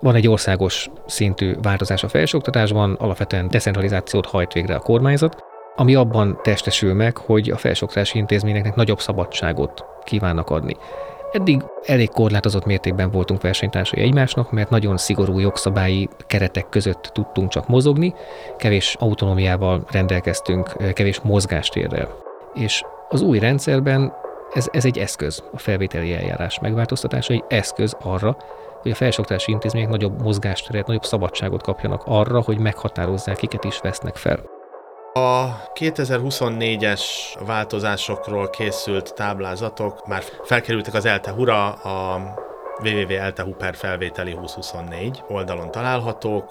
Van 0.00 0.14
egy 0.14 0.28
országos 0.28 0.90
szintű 1.06 1.54
változás 1.62 2.02
a 2.02 2.08
felsőoktatásban, 2.08 2.94
alapvetően 2.94 3.48
decentralizációt 3.48 4.26
hajt 4.26 4.52
végre 4.52 4.74
a 4.74 4.80
kormányzat, 4.80 5.44
ami 5.76 5.94
abban 5.94 6.38
testesül 6.42 6.94
meg, 6.94 7.16
hogy 7.16 7.50
a 7.50 7.56
felsőoktatási 7.56 8.18
intézményeknek 8.18 8.74
nagyobb 8.74 9.00
szabadságot 9.00 9.84
kívánnak 10.04 10.50
adni. 10.50 10.76
Eddig 11.32 11.64
elég 11.82 12.08
korlátozott 12.10 12.64
mértékben 12.64 13.10
voltunk 13.10 13.42
versenytársai 13.42 14.02
egymásnak, 14.02 14.52
mert 14.52 14.70
nagyon 14.70 14.96
szigorú 14.96 15.38
jogszabályi 15.38 16.08
keretek 16.26 16.68
között 16.68 17.10
tudtunk 17.12 17.48
csak 17.48 17.68
mozogni, 17.68 18.14
kevés 18.56 18.96
autonómiával 18.98 19.84
rendelkeztünk, 19.90 20.92
kevés 20.92 21.20
mozgástérrel. 21.20 22.08
És 22.54 22.82
az 23.08 23.20
új 23.20 23.38
rendszerben 23.38 24.12
ez, 24.52 24.68
ez 24.72 24.84
egy 24.84 24.98
eszköz, 24.98 25.44
a 25.52 25.58
felvételi 25.58 26.14
eljárás 26.14 26.58
megváltoztatása 26.58 27.32
egy 27.32 27.44
eszköz 27.48 27.96
arra, 28.02 28.36
hogy 28.84 28.92
a 28.92 28.96
felsőoktatási 28.96 29.50
intézmények 29.50 29.88
nagyobb 29.88 30.22
mozgásteret, 30.22 30.86
nagyobb 30.86 31.04
szabadságot 31.04 31.62
kapjanak 31.62 32.02
arra, 32.04 32.42
hogy 32.42 32.58
meghatározzák, 32.58 33.36
kiket 33.36 33.64
is 33.64 33.78
vesznek 33.78 34.16
fel. 34.16 34.40
A 35.12 35.62
2024-es 35.74 37.02
változásokról 37.46 38.50
készült 38.50 39.14
táblázatok 39.14 40.06
már 40.06 40.22
felkerültek 40.42 40.94
az 40.94 41.04
ELTE-HURA, 41.04 41.72
a 41.72 42.20
www.eltehu 42.82 43.52
per 43.52 43.74
felvételi 43.74 44.30
2024 44.30 45.22
oldalon 45.28 45.70
találhatók. 45.70 46.44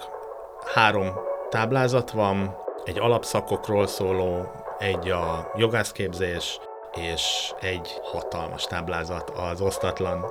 Három 0.74 1.06
táblázat 1.48 2.10
van, 2.10 2.56
egy 2.84 2.98
alapszakokról 2.98 3.86
szóló, 3.86 4.50
egy 4.78 5.10
a 5.10 5.50
jogászképzés, 5.56 6.60
és 6.94 7.52
egy 7.60 8.00
hatalmas 8.02 8.64
táblázat 8.64 9.30
az 9.30 9.60
osztatlan 9.60 10.24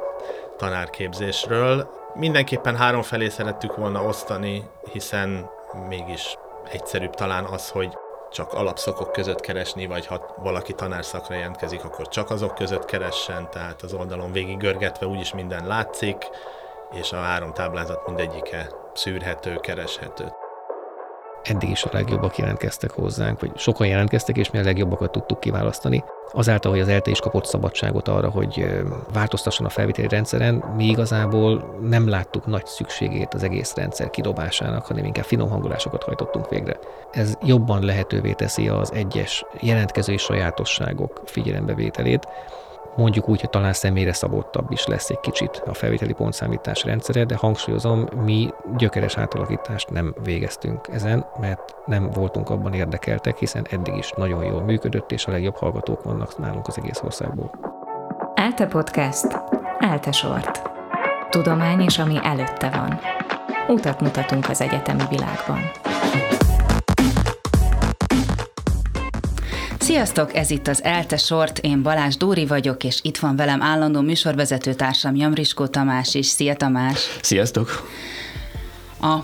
tanárképzésről. 0.64 1.90
Mindenképpen 2.14 2.76
három 2.76 3.02
felé 3.02 3.30
szerettük 3.30 3.76
volna 3.76 4.04
osztani, 4.04 4.64
hiszen 4.92 5.50
mégis 5.88 6.38
egyszerűbb 6.72 7.14
talán 7.14 7.44
az, 7.46 7.70
hogy 7.70 7.98
csak 8.32 8.54
alapszakok 8.54 9.12
között 9.12 9.40
keresni, 9.40 9.86
vagy 9.86 10.06
ha 10.06 10.36
valaki 10.38 10.74
tanárszakra 10.74 11.36
jelentkezik, 11.36 11.84
akkor 11.84 12.08
csak 12.08 12.30
azok 12.30 12.56
között 12.56 12.86
keressen, 12.86 13.50
tehát 13.50 13.82
az 13.82 13.94
oldalon 13.94 14.32
végig 14.32 14.58
görgetve 14.58 15.06
úgyis 15.06 15.34
minden 15.34 15.68
látszik, 15.68 16.18
és 16.92 17.12
a 17.12 17.22
három 17.22 17.54
táblázat 17.54 18.06
mindegyike 18.08 18.70
szűrhető, 18.94 19.56
kereshető 19.56 20.43
eddig 21.44 21.70
is 21.70 21.84
a 21.84 21.90
legjobbak 21.92 22.38
jelentkeztek 22.38 22.92
hozzánk, 22.92 23.40
vagy 23.40 23.52
sokan 23.56 23.88
jelentkeztek, 23.88 24.38
és 24.38 24.52
mi 24.52 24.60
a 24.60 24.64
legjobbakat 24.64 25.12
tudtuk 25.12 25.40
kiválasztani. 25.40 26.04
Azáltal, 26.32 26.72
hogy 26.72 26.80
az 26.80 26.88
ELTE 26.88 27.12
is 27.12 27.20
kapott 27.20 27.46
szabadságot 27.46 28.08
arra, 28.08 28.30
hogy 28.30 28.66
változtasson 29.14 29.66
a 29.66 29.70
felvételi 29.70 30.08
rendszeren, 30.08 30.64
mi 30.76 30.86
igazából 30.86 31.78
nem 31.82 32.10
láttuk 32.10 32.46
nagy 32.46 32.66
szükségét 32.66 33.34
az 33.34 33.44
egész 33.44 33.74
rendszer 33.76 34.10
kidobásának, 34.10 34.86
hanem 34.86 35.06
inkább 35.06 35.26
finom 35.26 35.50
hangolásokat 35.50 36.04
hajtottunk 36.04 36.50
végre. 36.50 36.78
Ez 37.12 37.34
jobban 37.46 37.86
lehetővé 37.86 38.32
teszi 38.32 38.68
az 38.68 38.94
egyes 38.94 39.46
jelentkezői 39.62 40.18
sajátosságok 40.18 41.22
figyelembevételét, 41.26 42.28
mondjuk 42.96 43.30
úgy, 43.30 43.40
hogy 43.40 43.50
talán 43.50 43.74
személyre 43.74 44.14
szabottabb 44.14 44.72
is 44.72 44.86
lesz 44.86 45.10
egy 45.10 45.20
kicsit 45.20 45.64
a 45.66 45.74
felvételi 45.74 46.14
pontszámítás 46.14 46.84
rendszere, 46.84 47.24
de 47.26 47.36
hangsúlyozom, 47.36 48.08
mi 48.24 48.50
gyökeres 48.78 49.18
átalakítást 49.18 49.90
nem 49.90 50.16
végeztünk 50.24 50.88
ezen, 50.92 51.26
mert 51.40 51.76
nem 51.86 52.10
voltunk 52.10 52.50
abban 52.50 52.74
érdekeltek, 52.74 53.38
hiszen 53.38 53.66
eddig 53.70 53.96
is 53.96 54.12
nagyon 54.12 54.44
jól 54.44 54.62
működött, 54.62 55.12
és 55.12 55.26
a 55.26 55.32
legjobb 55.32 55.56
hallgatók 55.56 56.04
vannak 56.04 56.38
nálunk 56.38 56.68
az 56.68 56.78
egész 56.78 57.02
országból. 57.04 57.52
ELTE 58.34 58.66
Podcast. 58.66 59.28
ELTE 59.80 60.12
Sort. 60.12 60.62
Tudomány 61.30 61.82
és 61.82 62.00
ami 62.00 62.20
előtte 62.24 62.70
van. 62.70 63.00
Utat 63.68 64.02
mutatunk 64.02 64.50
az 64.50 64.62
egyetemi 64.62 65.04
világban. 65.10 65.60
Sziasztok, 69.84 70.36
ez 70.36 70.50
itt 70.50 70.68
az 70.68 70.84
ELTE 70.84 71.18
Sort, 71.18 71.60
én 71.60 71.82
Balázs 71.82 72.16
Dóri 72.16 72.46
vagyok, 72.46 72.84
és 72.84 73.00
itt 73.02 73.18
van 73.18 73.36
velem 73.36 73.62
állandó 73.62 74.02
műsorvezető 74.02 74.74
társam 74.74 75.16
Jamriskó 75.16 75.68
Tamás 75.68 76.14
is. 76.14 76.26
Szia 76.26 76.56
Tamás! 76.56 77.18
Sziasztok! 77.22 77.90
A 79.02 79.16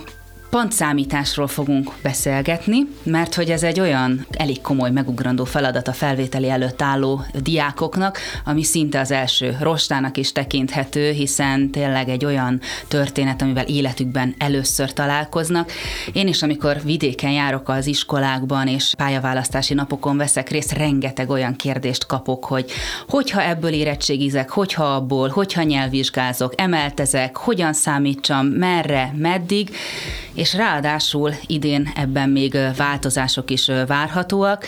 Pontszámításról 0.50 1.48
fogunk 1.48 1.94
beszélgetni, 2.04 2.78
mert 3.04 3.36
hogy 3.36 3.50
ez 3.50 3.64
egy 3.64 3.80
olyan 3.80 4.26
elég 4.32 4.62
komoly, 4.62 4.92
megugrandó 4.92 5.44
feladat 5.44 5.88
a 5.88 5.94
felvételi 5.94 6.50
előtt 6.50 6.82
álló 6.82 7.22
diákoknak, 7.34 8.18
ami 8.46 8.64
szinte 8.64 9.00
az 9.00 9.12
első 9.12 9.58
rostának 9.62 10.18
is 10.18 10.32
tekinthető, 10.32 11.12
hiszen 11.12 11.70
tényleg 11.70 12.10
egy 12.10 12.26
olyan 12.26 12.62
történet, 12.88 13.42
amivel 13.42 13.66
életükben 13.66 14.36
először 14.38 14.94
találkoznak. 14.94 15.72
Én 16.14 16.28
is, 16.28 16.42
amikor 16.42 16.82
vidéken 16.84 17.32
járok 17.32 17.70
az 17.70 17.88
iskolákban 17.88 18.68
és 18.68 18.94
pályaválasztási 18.98 19.74
napokon 19.74 20.18
veszek 20.18 20.50
részt, 20.50 20.74
rengeteg 20.74 21.30
olyan 21.30 21.56
kérdést 21.56 22.06
kapok, 22.06 22.46
hogy 22.46 22.72
hogyha 23.08 23.44
ebből 23.44 23.72
érettségizek, 23.72 24.50
hogyha 24.50 24.84
abból, 24.84 25.30
hogyha 25.30 25.64
nyelvvizsgázok, 25.64 26.54
emeltezek, 26.58 27.38
hogyan 27.38 27.74
számítsam, 27.74 28.46
merre, 28.46 29.14
meddig, 29.18 29.70
és 30.40 30.54
ráadásul 30.54 31.34
idén 31.46 31.92
ebben 31.96 32.30
még 32.30 32.58
változások 32.78 33.50
is 33.50 33.72
várhatóak. 33.88 34.66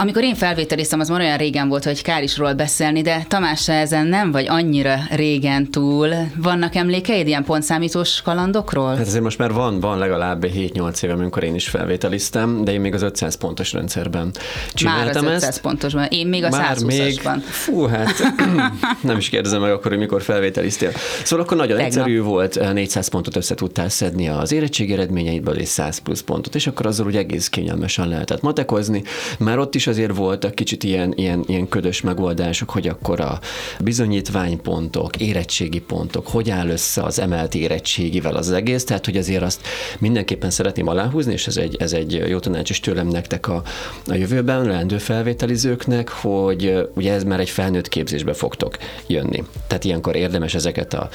Amikor 0.00 0.22
én 0.22 0.34
felvételiztem, 0.34 1.00
az 1.00 1.08
már 1.08 1.20
olyan 1.20 1.36
régen 1.36 1.68
volt, 1.68 1.84
hogy 1.84 2.02
kár 2.02 2.22
is 2.22 2.36
róla 2.36 2.54
beszélni, 2.54 3.02
de 3.02 3.24
Tamás, 3.28 3.68
ezen 3.68 4.06
nem 4.06 4.30
vagy 4.30 4.46
annyira 4.48 4.98
régen 5.10 5.70
túl. 5.70 6.14
Vannak 6.36 6.74
emlékeid 6.74 7.26
ilyen 7.26 7.44
pontszámítós 7.44 8.22
kalandokról? 8.22 8.96
Hát 8.96 9.06
azért 9.06 9.22
most 9.22 9.38
már 9.38 9.52
van, 9.52 9.80
van 9.80 9.98
legalább 9.98 10.44
7-8 10.44 11.02
éve, 11.02 11.12
amikor 11.12 11.42
én 11.42 11.54
is 11.54 11.68
felvételiztem, 11.68 12.64
de 12.64 12.72
én 12.72 12.80
még 12.80 12.94
az 12.94 13.02
500 13.02 13.34
pontos 13.34 13.72
rendszerben 13.72 14.30
csináltam 14.74 15.24
már 15.24 15.32
az 15.32 15.36
500 15.36 15.48
ezt. 15.48 15.60
pontosban, 15.60 16.06
én 16.10 16.26
még 16.26 16.44
a 16.44 16.48
120-asban. 16.48 17.38
Fú, 17.44 17.86
hát 17.86 18.14
nem 19.02 19.16
is 19.16 19.28
kérdezem 19.28 19.60
meg 19.60 19.70
akkor, 19.70 19.90
hogy 19.90 20.00
mikor 20.00 20.22
felvételiztél. 20.22 20.92
Szóval 21.24 21.44
akkor 21.44 21.56
nagyon 21.56 21.76
Tegnap. 21.76 21.96
egyszerű 21.96 22.20
volt, 22.20 22.72
400 22.72 23.08
pontot 23.08 23.36
össze 23.36 23.54
tudtál 23.54 23.88
szedni 23.88 24.28
az 24.28 24.52
érettségi 24.52 24.92
eredményeidből, 24.92 25.56
és 25.56 25.68
100 25.68 25.98
plusz 25.98 26.20
pontot, 26.20 26.54
és 26.54 26.66
akkor 26.66 26.86
azzal 26.86 27.06
úgy 27.06 27.16
egész 27.16 27.48
kényelmesen 27.48 28.08
lehetett 28.08 28.40
matekozni. 28.40 29.02
Már 29.38 29.58
ott 29.58 29.74
is 29.74 29.86
azért 29.88 30.16
voltak 30.16 30.54
kicsit 30.54 30.84
ilyen, 30.84 31.12
ilyen, 31.16 31.44
ilyen 31.46 31.68
ködös 31.68 32.00
megoldások, 32.00 32.70
hogy 32.70 32.88
akkor 32.88 33.20
a 33.20 33.40
bizonyítványpontok, 33.80 35.16
érettségi 35.16 35.80
pontok, 35.80 36.26
hogy 36.26 36.50
áll 36.50 36.68
össze 36.68 37.02
az 37.02 37.18
emelt 37.18 37.54
érettségivel 37.54 38.36
az 38.36 38.50
egész, 38.50 38.84
tehát 38.84 39.04
hogy 39.04 39.16
azért 39.16 39.42
azt 39.42 39.60
mindenképpen 39.98 40.50
szeretném 40.50 40.86
aláhúzni, 40.88 41.32
és 41.32 41.46
ez 41.46 41.56
egy, 41.56 41.76
ez 41.78 41.92
egy 41.92 42.24
jó 42.28 42.38
tanács 42.38 42.70
is 42.70 42.80
tőlem 42.80 43.08
nektek 43.08 43.48
a, 43.48 43.62
a 44.06 44.14
jövőben, 44.14 44.64
leendő 44.64 44.98
felvételizőknek, 44.98 46.08
hogy 46.08 46.88
ugye 46.94 47.12
ez 47.12 47.24
már 47.24 47.40
egy 47.40 47.50
felnőtt 47.50 47.88
képzésbe 47.88 48.32
fogtok 48.32 48.76
jönni. 49.06 49.44
Tehát 49.66 49.84
ilyenkor 49.84 50.16
érdemes 50.16 50.54
ezeket 50.54 50.94
a 50.94 51.08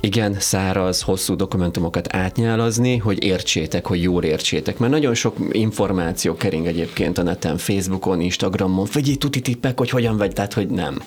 igen 0.00 0.36
száraz, 0.38 1.00
hosszú 1.00 1.36
dokumentumokat 1.36 2.14
átnyálazni, 2.14 2.96
hogy 2.96 3.24
értsétek, 3.24 3.86
hogy 3.86 4.02
jól 4.02 4.24
értsétek. 4.24 4.78
Mert 4.78 4.92
nagyon 4.92 5.14
sok 5.14 5.36
információ 5.50 6.34
kering 6.34 6.66
egyébként 6.66 7.18
a 7.18 7.22
neten, 7.22 7.56
Facebook 7.56 7.95
Facebookon, 7.96 8.20
Instagramon, 8.20 8.88
egy 8.94 9.16
tuti 9.18 9.40
tippek, 9.40 9.78
hogy 9.78 9.90
hogyan 9.90 10.16
vagy, 10.16 10.32
tehát 10.32 10.52
hogy 10.52 10.68
nem. 10.68 11.02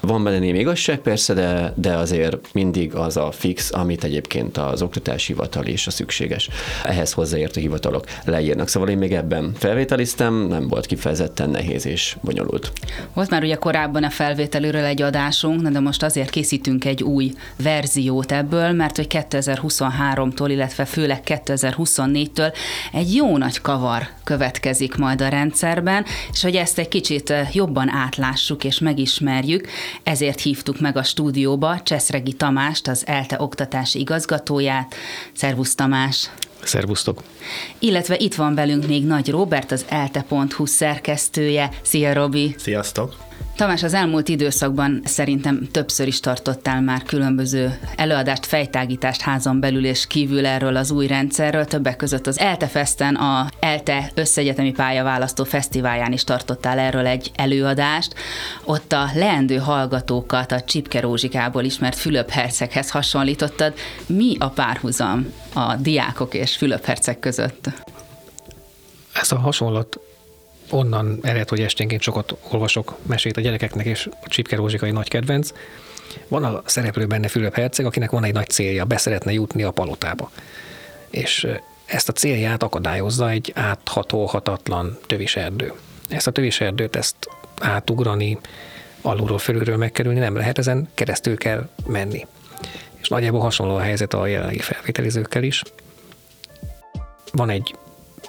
Van 0.00 0.24
benne 0.24 0.38
némi 0.38 0.58
igazság 0.58 0.98
persze, 0.98 1.34
de, 1.34 1.72
de 1.76 1.94
azért 1.94 2.52
mindig 2.52 2.94
az 2.94 3.16
a 3.16 3.30
fix, 3.30 3.72
amit 3.72 4.04
egyébként 4.04 4.56
az 4.56 4.82
oktatási 4.82 5.32
hivatal 5.32 5.64
és 5.64 5.86
a 5.86 5.90
szükséges 5.90 6.48
ehhez 6.84 7.12
hozzáértő 7.12 7.60
hivatalok 7.60 8.04
leírnak. 8.24 8.68
Szóval 8.68 8.88
én 8.88 8.98
még 8.98 9.12
ebben 9.12 9.52
felvételiztem, 9.58 10.34
nem 10.34 10.68
volt 10.68 10.86
kifejezetten 10.86 11.50
nehéz 11.50 11.86
és 11.86 12.16
bonyolult. 12.20 12.72
Volt 13.12 13.30
már 13.30 13.42
ugye 13.42 13.54
korábban 13.54 14.04
a 14.04 14.10
felvételőről 14.10 14.84
egy 14.84 15.02
adásunk, 15.02 15.68
de 15.68 15.80
most 15.80 16.02
azért 16.02 16.30
készítünk 16.30 16.84
egy 16.84 17.02
új 17.02 17.32
verziót 17.56 18.32
ebből, 18.32 18.72
mert 18.72 18.96
hogy 18.96 19.06
2023-tól, 19.10 20.46
illetve 20.48 20.84
főleg 20.84 21.22
2024-től 21.26 22.54
egy 22.92 23.14
jó 23.14 23.36
nagy 23.36 23.60
kavar 23.60 24.08
következik 24.24 24.96
majd 24.96 25.20
a 25.20 25.28
rendszerben, 25.28 26.04
és 26.32 26.42
hogy 26.42 26.56
ezt 26.56 26.78
egy 26.78 26.88
kicsit 26.88 27.30
eh, 27.30 27.54
jobban 27.54 27.88
átlássuk 27.88 28.64
és 28.64 28.78
megismerjük, 28.78 29.68
ezért 30.02 30.40
hívtuk 30.40 30.80
meg 30.80 30.96
a 30.96 31.02
stúdióba 31.02 31.80
Cseszregi 31.82 32.32
Tamást, 32.32 32.88
az 32.88 33.06
ELTE 33.06 33.36
oktatási 33.40 33.98
igazgatóját. 33.98 34.94
Szervusz 35.32 35.74
Tamás! 35.74 36.30
Szervusztok! 36.62 37.22
Illetve 37.78 38.16
itt 38.18 38.34
van 38.34 38.54
velünk 38.54 38.86
még 38.86 39.04
Nagy 39.04 39.30
Robert, 39.30 39.72
az 39.72 39.84
elte.hu 39.88 40.66
szerkesztője. 40.66 41.70
Szia 41.82 42.12
Robi! 42.12 42.54
Sziasztok! 42.58 43.31
Tamás, 43.56 43.82
az 43.82 43.94
elmúlt 43.94 44.28
időszakban 44.28 45.02
szerintem 45.04 45.68
többször 45.70 46.06
is 46.06 46.20
tartottál 46.20 46.80
már 46.80 47.02
különböző 47.02 47.78
előadást, 47.96 48.46
fejtágítást 48.46 49.20
házon 49.20 49.60
belül 49.60 49.84
és 49.84 50.06
kívül 50.06 50.46
erről 50.46 50.76
az 50.76 50.90
új 50.90 51.06
rendszerről. 51.06 51.64
Többek 51.64 51.96
között 51.96 52.26
az 52.26 52.38
ELTE 52.38 52.66
Festen, 52.66 53.14
a 53.14 53.48
ELTE 53.60 54.10
Összegyetemi 54.14 54.72
Pályaválasztó 54.72 55.44
Fesztiválján 55.44 56.12
is 56.12 56.24
tartottál 56.24 56.78
erről 56.78 57.06
egy 57.06 57.30
előadást. 57.34 58.14
Ott 58.64 58.92
a 58.92 59.10
leendő 59.14 59.56
hallgatókat 59.56 60.52
a 60.52 60.60
Csipke 60.60 61.00
Rózsikából 61.00 61.64
ismert 61.64 61.96
Fülöp 61.96 62.30
herceghez 62.30 62.90
hasonlítottad. 62.90 63.74
Mi 64.06 64.36
a 64.38 64.48
párhuzam 64.48 65.32
a 65.54 65.74
diákok 65.74 66.34
és 66.34 66.56
Fülöp 66.56 66.84
herceg 66.84 67.18
között? 67.18 67.68
Ez 69.12 69.32
a 69.32 69.38
hasonlat 69.38 70.00
onnan 70.72 71.18
ered, 71.22 71.48
hogy 71.48 71.60
esténként 71.60 72.02
sokat 72.02 72.36
olvasok 72.50 72.96
mesét 73.02 73.36
a 73.36 73.40
gyerekeknek, 73.40 73.86
és 73.86 74.08
a 74.24 74.28
Csipke 74.28 74.56
Rózsikai 74.56 74.90
nagy 74.90 75.08
kedvenc. 75.08 75.52
Van 76.28 76.44
a 76.44 76.62
szereplő 76.64 77.06
benne 77.06 77.28
Fülöp 77.28 77.54
Herceg, 77.54 77.86
akinek 77.86 78.10
van 78.10 78.24
egy 78.24 78.32
nagy 78.32 78.48
célja, 78.48 78.84
beszeretne 78.84 79.32
jutni 79.32 79.62
a 79.62 79.70
palotába. 79.70 80.30
És 81.10 81.46
ezt 81.84 82.08
a 82.08 82.12
célját 82.12 82.62
akadályozza 82.62 83.30
egy 83.30 83.52
áthatolhatatlan 83.54 84.98
tövis 85.06 85.36
erdő. 85.36 85.72
Ezt 86.08 86.26
a 86.26 86.30
tövis 86.30 86.60
erdőt, 86.60 86.96
ezt 86.96 87.16
átugrani, 87.60 88.38
alulról, 89.00 89.38
fölülről 89.38 89.76
megkerülni 89.76 90.18
nem 90.18 90.36
lehet, 90.36 90.58
ezen 90.58 90.88
keresztül 90.94 91.36
kell 91.36 91.68
menni. 91.86 92.26
És 93.00 93.08
nagyjából 93.08 93.40
hasonló 93.40 93.74
a 93.74 93.80
helyzet 93.80 94.14
a 94.14 94.26
jelenlegi 94.26 94.58
felvételizőkkel 94.58 95.42
is. 95.42 95.62
Van 97.32 97.50
egy 97.50 97.74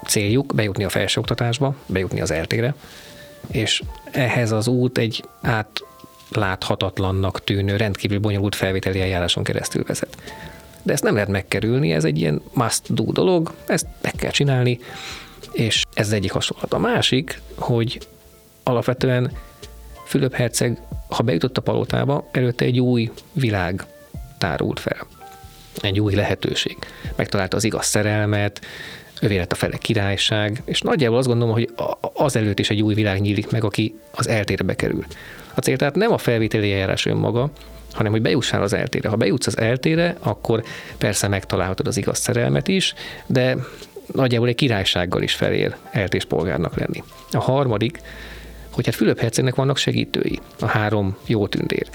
céljuk 0.06 0.56
bejutni 0.56 0.84
a 0.84 0.90
felsőoktatásba, 0.90 1.76
bejutni 1.86 2.22
az 2.22 2.32
eltére, 2.32 2.76
és 3.52 3.82
ehhez 4.12 4.52
az 4.52 4.68
út 4.68 4.98
egy 4.98 5.24
átláthatatlannak 5.42 7.44
tűnő, 7.44 7.76
rendkívül 7.76 8.20
bonyolult 8.20 8.56
felvételi 8.56 9.02
eljáráson 9.02 9.44
keresztül 9.44 9.84
vezet. 9.88 10.18
De 10.82 10.94
ezt 10.94 11.04
nem 11.04 11.14
lehet 11.14 11.30
megkerülni, 11.30 11.94
ez 11.94 12.04
egy 12.04 12.18
ilyen 12.18 12.42
must 12.54 12.94
do 12.94 13.12
dolog, 13.12 13.54
ezt 13.68 13.86
meg 14.02 14.14
kell 14.16 14.32
csinálni, 14.32 14.80
és 15.52 15.84
ez 15.94 16.08
az 16.08 16.14
egyik 16.14 16.32
hasonlat. 16.32 16.74
A 16.74 16.80
másik, 16.80 17.42
hogy 17.56 18.08
alapvetően 18.64 19.32
Fülöp 20.06 20.34
Herceg, 20.34 20.82
ha 21.10 21.24
bejutott 21.24 21.58
a 21.58 21.62
palotába, 21.62 22.30
előtte 22.32 22.66
egy 22.66 22.80
új 22.80 23.12
világ 23.32 23.86
tárult 24.38 24.80
fel. 24.80 25.08
Egy 25.82 26.00
új 26.00 26.16
lehetőség. 26.16 26.78
Megtalálta 27.16 27.58
az 27.58 27.64
igaz 27.64 27.86
szerelmet, 27.86 28.62
övé 29.22 29.38
lett 29.38 29.52
a 29.52 29.56
fele 29.56 29.78
királyság, 29.78 30.62
és 30.66 30.82
nagyjából 30.82 31.18
azt 31.18 31.28
gondolom, 31.28 31.54
hogy 31.54 31.70
az 32.14 32.36
előtt 32.36 32.60
is 32.60 32.70
egy 32.70 32.82
új 32.82 32.94
világ 32.94 33.22
nyílik 33.22 33.52
meg, 33.52 33.64
aki 33.64 33.96
az 34.12 34.28
eltérbe 34.28 34.76
kerül. 34.76 35.06
A 35.54 35.60
cél 35.60 35.78
tehát 35.78 35.96
nem 35.96 36.12
a 36.12 36.18
felvételi 36.18 36.72
eljárás 36.72 37.06
önmaga, 37.06 37.50
hanem 37.92 38.12
hogy 38.12 38.22
bejussál 38.22 38.62
az 38.62 38.74
eltére. 38.74 39.10
Ha 39.10 39.16
bejutsz 39.16 39.48
az 39.48 39.58
eltére, 39.58 40.16
akkor 40.20 40.64
persze 40.98 41.28
megtalálhatod 41.28 41.88
az 41.88 41.98
igaz 41.98 42.20
szerelmet 42.20 42.68
is, 42.68 42.94
de 43.26 43.58
nagyjából 44.14 44.48
egy 44.48 44.56
királysággal 44.56 45.22
is 45.22 45.34
felér 45.34 45.76
eltés 45.92 46.26
polgárnak 46.26 46.78
lenni. 46.78 47.04
A 47.32 47.40
harmadik, 47.40 48.02
hogy 48.70 48.86
hát 48.86 48.96
Fülöp 48.96 49.20
hercegnek 49.20 49.56
vannak 49.56 49.78
segítői, 49.78 50.40
a 50.60 50.66
három 50.66 51.18
jó 51.26 51.48
tündér. 51.48 51.88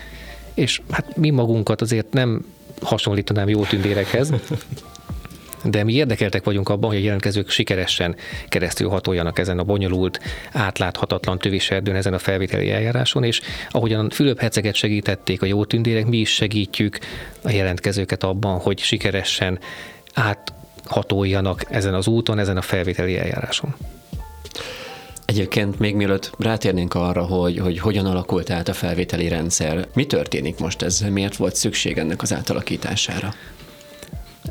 És 0.55 0.81
hát 0.91 1.17
mi 1.17 1.31
magunkat 1.31 1.81
azért 1.81 2.13
nem 2.13 2.45
hasonlítanám 2.83 3.49
jó 3.49 3.65
tündérekhez, 3.65 4.33
de 5.65 5.85
mi 5.85 5.93
érdekeltek 5.93 6.45
vagyunk 6.45 6.69
abban, 6.69 6.91
hogy 6.91 6.99
a 6.99 7.03
jelentkezők 7.03 7.51
sikeresen 7.51 8.17
keresztül 8.49 8.89
hatoljanak 8.89 9.39
ezen 9.39 9.59
a 9.59 9.65
bonyolult, 9.65 10.21
átláthatatlan 10.53 11.39
töviserdőn, 11.39 11.95
ezen 11.95 12.15
a 12.15 12.19
felvételi 12.19 12.71
eljáráson, 12.71 13.25
és 13.25 13.41
ahogyan 13.71 14.11
Fülöp 14.11 14.41
Herceget 14.41 14.75
segítették 14.75 15.43
a 15.43 15.47
jó 15.47 15.65
tündérek, 15.65 16.07
mi 16.07 16.17
is 16.17 16.35
segítjük 16.35 16.99
a 17.43 17.51
jelentkezőket 17.51 18.23
abban, 18.23 18.59
hogy 18.59 18.79
sikeresen 18.79 19.59
áthatoljanak 20.15 21.65
ezen 21.69 21.95
az 21.95 22.07
úton, 22.07 22.39
ezen 22.39 22.57
a 22.57 22.63
felvételi 22.63 23.19
eljáráson. 23.19 23.75
Egyébként 25.25 25.79
még 25.79 25.95
mielőtt 25.95 26.31
rátérnénk 26.39 26.95
arra, 26.95 27.23
hogy, 27.23 27.59
hogy 27.59 27.79
hogyan 27.79 28.07
alakult 28.07 28.51
át 28.51 28.69
a 28.69 28.73
felvételi 28.73 29.29
rendszer, 29.29 29.89
mi 29.95 30.07
történik 30.07 30.59
most 30.59 30.83
ez? 30.83 31.01
Miért 31.01 31.37
volt 31.37 31.55
szükség 31.55 31.99
ennek 31.99 32.23
az 32.23 32.33
átalakítására? 32.33 33.35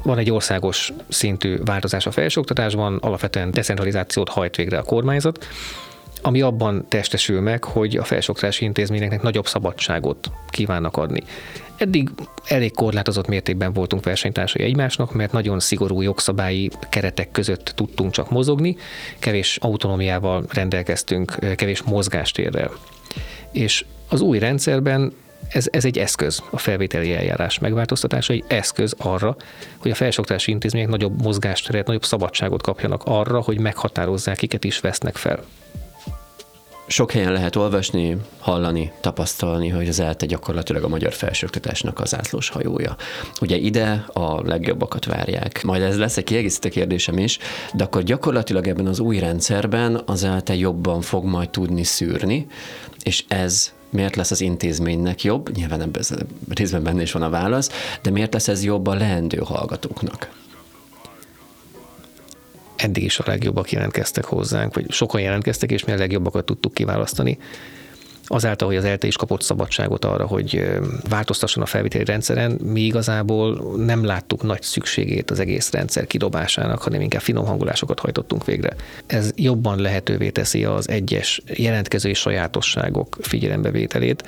Van 0.08 0.18
egy 0.18 0.32
országos 0.32 0.94
szintű 1.08 1.58
változás 1.66 2.06
a 2.06 2.12
felsőoktatásban, 2.12 2.98
alapvetően 2.98 3.52
decentralizációt 3.52 4.30
hajt 4.30 4.56
végre 4.56 4.78
a 4.78 4.84
kormányzat, 4.84 5.46
ami 6.22 6.42
abban 6.42 6.86
testesül 6.88 7.42
meg, 7.42 7.64
hogy 7.64 7.98
a 7.98 8.04
felsőoktatási 8.04 8.66
intézményeknek 8.66 9.22
nagyobb 9.22 9.48
szabadságot 9.48 10.32
kívánnak 10.50 10.98
adni. 10.98 11.24
Eddig 11.78 12.10
elég 12.46 12.74
korlátozott 12.74 13.28
mértékben 13.28 13.74
voltunk 13.74 14.04
versenytársai 14.04 14.64
egymásnak, 14.64 15.14
mert 15.14 15.32
nagyon 15.32 15.60
szigorú 15.60 16.02
jogszabályi 16.02 16.70
keretek 16.90 17.32
között 17.32 17.72
tudtunk 17.76 18.12
csak 18.12 18.30
mozogni, 18.30 18.78
kevés 19.20 19.58
autonómiával 19.62 20.46
rendelkeztünk, 20.50 21.56
kevés 21.56 21.82
mozgástérrel. 21.82 22.72
És 23.52 23.86
az 24.10 24.22
új 24.22 24.40
rendszerben 24.40 25.14
ez, 25.50 25.68
ez 25.72 25.86
egy 25.86 25.98
eszköz, 25.98 26.44
a 26.52 26.58
felvételi 26.58 27.14
eljárás 27.14 27.60
megváltoztatása, 27.60 28.34
egy 28.34 28.44
eszköz 28.48 28.96
arra, 28.98 29.36
hogy 29.78 29.92
a 29.92 29.96
felsőoktatási 29.96 30.52
intézmények 30.52 30.90
nagyobb 30.90 31.22
mozgásteret, 31.22 31.88
nagyobb 31.88 32.06
szabadságot 32.06 32.62
kapjanak 32.62 33.02
arra, 33.06 33.42
hogy 33.42 33.60
meghatározzák, 33.60 34.38
kiket 34.38 34.64
is 34.64 34.80
vesznek 34.80 35.16
fel. 35.16 35.44
Sok 36.90 37.12
helyen 37.12 37.32
lehet 37.32 37.56
olvasni, 37.56 38.18
hallani, 38.40 38.92
tapasztalni, 39.02 39.70
hogy 39.70 39.88
az 39.88 40.00
ELTE 40.00 40.26
gyakorlatilag 40.26 40.84
a 40.84 40.88
magyar 40.88 41.14
felsőoktatásnak 41.14 42.00
az 42.00 42.16
átlós 42.16 42.50
hajója. 42.50 42.96
Ugye 43.42 43.56
ide 43.56 44.06
a 44.14 44.42
legjobbakat 44.42 45.06
várják. 45.06 45.64
Majd 45.64 45.82
ez 45.82 45.98
lesz 45.98 46.18
egy 46.18 46.24
kiegészítő 46.24 46.70
kérdésem 46.70 47.18
is, 47.18 47.38
de 47.74 47.84
akkor 47.84 48.04
gyakorlatilag 48.04 48.68
ebben 48.68 48.88
az 48.88 49.00
új 49.00 49.20
rendszerben 49.20 50.02
az 50.06 50.24
ELTE 50.24 50.56
jobban 50.56 51.02
fog 51.02 51.26
majd 51.26 51.50
tudni 51.50 51.84
szűrni, 51.84 52.48
és 53.04 53.24
ez 53.28 53.74
miért 53.90 54.16
lesz 54.16 54.32
az 54.32 54.42
intézménynek 54.42 55.24
jobb, 55.24 55.56
nyilván 55.56 55.82
ebben 55.82 56.04
részben 56.48 56.84
benne 56.84 57.02
is 57.02 57.12
van 57.12 57.22
a 57.22 57.30
válasz, 57.30 57.70
de 58.02 58.10
miért 58.10 58.34
lesz 58.34 58.48
ez 58.48 58.64
jobb 58.64 58.88
a 58.88 58.94
leendő 58.94 59.38
hallgatóknak? 59.38 60.30
Eddig 62.76 63.04
is 63.04 63.20
a 63.20 63.24
legjobbak 63.28 63.72
jelentkeztek 63.72 64.26
hozzánk, 64.26 64.74
vagy 64.74 64.92
sokan 64.92 65.22
jelentkeztek, 65.22 65.72
és 65.72 65.86
mi 65.86 65.92
a 65.92 65.98
legjobbakat 65.98 66.46
tudtuk 66.46 66.74
kiválasztani 66.74 67.38
azáltal, 68.28 68.68
hogy 68.68 68.78
az 68.78 68.84
ELTE 68.84 69.08
is 69.08 69.16
kapott 69.16 69.42
szabadságot 69.42 70.06
arra, 70.06 70.26
hogy 70.26 70.64
változtasson 71.10 71.64
a 71.64 71.66
felvételi 71.66 72.04
rendszeren, 72.04 72.52
mi 72.52 72.82
igazából 72.82 73.76
nem 73.78 74.06
láttuk 74.06 74.44
nagy 74.44 74.62
szükségét 74.62 75.32
az 75.32 75.40
egész 75.40 75.72
rendszer 75.72 76.08
kidobásának, 76.08 76.82
hanem 76.82 77.02
inkább 77.02 77.22
finom 77.22 77.46
hangolásokat 77.46 78.00
hajtottunk 78.00 78.46
végre. 78.46 78.76
Ez 79.06 79.32
jobban 79.36 79.80
lehetővé 79.80 80.30
teszi 80.30 80.66
az 80.66 80.90
egyes 80.90 81.42
jelentkezői 81.46 82.14
sajátosságok 82.14 83.18
figyelembevételét, 83.22 84.24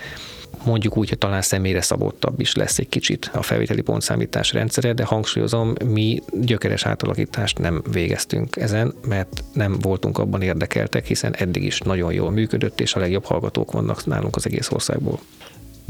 mondjuk 0.65 0.97
úgy, 0.97 1.09
hogy 1.09 1.17
talán 1.17 1.41
személyre 1.41 1.81
szabottabb 1.81 2.39
is 2.39 2.55
lesz 2.55 2.77
egy 2.77 2.89
kicsit 2.89 3.29
a 3.33 3.41
felvételi 3.41 3.81
pontszámítás 3.81 4.53
rendszere, 4.53 4.93
de 4.93 5.03
hangsúlyozom, 5.03 5.73
mi 5.85 6.21
gyökeres 6.33 6.85
átalakítást 6.85 7.57
nem 7.57 7.83
végeztünk 7.91 8.55
ezen, 8.55 8.93
mert 9.07 9.43
nem 9.53 9.77
voltunk 9.81 10.17
abban 10.17 10.41
érdekeltek, 10.41 11.05
hiszen 11.05 11.35
eddig 11.35 11.63
is 11.63 11.79
nagyon 11.79 12.13
jól 12.13 12.31
működött, 12.31 12.81
és 12.81 12.93
a 12.95 12.99
legjobb 12.99 13.25
hallgatók 13.25 13.71
vannak 13.71 13.88
nálunk 14.05 14.35
az 14.35 14.45
egész 14.45 14.71
országból. 14.71 15.19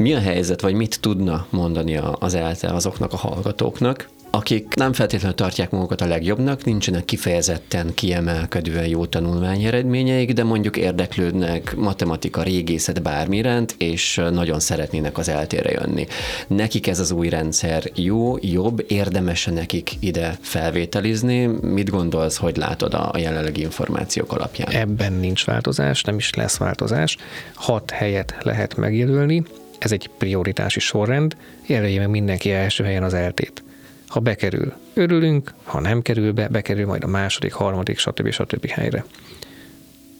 Mi 0.00 0.14
a 0.14 0.20
helyzet, 0.20 0.60
vagy 0.60 0.74
mit 0.74 1.00
tudna 1.00 1.46
mondani 1.50 1.96
az 2.18 2.34
ELTE 2.34 2.68
azoknak 2.68 3.12
a 3.12 3.16
hallgatóknak, 3.16 4.08
akik 4.30 4.74
nem 4.74 4.92
feltétlenül 4.92 5.36
tartják 5.36 5.70
magukat 5.70 6.00
a 6.00 6.06
legjobbnak, 6.06 6.64
nincsenek 6.64 7.04
kifejezetten 7.04 7.94
kiemelkedően 7.94 8.86
jó 8.86 9.06
tanulmányi 9.06 9.66
eredményeik, 9.66 10.32
de 10.32 10.44
mondjuk 10.44 10.76
érdeklődnek 10.76 11.76
matematika, 11.76 12.42
régészet 12.42 13.02
bármirent, 13.02 13.74
és 13.78 14.20
nagyon 14.30 14.60
szeretnének 14.60 15.18
az 15.18 15.28
eltére 15.28 15.70
jönni. 15.70 16.06
Nekik 16.46 16.86
ez 16.86 17.00
az 17.00 17.10
új 17.10 17.28
rendszer 17.28 17.90
jó, 17.94 18.36
jobb, 18.40 18.84
érdemes 18.88 19.44
nekik 19.44 19.92
ide 19.98 20.38
felvételizni? 20.40 21.46
Mit 21.46 21.90
gondolsz, 21.90 22.36
hogy 22.36 22.56
látod 22.56 22.94
a 22.94 23.12
jelenlegi 23.18 23.60
információk 23.60 24.32
alapján? 24.32 24.68
Ebben 24.70 25.12
nincs 25.12 25.44
változás, 25.44 26.02
nem 26.02 26.16
is 26.16 26.34
lesz 26.34 26.56
változás. 26.56 27.16
Hat 27.54 27.90
helyet 27.90 28.34
lehet 28.42 28.76
megjelölni, 28.76 29.42
ez 29.84 29.92
egy 29.92 30.10
prioritási 30.18 30.80
sorrend, 30.80 31.36
jelölje 31.66 31.98
meg 31.98 32.08
mindenki 32.08 32.50
első 32.50 32.84
helyen 32.84 33.02
az 33.02 33.14
eltét. 33.14 33.62
Ha 34.06 34.20
bekerül, 34.20 34.72
örülünk, 34.94 35.54
ha 35.64 35.80
nem 35.80 36.02
kerül 36.02 36.32
be, 36.32 36.48
bekerül 36.48 36.86
majd 36.86 37.04
a 37.04 37.06
második, 37.06 37.52
harmadik, 37.52 37.98
stb. 37.98 38.30
stb. 38.30 38.66
helyre. 38.66 39.04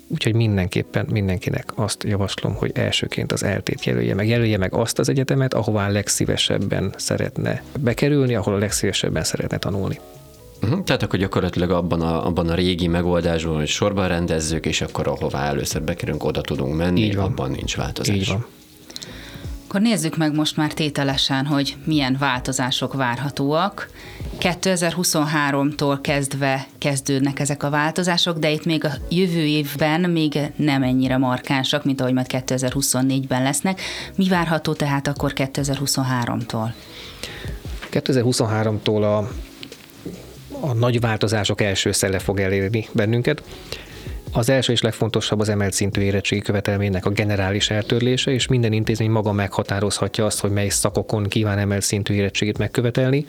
Úgyhogy 0.07 0.35
mindenképpen 0.35 1.07
mindenkinek 1.11 1.73
azt 1.75 2.05
javaslom, 2.05 2.55
hogy 2.55 2.71
elsőként 2.75 3.33
az 3.33 3.43
eltét 3.43 3.85
jelölje 3.85 4.15
meg. 4.15 4.29
Jelölje 4.29 4.59
meg 4.59 4.75
azt 4.75 4.99
az 4.99 5.09
egyetemet, 5.09 5.55
ahová 5.55 5.89
legszívesebben 5.89 6.95
szeretne 6.97 7.63
bekerülni, 7.81 8.35
ahol 8.35 8.55
a 8.55 8.59
legszívesebben 8.59 9.25
szeretne 9.25 9.59
tanulni. 9.59 9.99
Uh-huh. 10.63 10.85
Tehát 10.85 11.03
akkor 11.03 11.19
gyakorlatilag 11.19 11.71
abban 11.71 12.01
a, 12.01 12.27
abban 12.27 12.49
a 12.49 12.55
régi 12.55 12.87
megoldásban, 12.87 13.57
hogy 13.57 13.69
sorban 13.69 14.09
rendezzük, 14.09 14.67
és 14.67 14.81
akkor 14.81 15.09
ahová 15.09 15.47
először 15.47 15.83
bekerünk, 15.83 16.25
oda 16.25 16.41
tudunk 16.41 16.77
menni, 16.77 17.15
abban 17.15 17.51
nincs 17.51 17.77
változás. 17.77 18.17
Így 18.17 18.29
van. 18.29 18.47
Akkor 19.71 19.83
nézzük 19.83 20.17
meg 20.17 20.35
most 20.35 20.57
már 20.57 20.75
tételesen, 20.75 21.47
hogy 21.47 21.77
milyen 21.85 22.17
változások 22.19 22.95
várhatóak. 22.95 23.91
2023-tól 24.41 25.99
kezdve 26.01 26.67
kezdődnek 26.79 27.41
ezek 27.41 27.63
a 27.63 27.71
változások, 27.71 28.39
de 28.39 28.51
itt 28.51 28.65
még 28.65 28.85
a 28.85 28.91
jövő 29.09 29.45
évben 29.45 30.01
még 30.01 30.39
nem 30.57 30.83
ennyire 30.83 31.17
markánsak, 31.17 31.85
mint 31.85 32.01
ahogy 32.01 32.13
majd 32.13 32.27
2024-ben 32.29 33.43
lesznek. 33.43 33.81
Mi 34.15 34.29
várható 34.29 34.73
tehát 34.73 35.07
akkor 35.07 35.33
2023-tól? 35.37 36.73
2023-tól 37.93 39.03
a, 39.03 39.17
a 40.67 40.73
nagy 40.73 41.01
változások 41.01 41.61
első 41.61 41.93
szelle 41.93 42.19
fog 42.19 42.41
elérni 42.41 42.89
bennünket. 42.93 43.43
Az 44.33 44.49
első 44.49 44.73
és 44.73 44.83
legfontosabb 44.83 45.41
az 45.41 45.49
emelt 45.49 45.73
szintű 45.73 46.01
érettségi 46.01 46.43
követelménynek 46.43 47.07
a 47.07 47.11
generális 47.11 47.71
eltörlése, 47.71 48.31
és 48.31 48.47
minden 48.47 48.73
intézmény 48.73 49.11
maga 49.11 49.33
meghatározhatja 49.33 50.25
azt, 50.25 50.41
hogy 50.41 50.51
mely 50.51 50.69
szakokon 50.69 51.25
kíván 51.25 51.59
emelt 51.59 51.83
szintű 51.83 52.15
érettségét 52.15 52.59
megkövetelni. 52.59 53.27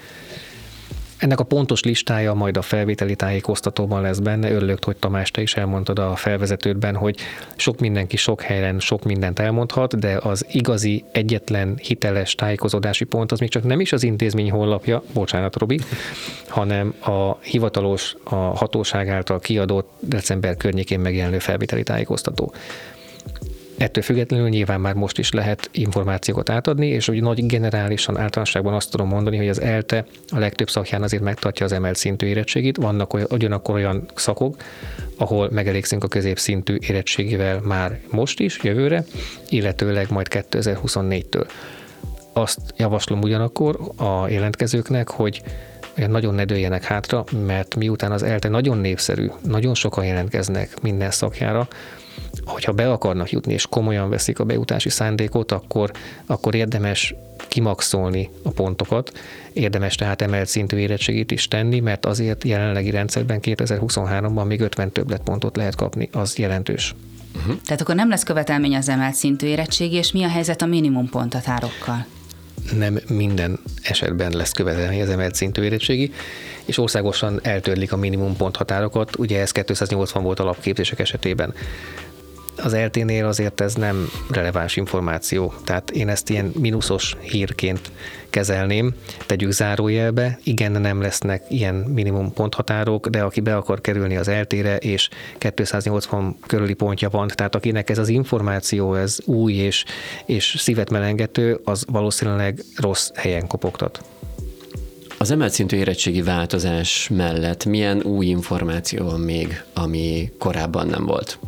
Ennek 1.21 1.39
a 1.39 1.43
pontos 1.43 1.83
listája 1.83 2.33
majd 2.33 2.57
a 2.57 2.61
felvételi 2.61 3.15
tájékoztatóban 3.15 4.01
lesz 4.01 4.17
benne. 4.17 4.51
Örülök, 4.51 4.83
hogy 4.83 4.97
Tamás, 4.97 5.31
te 5.31 5.41
is 5.41 5.55
elmondtad 5.55 5.99
a 5.99 6.15
felvezetődben, 6.15 6.95
hogy 6.95 7.17
sok 7.55 7.79
mindenki 7.79 8.17
sok 8.17 8.41
helyen 8.41 8.79
sok 8.79 9.03
mindent 9.03 9.39
elmondhat, 9.39 9.99
de 9.99 10.17
az 10.17 10.45
igazi, 10.51 11.03
egyetlen 11.11 11.77
hiteles 11.81 12.35
tájékozódási 12.35 13.03
pont 13.03 13.31
az 13.31 13.39
még 13.39 13.49
csak 13.49 13.63
nem 13.63 13.79
is 13.79 13.93
az 13.93 14.03
intézmény 14.03 14.51
honlapja, 14.51 15.03
bocsánat 15.13 15.55
Robi, 15.55 15.79
hanem 16.47 16.93
a 17.01 17.37
hivatalos, 17.41 18.15
a 18.23 18.35
hatóság 18.35 19.09
által 19.09 19.39
kiadott 19.39 19.91
december 19.99 20.57
környékén 20.57 20.99
megjelenő 20.99 21.39
felvételi 21.39 21.83
tájékoztató. 21.83 22.53
Ettől 23.81 24.03
függetlenül 24.03 24.49
nyilván 24.49 24.81
már 24.81 24.93
most 24.93 25.17
is 25.17 25.31
lehet 25.31 25.69
információkat 25.73 26.49
átadni, 26.49 26.87
és 26.87 27.09
úgy 27.09 27.21
nagy 27.21 27.45
generálisan 27.45 28.17
általánosságban 28.17 28.73
azt 28.73 28.91
tudom 28.91 29.07
mondani, 29.07 29.37
hogy 29.37 29.49
az 29.49 29.61
ELTE 29.61 30.05
a 30.29 30.39
legtöbb 30.39 30.69
szakján 30.69 31.03
azért 31.03 31.23
megtartja 31.23 31.65
az 31.65 31.71
emelt 31.71 31.95
szintű 31.95 32.27
érettségit. 32.27 32.77
Vannak 32.77 33.13
olyan, 33.13 33.27
ugyanakkor 33.29 33.75
olyan 33.75 34.05
szakok, 34.15 34.55
ahol 35.17 35.49
megelégszünk 35.51 36.03
a 36.03 36.07
középszintű 36.07 36.77
érettségivel 36.79 37.59
már 37.59 37.99
most 38.09 38.39
is, 38.39 38.59
jövőre, 38.63 39.03
illetőleg 39.49 40.11
majd 40.11 40.27
2024-től. 40.29 41.47
Azt 42.33 42.59
javaslom 42.77 43.21
ugyanakkor 43.21 43.79
a 43.97 44.27
jelentkezőknek, 44.27 45.09
hogy 45.09 45.41
nagyon 46.07 46.33
ne 46.33 46.45
dőljenek 46.45 46.83
hátra, 46.83 47.23
mert 47.45 47.75
miután 47.75 48.11
az 48.11 48.23
ELTE 48.23 48.49
nagyon 48.49 48.77
népszerű, 48.77 49.27
nagyon 49.43 49.73
sokan 49.73 50.05
jelentkeznek 50.05 50.81
minden 50.81 51.11
szakjára, 51.11 51.67
hogyha 52.45 52.71
be 52.71 52.91
akarnak 52.91 53.31
jutni, 53.31 53.53
és 53.53 53.65
komolyan 53.69 54.09
veszik 54.09 54.39
a 54.39 54.43
bejutási 54.43 54.89
szándékot, 54.89 55.51
akkor, 55.51 55.91
akkor 56.25 56.55
érdemes 56.55 57.15
kimaxolni 57.47 58.29
a 58.43 58.49
pontokat, 58.49 59.11
érdemes 59.53 59.95
tehát 59.95 60.21
emelt 60.21 60.47
szintű 60.47 60.77
érettségét 60.77 61.31
is 61.31 61.47
tenni, 61.47 61.79
mert 61.79 62.05
azért 62.05 62.43
jelenlegi 62.43 62.89
rendszerben 62.89 63.39
2023-ban 63.41 64.45
még 64.45 64.61
50 64.61 64.91
többletpontot 64.91 65.55
lehet 65.55 65.75
kapni, 65.75 66.09
az 66.11 66.37
jelentős. 66.37 66.95
Uh-huh. 67.35 67.55
Tehát 67.65 67.81
akkor 67.81 67.95
nem 67.95 68.09
lesz 68.09 68.23
követelmény 68.23 68.75
az 68.75 68.89
emelt 68.89 69.15
szintű 69.15 69.47
érettségi, 69.47 69.95
és 69.95 70.11
mi 70.11 70.23
a 70.23 70.27
helyzet 70.27 70.61
a 70.61 70.65
minimum 70.65 71.09
pontatárokkal? 71.09 72.05
nem 72.77 72.99
minden 73.07 73.59
esetben 73.81 74.31
lesz 74.31 74.51
követelni 74.51 75.01
az 75.01 75.09
emelt 75.09 75.35
szintű 75.35 75.61
érettségi, 75.61 76.11
és 76.65 76.77
országosan 76.77 77.39
eltörlik 77.43 77.91
a 77.91 77.97
minimum 77.97 78.35
ponthatárokat, 78.35 79.15
ugye 79.15 79.39
ez 79.39 79.51
280 79.51 80.23
volt 80.23 80.39
alapképzések 80.39 80.99
esetében 80.99 81.53
az 82.57 82.75
LT-nél 82.75 83.25
azért 83.25 83.61
ez 83.61 83.73
nem 83.73 84.09
releváns 84.29 84.75
információ, 84.75 85.53
tehát 85.63 85.91
én 85.91 86.09
ezt 86.09 86.29
ilyen 86.29 86.51
mínuszos 86.59 87.15
hírként 87.19 87.91
kezelném, 88.29 88.93
tegyük 89.25 89.51
zárójelbe, 89.51 90.39
igen, 90.43 90.71
nem 90.71 91.01
lesznek 91.01 91.43
ilyen 91.49 91.75
minimum 91.75 92.33
ponthatárok, 92.33 93.07
de 93.07 93.21
aki 93.21 93.39
be 93.41 93.55
akar 93.55 93.81
kerülni 93.81 94.15
az 94.15 94.27
eltére, 94.27 94.77
és 94.77 95.09
280 95.53 96.37
körüli 96.47 96.73
pontja 96.73 97.09
van, 97.09 97.27
tehát 97.35 97.55
akinek 97.55 97.89
ez 97.89 97.97
az 97.97 98.07
információ, 98.09 98.95
ez 98.95 99.17
új 99.25 99.53
és, 99.53 99.85
és 100.25 100.55
szívet 100.57 100.89
melengető, 100.89 101.59
az 101.63 101.85
valószínűleg 101.87 102.63
rossz 102.75 103.09
helyen 103.13 103.47
kopogtat. 103.47 104.03
Az 105.17 105.31
emelt 105.31 105.53
szintű 105.53 105.77
érettségi 105.77 106.21
változás 106.21 107.09
mellett 107.13 107.65
milyen 107.65 108.01
új 108.01 108.25
információ 108.25 109.05
van 109.05 109.19
még, 109.19 109.63
ami 109.73 110.31
korábban 110.37 110.87
nem 110.87 111.05
volt? 111.05 111.39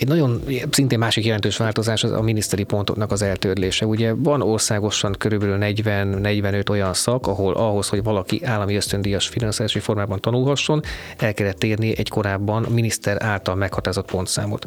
Egy 0.00 0.08
nagyon 0.08 0.42
szintén 0.70 0.98
másik 0.98 1.24
jelentős 1.24 1.56
változás 1.56 2.04
az 2.04 2.10
a 2.10 2.20
miniszteri 2.20 2.62
pontoknak 2.62 3.12
az 3.12 3.22
eltörlése. 3.22 3.86
Ugye 3.86 4.14
van 4.14 4.42
országosan 4.42 5.14
körülbelül 5.18 5.58
40-45 5.60 6.70
olyan 6.70 6.94
szak, 6.94 7.26
ahol 7.26 7.54
ahhoz, 7.54 7.88
hogy 7.88 8.02
valaki 8.02 8.44
állami 8.44 8.76
ösztöndíjas 8.76 9.28
finanszírozási 9.28 9.78
formában 9.78 10.20
tanulhasson, 10.20 10.82
el 11.18 11.34
kellett 11.34 11.58
térni 11.58 11.98
egy 11.98 12.08
korábban 12.08 12.66
miniszter 12.70 13.22
által 13.22 13.54
meghatározott 13.54 14.10
pontszámot 14.10 14.66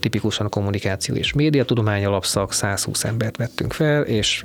tipikusan 0.00 0.48
kommunikáció 0.48 1.14
és 1.14 1.32
médiatudomány 1.32 2.04
alapszak, 2.04 2.52
120 2.52 3.04
embert 3.04 3.36
vettünk 3.36 3.72
fel, 3.72 4.02
és 4.02 4.44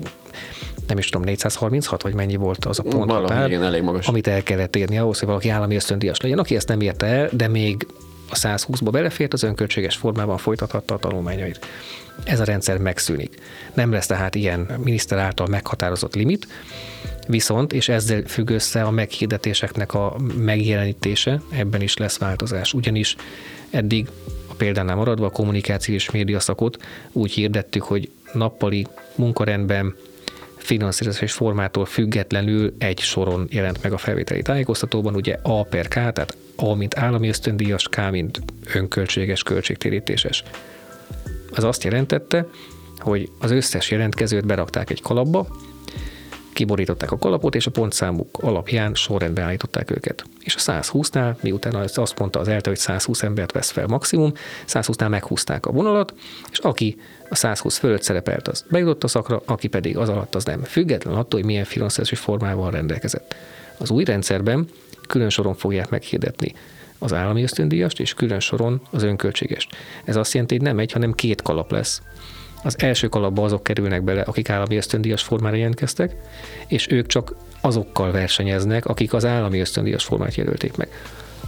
nem 0.88 0.98
is 0.98 1.10
tudom, 1.10 1.28
436, 1.28 2.02
vagy 2.02 2.14
mennyi 2.14 2.36
volt 2.36 2.66
az 2.66 2.80
a 2.80 2.84
ponthatár, 2.84 3.52
elég 3.52 3.82
magas. 3.82 4.08
amit 4.08 4.28
el 4.28 4.44
kellett 4.44 4.76
érni 4.76 4.98
ahhoz, 4.98 5.20
hogy 5.20 5.28
valaki 5.28 5.50
állami 5.50 5.76
ösztöndíjas 5.76 6.22
legyen. 6.22 6.40
Aki 6.40 6.56
ezt 6.56 6.68
nem 6.68 6.82
érte 6.82 7.06
el, 7.06 7.30
de 7.32 7.48
még 7.48 7.88
a 8.29 8.36
120-ba 8.36 8.88
belefért, 8.91 9.33
az 9.33 9.43
önköltséges 9.43 9.95
formában 9.95 10.38
folytathatta 10.38 10.93
a 10.93 10.98
tanulmányait. 10.98 11.65
Ez 12.24 12.39
a 12.39 12.43
rendszer 12.43 12.77
megszűnik. 12.77 13.41
Nem 13.74 13.91
lesz 13.91 14.05
tehát 14.05 14.36
ilyen 14.36 14.59
miniszter 14.83 15.17
által 15.17 15.48
meghatározott 15.48 16.15
limit, 16.15 16.48
viszont, 17.27 17.74
és 17.74 17.89
ezzel 17.89 18.24
függ 18.25 18.50
össze 18.50 18.83
a 18.83 18.91
meghirdetéseknek 18.91 19.93
a 19.93 20.15
megjelenítése, 20.38 21.41
ebben 21.50 21.81
is 21.81 21.98
lesz 21.98 22.17
változás. 22.17 22.74
Ugyanis 22.74 23.15
eddig 23.69 24.09
a 24.48 24.53
példánál 24.53 24.95
maradva 24.95 25.25
a 25.25 25.29
kommunikációs 25.29 26.12
média 26.12 26.39
szakot 26.39 26.83
úgy 27.12 27.31
hirdettük, 27.31 27.83
hogy 27.83 28.09
nappali 28.33 28.88
munkarendben 29.15 29.95
finanszírozási 30.70 31.28
formától 31.28 31.86
függetlenül 31.86 32.74
egy 32.78 33.00
soron 33.00 33.48
jelent 33.52 33.84
meg 33.84 33.94
a 33.94 33.98
felvételi 33.98 34.42
tájékoztatóban, 34.42 35.16
ugye 35.16 35.38
A 35.42 35.64
per 35.64 35.88
K, 35.88 35.94
tehát 35.94 36.38
A, 36.56 36.74
mint 36.74 36.98
állami 36.98 37.28
ösztöndíjas, 37.28 37.88
K, 37.88 38.10
mint 38.12 38.40
önköltséges, 38.74 39.44
költségtérítéses. 39.44 40.44
Az 41.56 41.64
azt 41.64 41.84
jelentette, 41.84 42.46
hogy 42.98 43.30
az 43.40 43.52
összes 43.52 43.92
jelentkezőt 43.92 44.46
berakták 44.46 44.90
egy 44.90 45.02
kalapba, 45.02 45.48
kiborították 46.60 47.12
a 47.12 47.18
kalapot, 47.18 47.56
és 47.56 47.66
a 47.66 47.72
pontszámuk 47.72 48.38
alapján 48.42 48.94
sorrendbe 48.94 49.42
állították 49.42 49.92
őket. 49.92 50.24
És 50.39 50.56
a 50.56 50.60
120-nál, 50.60 51.42
miután 51.42 51.75
azt 51.94 52.20
mondta 52.20 52.39
az 52.39 52.48
ELTE, 52.48 52.70
hogy 52.70 52.78
120 52.78 53.24
embert 53.24 53.51
vesz 53.51 53.70
fel 53.70 53.88
maximum, 53.88 54.34
120-nál 54.68 55.10
meghúzták 55.10 55.66
a 55.66 55.72
vonalat, 55.72 56.13
és 56.51 56.58
aki 56.58 56.98
a 57.30 57.36
120 57.36 57.78
fölött 57.78 58.01
szerepelt, 58.01 58.48
az 58.48 58.66
bejutott 58.70 59.04
a 59.04 59.08
szakra, 59.08 59.42
aki 59.46 59.68
pedig 59.68 59.98
az 59.98 60.10
alatt 60.10 60.36
az 60.36 60.44
nem. 60.44 60.63
Független 60.63 61.13
attól, 61.13 61.39
hogy 61.39 61.50
milyen 61.50 61.66
finanszírozási 61.66 62.16
formával 62.16 62.72
rendelkezett. 62.72 63.36
Az 63.78 63.89
új 63.89 64.04
rendszerben 64.04 64.68
külön 65.08 65.30
soron 65.30 65.56
fogják 65.56 65.89
meghirdetni 65.89 66.54
az 66.98 67.13
állami 67.13 67.44
ösztöndíjast, 67.44 68.00
és 68.00 68.13
külön 68.13 68.39
soron 68.39 68.82
az 68.92 69.04
önköltségest. 69.04 69.75
Ez 70.06 70.16
azt 70.16 70.34
jelenti, 70.34 70.56
hogy 70.56 70.63
nem 70.63 70.80
egy, 70.80 70.92
hanem 70.92 71.13
két 71.13 71.42
kalap 71.42 71.72
lesz. 71.72 72.01
Az 72.63 72.75
első 72.78 73.08
kalapba 73.08 73.44
azok 73.44 73.63
kerülnek 73.63 74.04
bele, 74.04 74.22
akik 74.22 74.50
állami 74.50 74.75
ösztöndíjas 74.75 75.22
formára 75.22 75.56
jelentkeztek, 75.56 76.16
és 76.68 76.92
ők 76.92 77.08
csak 77.08 77.36
azokkal 77.62 78.12
versenyeznek, 78.12 78.86
akik 78.86 79.13
az 79.13 79.25
állami 79.25 79.60
ösztöndíjas 79.60 80.04
formát 80.04 80.36
jelölték 80.36 80.78
meg. 80.78 80.89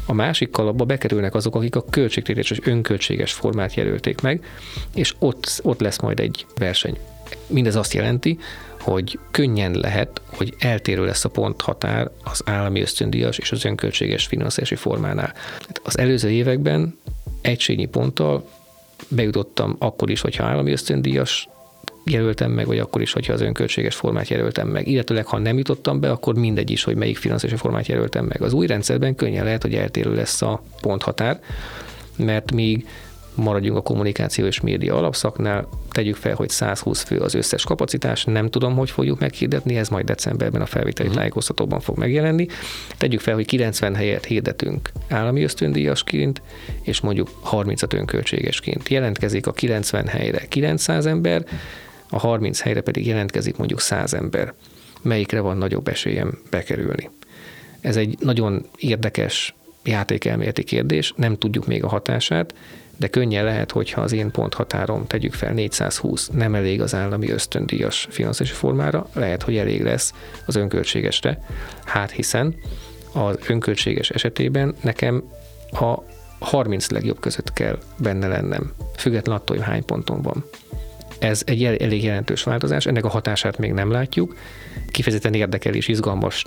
A 0.06 0.14
másik 0.14 0.50
kalapba 0.50 0.86
bekerülnek 0.86 1.36
azok, 1.36 1.56
akik 1.56 1.76
a 1.76 1.86
költségtérítéses 1.90 2.60
önköltséges 2.64 3.34
formát 3.34 3.74
jelölték 3.74 4.22
meg, 4.22 4.46
és 4.96 5.16
ott, 5.20 5.60
ott 5.64 5.80
lesz 5.80 6.00
majd 6.00 6.20
egy 6.20 6.46
verseny. 6.56 6.98
Mindez 7.48 7.76
azt 7.76 7.94
jelenti, 7.94 8.40
hogy 8.80 9.20
könnyen 9.32 9.72
lehet, 9.72 10.22
hogy 10.26 10.54
eltérő 10.60 11.06
lesz 11.06 11.26
a 11.26 11.30
ponthatár 11.30 12.10
az 12.24 12.42
állami 12.46 12.82
ösztöndíjas 12.82 13.38
és 13.38 13.52
az 13.52 13.66
önköltséges 13.66 14.26
finanszírozási 14.26 14.76
formánál. 14.76 15.34
Az 15.84 15.98
előző 15.98 16.30
években 16.30 17.00
egységnyi 17.42 17.86
ponttal 17.86 18.50
bejutottam 19.16 19.76
akkor 19.80 20.10
is, 20.10 20.22
hogyha 20.22 20.46
állami 20.46 20.72
ösztöndíjas 20.72 21.50
jelöltem 22.06 22.52
meg, 22.52 22.66
vagy 22.66 22.80
akkor 22.80 23.02
is, 23.02 23.14
hogyha 23.14 23.34
az 23.34 23.42
önköltséges 23.42 23.96
formát 23.96 24.28
jelöltem 24.28 24.68
meg. 24.68 24.88
Illetőleg, 24.88 25.26
ha 25.26 25.38
nem 25.38 25.58
jutottam 25.58 26.00
be, 26.00 26.12
akkor 26.12 26.36
mindegy 26.36 26.72
is, 26.72 26.84
hogy 26.84 26.96
melyik 26.96 27.18
finanszírozási 27.18 27.62
formát 27.62 27.88
jelöltem 27.88 28.26
meg. 28.26 28.42
Az 28.42 28.54
új 28.54 28.68
rendszerben 28.68 29.16
könnyen 29.16 29.44
lehet, 29.44 29.62
hogy 29.62 29.76
eltérő 29.76 30.16
lesz 30.16 30.42
a 30.42 30.64
ponthatár, 30.82 31.40
mert 32.16 32.52
még 32.52 32.88
maradjunk 33.42 33.78
a 33.78 33.82
kommunikáció 33.82 34.46
és 34.46 34.62
média 34.62 34.98
alapszaknál, 34.98 35.68
tegyük 35.90 36.16
fel, 36.16 36.36
hogy 36.36 36.50
120 36.50 37.02
fő 37.04 37.18
az 37.18 37.34
összes 37.34 37.64
kapacitás, 37.64 38.24
nem 38.24 38.50
tudom, 38.50 38.76
hogy 38.76 38.90
fogjuk 38.90 39.20
meghirdetni, 39.20 39.76
ez 39.78 39.90
majd 39.90 40.06
decemberben 40.06 40.62
a 40.62 40.66
felvételi 40.66 41.08
uh-huh. 41.08 41.18
tájékoztatóban 41.18 41.80
fog 41.80 41.98
megjelenni. 41.98 42.48
Tegyük 42.98 43.20
fel, 43.20 43.34
hogy 43.34 43.46
90 43.46 43.96
helyet 43.96 44.26
hirdetünk 44.26 44.92
állami 45.10 45.44
ösztöndíjasként, 45.44 46.42
és 46.82 47.00
mondjuk 47.02 47.30
30-at 47.52 47.94
önköltségesként. 47.94 48.90
Jelentkezik 48.90 49.48
a 49.48 49.52
90 49.52 50.08
helyre 50.08 50.46
900 50.48 51.06
ember, 51.06 51.46
a 52.10 52.20
30 52.20 52.62
helyre 52.62 52.82
pedig 52.82 53.08
jelentkezik 53.08 53.58
mondjuk 53.58 53.82
100 53.82 54.14
ember. 54.14 54.54
Melyikre 55.02 55.40
van 55.40 55.58
nagyobb 55.58 55.88
esélyem 55.88 56.38
bekerülni? 56.50 57.10
Ez 57.82 57.96
egy 57.96 58.18
nagyon 58.20 58.66
érdekes 58.78 59.56
játékelméleti 59.84 60.64
kérdés, 60.64 61.14
nem 61.16 61.38
tudjuk 61.38 61.68
még 61.68 61.84
a 61.84 61.88
hatását, 61.88 62.54
de 63.02 63.08
könnyen 63.08 63.44
lehet, 63.44 63.72
hogyha 63.72 64.02
az 64.02 64.12
én 64.12 64.32
ponthatárom, 64.32 65.08
tegyük 65.08 65.34
fel 65.34 65.54
420, 65.54 66.28
nem 66.28 66.56
elég 66.56 66.82
az 66.82 66.96
állami 66.96 67.30
ösztöndíjas 67.30 68.08
finanszírozási 68.10 68.60
formára, 68.60 69.08
lehet, 69.14 69.44
hogy 69.44 69.58
elég 69.58 69.84
lesz 69.84 70.14
az 70.46 70.56
önköltségesre. 70.56 71.44
Hát 71.86 72.12
hiszen 72.12 72.56
az 73.14 73.38
önköltséges 73.48 74.10
esetében 74.10 74.76
nekem 74.82 75.24
a 75.72 75.98
30 76.40 76.90
legjobb 76.90 77.20
között 77.20 77.54
kell 77.54 77.80
benne 77.98 78.28
lennem, 78.28 78.72
független 78.98 79.36
attól, 79.36 79.56
hogy 79.58 79.66
hány 79.66 79.86
ponton 79.86 80.22
van. 80.22 80.44
Ez 81.20 81.42
egy 81.46 81.64
elég 81.64 82.04
jelentős 82.04 82.44
változás, 82.44 82.86
ennek 82.86 83.06
a 83.06 83.10
hatását 83.10 83.58
még 83.58 83.72
nem 83.72 83.92
látjuk. 83.92 84.36
Kifejezetten 84.88 85.34
érdekel 85.34 85.74
és 85.74 85.88
izgalmas 85.88 86.46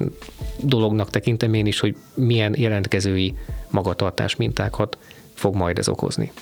dolognak 0.60 1.10
tekintem 1.10 1.54
én 1.54 1.66
is, 1.66 1.80
hogy 1.80 1.96
milyen 2.14 2.54
jelentkezői 2.58 3.34
magatartás 3.70 4.36
mintákat 4.36 4.98
fog 5.34 5.54
majd 5.54 5.78
ez 5.78 5.88
okozni. 5.88 6.32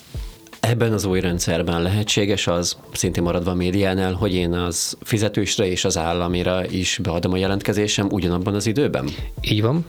Ebben 0.60 0.92
az 0.92 1.04
új 1.04 1.20
rendszerben 1.20 1.82
lehetséges 1.82 2.46
az, 2.46 2.76
szintén 2.92 3.22
maradva 3.22 3.50
a 3.50 3.54
médiánál, 3.54 4.12
hogy 4.12 4.34
én 4.34 4.52
az 4.52 4.96
fizetősre 5.02 5.66
és 5.66 5.84
az 5.84 5.98
államira 5.98 6.66
is 6.66 6.98
beadom 7.02 7.32
a 7.32 7.36
jelentkezésem 7.36 8.08
ugyanabban 8.10 8.54
az 8.54 8.66
időben? 8.66 9.08
Így 9.40 9.62
van. 9.62 9.84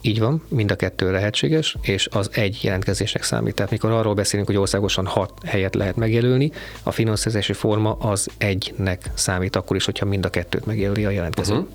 Így 0.00 0.18
van, 0.18 0.42
mind 0.48 0.70
a 0.70 0.74
kettő 0.74 1.10
lehetséges, 1.10 1.76
és 1.82 2.08
az 2.10 2.30
egy 2.32 2.58
jelentkezésnek 2.62 3.22
számít. 3.22 3.54
Tehát 3.54 3.70
mikor 3.70 3.90
arról 3.90 4.14
beszélünk, 4.14 4.48
hogy 4.48 4.56
országosan 4.56 5.06
hat 5.06 5.32
helyet 5.44 5.74
lehet 5.74 5.96
megjelölni, 5.96 6.52
a 6.82 6.90
finanszírozási 6.90 7.52
forma 7.52 7.92
az 7.92 8.28
egynek 8.38 9.10
számít 9.14 9.56
akkor 9.56 9.76
is, 9.76 9.84
hogyha 9.84 10.06
mind 10.06 10.24
a 10.24 10.30
kettőt 10.30 10.66
megjelöli 10.66 11.04
a 11.04 11.10
jelentkező. 11.10 11.54
Uh-huh. 11.54 11.68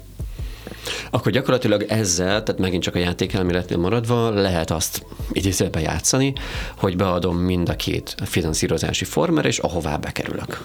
Akkor 1.11 1.31
gyakorlatilag 1.31 1.83
ezzel, 1.87 2.43
tehát 2.43 2.61
megint 2.61 2.83
csak 2.83 2.95
a 2.95 2.99
játékelméletnél 2.99 3.77
maradva, 3.77 4.29
lehet 4.29 4.71
azt 4.71 5.05
idézőben 5.31 5.81
játszani, 5.81 6.33
hogy 6.77 6.95
beadom 6.95 7.37
mind 7.37 7.69
a 7.69 7.75
két 7.75 8.15
finanszírozási 8.25 9.05
formára, 9.05 9.47
és 9.47 9.59
ahová 9.59 9.97
bekerülök. 9.97 10.63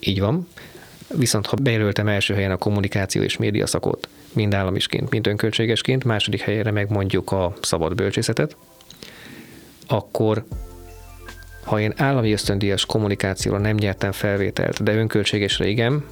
Így 0.00 0.20
van. 0.20 0.48
Viszont 1.14 1.46
ha 1.46 1.56
bejelöltem 1.62 2.08
első 2.08 2.34
helyen 2.34 2.50
a 2.50 2.56
kommunikáció 2.56 3.22
és 3.22 3.36
média 3.36 3.66
szakot, 3.66 4.08
mind 4.32 4.54
államisként, 4.54 5.10
mind 5.10 5.26
önköltségesként, 5.26 6.04
második 6.04 6.40
helyére 6.40 6.70
meg 6.70 6.90
mondjuk 6.90 7.32
a 7.32 7.52
szabad 7.60 7.94
bölcsészetet, 7.94 8.56
akkor 9.86 10.44
ha 11.64 11.80
én 11.80 11.92
állami 11.96 12.32
ösztöndíjas 12.32 12.86
kommunikációra 12.86 13.58
nem 13.58 13.76
nyertem 13.76 14.12
felvételt, 14.12 14.82
de 14.82 14.94
önköltségesre 14.94 15.66
igen, 15.66 16.04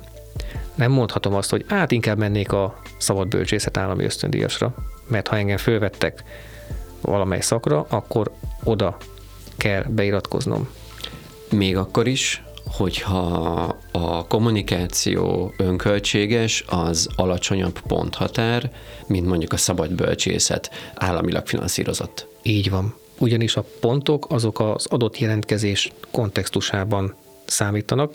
nem 0.75 0.91
mondhatom 0.91 1.35
azt, 1.35 1.51
hogy 1.51 1.65
át 1.69 1.91
inkább 1.91 2.19
mennék 2.19 2.53
a 2.53 2.81
szabad 2.97 3.29
bölcsészet 3.29 3.77
állami 3.77 4.05
ösztöndíjasra, 4.05 4.75
mert 5.07 5.29
ha 5.29 5.37
engem 5.37 5.57
fölvettek 5.57 6.25
valamely 7.01 7.41
szakra, 7.41 7.87
akkor 7.89 8.31
oda 8.65 8.97
kell 9.57 9.83
beiratkoznom. 9.83 10.69
Még 11.51 11.77
akkor 11.77 12.07
is, 12.07 12.43
hogyha 12.65 13.19
a 13.93 14.27
kommunikáció 14.27 15.53
önköltséges, 15.57 16.65
az 16.69 17.09
alacsonyabb 17.17 17.81
ponthatár, 17.81 18.73
mint 19.07 19.27
mondjuk 19.27 19.53
a 19.53 19.57
szabad 19.57 19.93
bölcsészet 19.93 20.71
államilag 20.95 21.47
finanszírozott. 21.47 22.27
Így 22.43 22.71
van. 22.71 22.95
Ugyanis 23.19 23.57
a 23.57 23.65
pontok 23.81 24.27
azok 24.29 24.61
az 24.61 24.87
adott 24.87 25.19
jelentkezés 25.19 25.93
kontextusában 26.11 27.15
számítanak. 27.45 28.15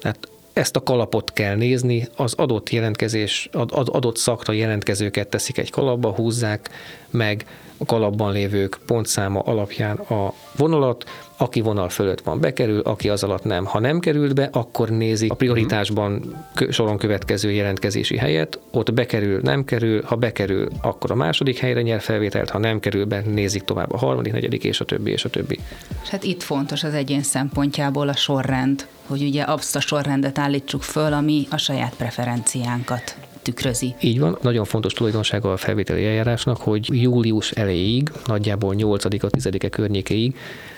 Tehát 0.00 0.28
ezt 0.52 0.76
a 0.76 0.82
kalapot 0.82 1.32
kell 1.32 1.56
nézni, 1.56 2.08
az 2.16 2.34
adott 2.34 2.70
jelentkezés, 2.70 3.48
adott 3.68 4.16
szakra 4.16 4.52
jelentkezőket 4.52 5.28
teszik 5.28 5.58
egy 5.58 5.70
kalapba, 5.70 6.14
húzzák 6.14 6.70
meg 7.12 7.46
a 7.82 7.84
kalapban 7.84 8.32
lévők 8.32 8.78
pontszáma 8.86 9.40
alapján 9.40 9.96
a 9.96 10.32
vonalat, 10.56 11.04
aki 11.36 11.60
vonal 11.60 11.88
fölött 11.88 12.20
van, 12.20 12.40
bekerül, 12.40 12.80
aki 12.80 13.08
az 13.08 13.22
alatt 13.22 13.44
nem. 13.44 13.64
Ha 13.64 13.80
nem 13.80 13.98
került 13.98 14.34
be, 14.34 14.48
akkor 14.52 14.88
nézi 14.88 15.26
a 15.28 15.34
prioritásban 15.34 16.36
soron 16.70 16.98
következő 16.98 17.50
jelentkezési 17.50 18.16
helyet, 18.16 18.58
ott 18.70 18.92
bekerül, 18.92 19.40
nem 19.42 19.64
kerül, 19.64 20.02
ha 20.02 20.16
bekerül, 20.16 20.68
akkor 20.82 21.10
a 21.10 21.14
második 21.14 21.58
helyre 21.58 21.82
nyer 21.82 22.00
felvételt, 22.00 22.50
ha 22.50 22.58
nem 22.58 22.80
kerül 22.80 23.04
be, 23.04 23.20
nézik 23.20 23.62
tovább 23.62 23.92
a 23.92 23.98
harmadik, 23.98 24.32
negyedik, 24.32 24.64
és 24.64 24.80
a 24.80 24.84
többi, 24.84 25.10
és 25.10 25.24
a 25.24 25.30
többi. 25.30 25.58
És 26.02 26.08
hát 26.08 26.24
itt 26.24 26.42
fontos 26.42 26.84
az 26.84 26.94
egyén 26.94 27.22
szempontjából 27.22 28.08
a 28.08 28.16
sorrend, 28.16 28.86
hogy 29.06 29.22
ugye 29.22 29.44
azt 29.44 29.80
sorrendet 29.80 30.38
állítsuk 30.38 30.82
föl, 30.82 31.12
ami 31.12 31.46
a 31.50 31.56
saját 31.56 31.94
preferenciánkat 31.96 33.16
tükrözi. 33.42 33.94
Így 34.00 34.20
van. 34.20 34.38
Nagyon 34.42 34.64
fontos 34.64 34.92
tulajdonsága 34.92 35.52
a 35.52 35.56
felvételi 35.56 36.06
eljárásnak, 36.06 36.56
hogy 36.56 37.02
július 37.02 37.50
elejéig, 37.50 38.12
nagyjából 38.26 38.74
8-a, 38.78 39.26
10-e 39.26 39.68
környékéig 39.68 40.36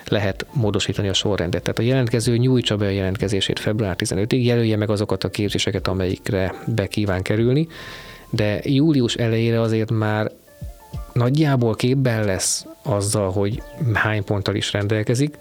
lehet 0.09 0.47
módosítani 0.53 1.09
a 1.09 1.13
sorrendet. 1.13 1.63
Tehát 1.63 1.79
a 1.79 1.83
jelentkező 1.83 2.37
nyújtsa 2.37 2.77
be 2.77 2.87
a 2.87 2.91
jelentkezését 2.91 3.59
február 3.59 3.97
15-ig, 3.99 4.43
jelölje 4.43 4.77
meg 4.77 4.91
azokat 4.91 5.25
a 5.25 5.31
képzéseket, 5.31 5.89
amelyikre 5.89 6.55
be 6.67 6.87
kíván 6.87 7.23
kerülni, 7.23 7.69
de 8.31 8.61
július 8.63 9.15
elejére 9.15 9.61
azért 9.61 9.91
már 9.91 10.31
nagyjából 11.13 11.75
képben 11.75 12.25
lesz 12.25 12.67
azzal, 12.83 13.31
hogy 13.31 13.63
hány 13.93 14.25
ponttal 14.25 14.55
is 14.55 14.73
rendelkezik. 14.73 15.39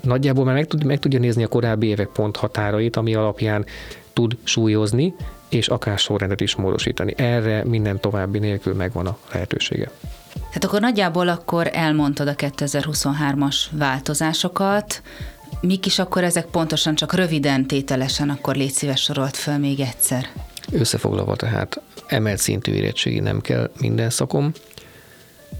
Nagyjából 0.00 0.44
már 0.44 0.54
meg, 0.54 0.66
tud, 0.66 0.84
meg 0.84 0.98
tudja 0.98 1.18
nézni 1.18 1.42
a 1.42 1.48
korábbi 1.48 1.86
évek 1.86 2.08
pont 2.08 2.36
határait, 2.36 2.96
ami 2.96 3.14
alapján 3.14 3.64
tud 4.12 4.36
súlyozni, 4.44 5.14
és 5.48 5.68
akár 5.68 5.98
sorrendet 5.98 6.40
is 6.40 6.56
módosítani. 6.56 7.14
Erre 7.16 7.64
minden 7.64 8.00
további 8.00 8.38
nélkül 8.38 8.74
megvan 8.74 9.06
a 9.06 9.18
lehetősége. 9.32 9.90
Tehát 10.32 10.64
akkor 10.64 10.80
nagyjából 10.80 11.28
akkor 11.28 11.70
elmondtad 11.72 12.28
a 12.28 12.34
2023-as 12.34 13.56
változásokat, 13.70 15.02
Mik 15.60 15.86
is 15.86 15.98
akkor 15.98 16.24
ezek 16.24 16.46
pontosan, 16.46 16.94
csak 16.94 17.14
röviden, 17.14 17.66
tételesen, 17.66 18.30
akkor 18.30 18.56
légy 18.56 18.70
szíves 18.70 19.02
sorolt 19.02 19.36
föl 19.36 19.58
még 19.58 19.80
egyszer. 19.80 20.28
Összefoglalva 20.72 21.36
tehát 21.36 21.80
emelt 22.06 22.38
szintű 22.38 22.72
érettségi 22.72 23.20
nem 23.20 23.40
kell 23.40 23.70
minden 23.80 24.10
szakom, 24.10 24.52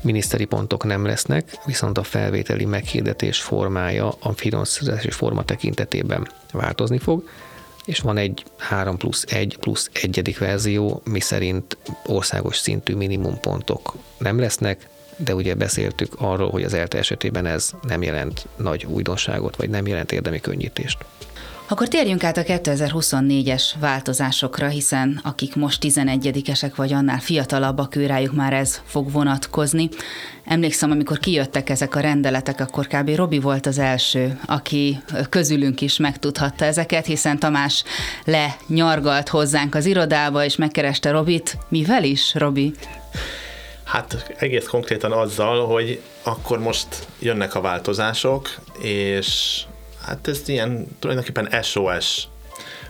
miniszteri 0.01 0.45
pontok 0.45 0.85
nem 0.85 1.07
lesznek, 1.07 1.59
viszont 1.65 1.99
a 1.99 2.03
felvételi 2.03 2.65
meghirdetés 2.65 3.41
formája 3.41 4.09
a 4.21 4.33
finanszírozási 4.33 5.11
forma 5.11 5.45
tekintetében 5.45 6.29
változni 6.53 6.99
fog, 6.99 7.29
és 7.89 8.01
van 8.01 8.17
egy 8.17 8.45
3 8.59 8.97
plusz 8.97 9.25
1 9.29 9.57
plusz 9.61 9.91
egyedik 9.93 10.39
verzió, 10.39 11.03
mi 11.05 11.21
szerint 11.21 11.77
országos 12.07 12.57
szintű 12.57 12.95
minimumpontok 12.95 13.95
nem 14.19 14.39
lesznek, 14.39 14.89
de 15.17 15.35
ugye 15.35 15.55
beszéltük 15.55 16.13
arról, 16.19 16.51
hogy 16.51 16.63
az 16.63 16.75
ELTE 16.75 16.99
esetében 16.99 17.47
ez 17.47 17.71
nem 17.83 18.03
jelent 18.03 18.47
nagy 18.57 18.85
újdonságot, 18.85 19.57
vagy 19.57 19.71
nem 19.71 19.87
jelent 19.87 20.13
érdemi 20.13 20.41
könnyítést. 20.41 20.99
Akkor 21.71 21.89
térjünk 21.89 22.25
át 22.25 22.37
a 22.37 22.43
2024-es 22.43 23.63
változásokra, 23.81 24.69
hiszen 24.69 25.21
akik 25.25 25.55
most 25.55 25.83
11-esek 25.83 26.73
vagy 26.77 26.93
annál 26.93 27.19
fiatalabbak, 27.19 27.97
őrájuk 27.97 28.33
már 28.33 28.53
ez 28.53 28.81
fog 28.85 29.13
vonatkozni. 29.13 29.89
Emlékszem, 30.45 30.91
amikor 30.91 31.19
kijöttek 31.19 31.71
ezek 31.71 31.95
a 31.95 32.01
rendeletek, 32.01 32.61
akkor 32.61 32.87
kb. 32.87 33.17
Robi 33.17 33.39
volt 33.39 33.67
az 33.67 33.79
első, 33.79 34.41
aki 34.47 35.01
közülünk 35.29 35.81
is 35.81 35.97
megtudhatta 35.97 36.65
ezeket, 36.65 37.07
hiszen 37.07 37.39
Tamás 37.39 37.85
lenyargalt 38.25 39.29
hozzánk 39.29 39.75
az 39.75 39.87
irodába, 39.87 40.45
és 40.45 40.57
megkereste 40.57 41.11
Robit. 41.11 41.59
Mivel 41.69 42.05
is, 42.05 42.35
Robi? 42.35 42.73
Hát 43.85 44.35
egész 44.39 44.67
konkrétan 44.67 45.13
azzal, 45.13 45.67
hogy 45.67 46.01
akkor 46.23 46.59
most 46.59 46.89
jönnek 47.19 47.55
a 47.55 47.61
változások, 47.61 48.49
és 48.81 49.61
hát 50.09 50.29
ez 50.29 50.49
ilyen 50.49 50.87
tulajdonképpen 50.99 51.63
SOS 51.63 52.23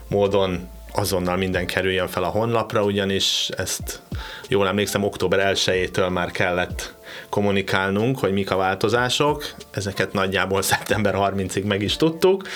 módon 0.08 0.68
azonnal 0.92 1.36
minden 1.36 1.66
kerüljön 1.66 2.08
fel 2.08 2.22
a 2.22 2.28
honlapra, 2.28 2.82
ugyanis 2.82 3.48
ezt 3.56 4.00
jól 4.48 4.68
emlékszem, 4.68 5.02
október 5.02 5.52
1-től 5.54 6.10
már 6.10 6.30
kellett 6.30 6.94
kommunikálnunk, 7.28 8.18
hogy 8.18 8.32
mik 8.32 8.50
a 8.50 8.56
változások, 8.56 9.54
ezeket 9.70 10.12
nagyjából 10.12 10.62
szeptember 10.62 11.14
30-ig 11.16 11.64
meg 11.64 11.82
is 11.82 11.96
tudtuk, 11.96 12.48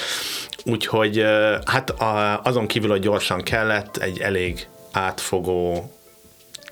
úgyhogy 0.64 1.26
hát 1.64 1.94
azon 2.42 2.66
kívül, 2.66 2.90
hogy 2.90 3.00
gyorsan 3.00 3.42
kellett, 3.42 3.96
egy 3.96 4.18
elég 4.18 4.68
átfogó 4.92 5.92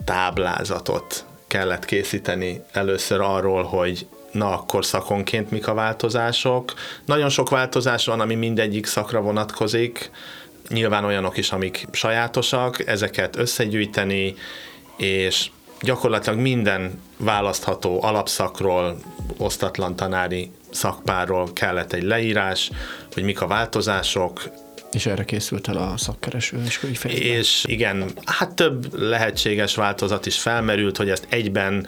táblázatot 0.05 1.25
kellett 1.47 1.85
készíteni 1.85 2.63
először 2.73 3.21
arról, 3.21 3.63
hogy 3.63 4.07
na 4.33 4.53
akkor 4.53 4.85
szakonként 4.85 5.51
mik 5.51 5.69
a 5.69 5.75
változások. 5.75 6.73
Nagyon 7.05 7.29
sok 7.29 7.51
változás 7.51 8.07
van, 8.07 8.21
ami 8.21 8.35
mindegyik 8.35 8.87
szakra 8.87 9.21
vonatkozik, 9.21 10.11
nyilván 10.69 11.05
olyanok 11.05 11.37
is, 11.37 11.53
amik 11.53 11.87
sajátosak, 11.93 12.87
ezeket 12.87 13.37
összegyűjteni, 13.37 14.35
és 14.97 15.51
gyakorlatilag 15.81 16.39
minden 16.39 17.03
választható 17.17 18.03
alapszakról, 18.03 18.97
osztatlan 19.39 19.97
tanári 19.97 20.51
szakpárról 20.71 21.53
kellett 21.53 21.93
egy 21.93 22.03
leírás, 22.03 22.71
hogy 23.13 23.23
mik 23.23 23.41
a 23.41 23.47
változások, 23.47 24.43
és 24.93 25.07
erre 25.07 25.25
készült 25.25 25.69
el 25.69 25.77
a 25.77 25.97
szakkereső 25.97 26.63
és 26.67 26.81
És 27.05 27.65
igen, 27.67 28.11
hát 28.25 28.55
több 28.55 28.99
lehetséges 28.99 29.75
változat 29.75 30.27
is 30.27 30.39
felmerült, 30.39 30.97
hogy 30.97 31.11
ezt 31.11 31.27
egyben 31.29 31.87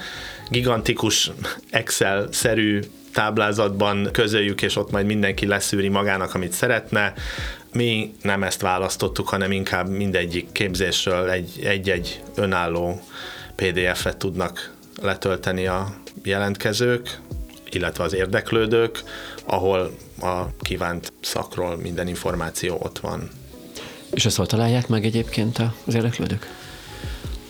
gigantikus 0.50 1.30
Excel-szerű 1.70 2.80
táblázatban 3.12 4.08
közöljük, 4.12 4.62
és 4.62 4.76
ott 4.76 4.90
majd 4.90 5.06
mindenki 5.06 5.46
leszűri 5.46 5.88
magának, 5.88 6.34
amit 6.34 6.52
szeretne. 6.52 7.12
Mi 7.72 8.14
nem 8.22 8.42
ezt 8.42 8.60
választottuk, 8.60 9.28
hanem 9.28 9.52
inkább 9.52 9.88
mindegyik 9.88 10.52
képzésről 10.52 11.30
egy-egy 11.62 12.22
önálló 12.34 13.00
PDF-et 13.54 14.16
tudnak 14.16 14.74
letölteni 15.02 15.66
a 15.66 15.94
jelentkezők, 16.24 17.18
illetve 17.70 18.04
az 18.04 18.14
érdeklődők, 18.14 19.02
ahol 19.46 19.90
a 20.20 20.42
kívánt 20.60 21.12
szakról 21.20 21.76
minden 21.76 22.08
információ 22.08 22.78
ott 22.82 22.98
van. 22.98 23.30
És 24.10 24.24
ezt 24.24 24.36
hol 24.36 24.46
találják 24.46 24.88
meg 24.88 25.04
egyébként 25.04 25.58
az 25.84 25.94
érdeklődők? 25.94 26.60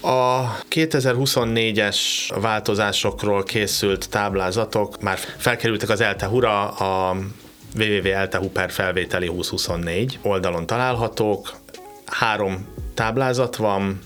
A 0.00 0.56
2024-es 0.70 1.98
változásokról 2.40 3.42
készült 3.42 4.08
táblázatok 4.10 5.00
már 5.00 5.18
felkerültek 5.18 5.88
az 5.88 6.00
ELTE-HURA, 6.00 6.68
a 6.68 7.16
www.eltehu 7.76 8.48
per 8.48 8.70
felvételi 8.70 9.26
2024 9.26 10.18
oldalon 10.22 10.66
találhatók. 10.66 11.54
Három 12.04 12.66
táblázat 12.94 13.56
van, 13.56 14.00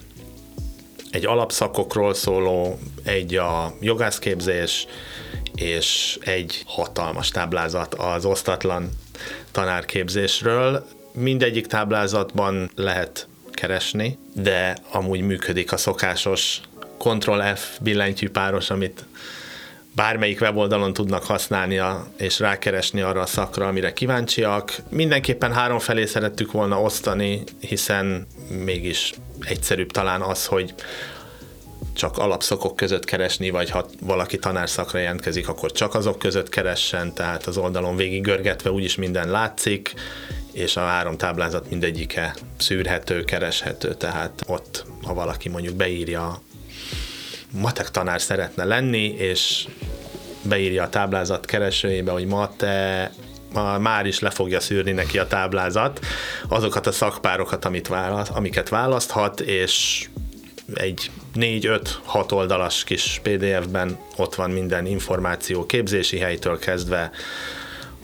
egy 1.10 1.26
alapszakokról 1.26 2.14
szóló, 2.14 2.78
egy 3.04 3.34
a 3.34 3.74
jogászképzés, 3.80 4.86
és 5.56 6.18
egy 6.20 6.62
hatalmas 6.66 7.28
táblázat 7.28 7.94
az 7.94 8.24
osztatlan 8.24 8.90
tanárképzésről. 9.50 10.86
Mindegyik 11.12 11.66
táblázatban 11.66 12.70
lehet 12.74 13.28
keresni, 13.50 14.18
de 14.32 14.76
amúgy 14.90 15.20
működik 15.20 15.72
a 15.72 15.76
szokásos 15.76 16.60
Ctrl-F 16.98 17.78
billentyűpáros, 17.80 18.70
amit 18.70 19.04
bármelyik 19.94 20.40
weboldalon 20.40 20.92
tudnak 20.92 21.24
használni 21.24 21.80
és 22.16 22.38
rákeresni 22.38 23.00
arra 23.00 23.20
a 23.20 23.26
szakra, 23.26 23.66
amire 23.66 23.92
kíváncsiak. 23.92 24.76
Mindenképpen 24.88 25.52
három 25.52 25.78
felé 25.78 26.04
szerettük 26.04 26.52
volna 26.52 26.80
osztani, 26.80 27.42
hiszen 27.60 28.26
mégis 28.64 29.14
egyszerűbb 29.40 29.90
talán 29.90 30.20
az, 30.20 30.46
hogy 30.46 30.74
csak 31.96 32.18
alapszakok 32.18 32.76
között 32.76 33.04
keresni, 33.04 33.50
vagy 33.50 33.70
ha 33.70 33.86
valaki 34.00 34.38
tanárszakra 34.38 34.98
jelentkezik, 34.98 35.48
akkor 35.48 35.72
csak 35.72 35.94
azok 35.94 36.18
között 36.18 36.48
keressen, 36.48 37.14
tehát 37.14 37.46
az 37.46 37.56
oldalon 37.56 37.96
végig 37.96 38.22
görgetve 38.22 38.70
úgyis 38.70 38.94
minden 38.94 39.30
látszik, 39.30 39.94
és 40.52 40.76
a 40.76 40.80
három 40.80 41.16
táblázat 41.16 41.70
mindegyike 41.70 42.34
szűrhető, 42.58 43.24
kereshető, 43.24 43.94
tehát 43.94 44.42
ott, 44.46 44.84
ha 45.02 45.14
valaki 45.14 45.48
mondjuk 45.48 45.74
beírja, 45.74 46.42
matek 47.50 47.90
tanár 47.90 48.20
szeretne 48.20 48.64
lenni, 48.64 49.04
és 49.04 49.68
beírja 50.42 50.82
a 50.82 50.88
táblázat 50.88 51.44
keresőjébe, 51.44 52.12
hogy 52.12 52.26
mate, 52.26 53.10
már 53.80 54.06
is 54.06 54.18
le 54.18 54.30
fogja 54.30 54.60
szűrni 54.60 54.92
neki 54.92 55.18
a 55.18 55.26
táblázat 55.26 56.00
azokat 56.48 56.86
a 56.86 56.92
szakpárokat, 56.92 57.64
amit 57.64 57.88
választ, 57.88 58.30
amiket 58.30 58.68
választhat, 58.68 59.40
és 59.40 60.06
egy 60.74 61.10
4-5-6 61.38 62.32
oldalas 62.32 62.84
kis 62.84 63.20
PDF-ben 63.22 63.98
ott 64.16 64.34
van 64.34 64.50
minden 64.50 64.86
információ 64.86 65.66
képzési 65.66 66.18
helytől 66.18 66.58
kezdve 66.58 67.10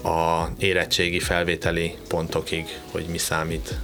a 0.05 0.47
érettségi 0.59 1.19
felvételi 1.19 1.95
pontokig, 2.09 2.67
hogy 2.91 3.05
mi 3.11 3.19
számít. 3.19 3.79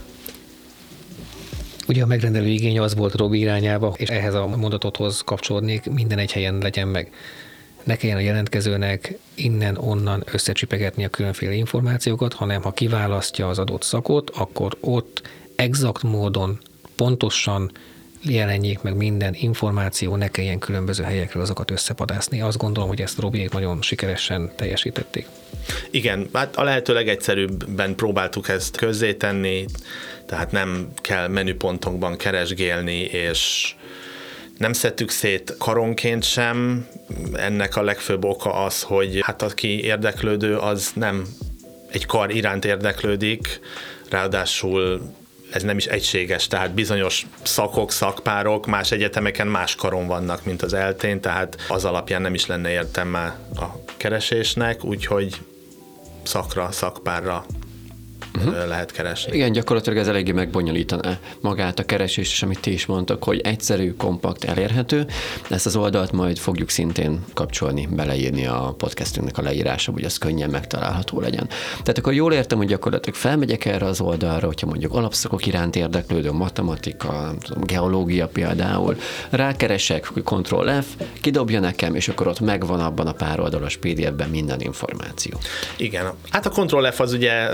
Ugye 1.88 2.02
a 2.02 2.06
megrendelő 2.06 2.46
igény 2.46 2.78
az 2.78 2.94
volt 2.94 3.14
Robi 3.14 3.38
irányába, 3.38 3.94
és 3.96 4.08
ehhez 4.08 4.34
a 4.34 4.46
mondatothoz 4.46 5.20
kapcsolódnék, 5.20 5.90
minden 5.90 6.18
egy 6.18 6.32
helyen 6.32 6.58
legyen 6.58 6.88
meg. 6.88 7.12
Ne 7.84 7.96
kelljen 7.96 8.18
a 8.18 8.20
jelentkezőnek 8.20 9.18
innen-onnan 9.34 10.24
összecsipegetni 10.32 11.04
a 11.04 11.08
különféle 11.08 11.52
információkat, 11.52 12.32
hanem 12.32 12.62
ha 12.62 12.72
kiválasztja 12.72 13.48
az 13.48 13.58
adott 13.58 13.82
szakot, 13.82 14.30
akkor 14.30 14.76
ott 14.80 15.28
exakt 15.56 16.02
módon, 16.02 16.58
pontosan 16.96 17.70
jelenjék 18.22 18.82
meg 18.82 18.96
minden 18.96 19.34
információ, 19.36 20.16
ne 20.16 20.28
kelljen 20.28 20.58
különböző 20.58 21.02
helyekről 21.02 21.42
azokat 21.42 21.70
összepadászni. 21.70 22.40
Azt 22.40 22.58
gondolom, 22.58 22.88
hogy 22.88 23.00
ezt 23.00 23.18
Robiék 23.18 23.50
nagyon 23.50 23.82
sikeresen 23.82 24.52
teljesítették. 24.56 25.26
Igen, 25.90 26.28
hát 26.32 26.56
a 26.56 26.62
lehető 26.62 26.92
legegyszerűbben 26.92 27.94
próbáltuk 27.94 28.48
ezt 28.48 28.76
közzétenni, 28.76 29.64
tehát 30.26 30.52
nem 30.52 30.88
kell 30.94 31.28
menüpontokban 31.28 32.16
keresgélni, 32.16 33.00
és 33.00 33.74
nem 34.58 34.72
szedtük 34.72 35.10
szét 35.10 35.54
karonként 35.58 36.24
sem. 36.24 36.86
Ennek 37.32 37.76
a 37.76 37.82
legfőbb 37.82 38.24
oka 38.24 38.54
az, 38.54 38.82
hogy 38.82 39.20
hát 39.22 39.42
aki 39.42 39.84
érdeklődő, 39.84 40.56
az 40.56 40.90
nem 40.94 41.26
egy 41.90 42.06
kar 42.06 42.34
iránt 42.34 42.64
érdeklődik, 42.64 43.60
ráadásul 44.10 45.12
ez 45.52 45.62
nem 45.62 45.76
is 45.76 45.86
egységes, 45.86 46.46
tehát 46.46 46.74
bizonyos 46.74 47.26
szakok, 47.42 47.92
szakpárok 47.92 48.66
más 48.66 48.90
egyetemeken 48.90 49.46
más 49.46 49.74
karon 49.74 50.06
vannak, 50.06 50.44
mint 50.44 50.62
az 50.62 50.72
eltén, 50.72 51.20
tehát 51.20 51.56
az 51.68 51.84
alapján 51.84 52.22
nem 52.22 52.34
is 52.34 52.46
lenne 52.46 52.70
értelme 52.70 53.38
a 53.54 53.64
keresésnek, 53.96 54.84
úgyhogy 54.84 55.40
szakra, 56.22 56.70
szakpárra 56.72 57.44
uh-huh. 58.46 58.68
lehet 58.68 58.92
keresni. 58.92 59.36
Igen, 59.36 59.52
gyakorlatilag 59.52 59.98
ez 59.98 60.08
eléggé 60.08 60.32
megbonyolítaná 60.32 61.18
magát 61.40 61.78
a 61.78 61.84
keresést, 61.84 62.32
és 62.32 62.42
amit 62.42 62.60
ti 62.60 62.72
is 62.72 62.86
mondtak, 62.86 63.24
hogy 63.24 63.40
egyszerű, 63.40 63.94
kompakt, 63.94 64.44
elérhető. 64.44 65.06
Ezt 65.50 65.66
az 65.66 65.76
oldalt 65.76 66.12
majd 66.12 66.38
fogjuk 66.38 66.70
szintén 66.70 67.24
kapcsolni, 67.34 67.88
beleírni 67.90 68.46
a 68.46 68.74
podcastünknek 68.78 69.38
a 69.38 69.42
leírása, 69.42 69.92
hogy 69.92 70.04
az 70.04 70.18
könnyen 70.18 70.50
megtalálható 70.50 71.20
legyen. 71.20 71.48
Tehát 71.82 71.98
akkor 71.98 72.12
jól 72.12 72.32
értem, 72.32 72.58
hogy 72.58 72.66
gyakorlatilag 72.66 73.18
felmegyek 73.18 73.64
erre 73.64 73.86
az 73.86 74.00
oldalra, 74.00 74.46
hogyha 74.46 74.66
mondjuk 74.66 74.94
alapszakok 74.94 75.46
iránt 75.46 75.76
érdeklődő, 75.76 76.32
matematika, 76.32 77.34
tudom, 77.40 77.64
geológia 77.64 78.28
például, 78.28 78.96
rákeresek, 79.30 80.06
hogy 80.06 80.22
Ctrl 80.22 80.70
F, 80.80 80.86
kidobja 81.20 81.60
nekem, 81.60 81.94
és 81.94 82.08
akkor 82.08 82.26
ott 82.26 82.40
megvan 82.40 82.80
abban 82.80 83.06
a 83.06 83.12
pár 83.12 83.40
oldalas 83.40 83.76
PDF-ben 83.76 84.28
minden 84.28 84.60
információ. 84.60 85.38
Igen, 85.76 86.12
hát 86.30 86.46
a 86.46 86.50
Ctrl 86.50 86.86
F 86.86 87.00
az 87.00 87.12
ugye 87.12 87.48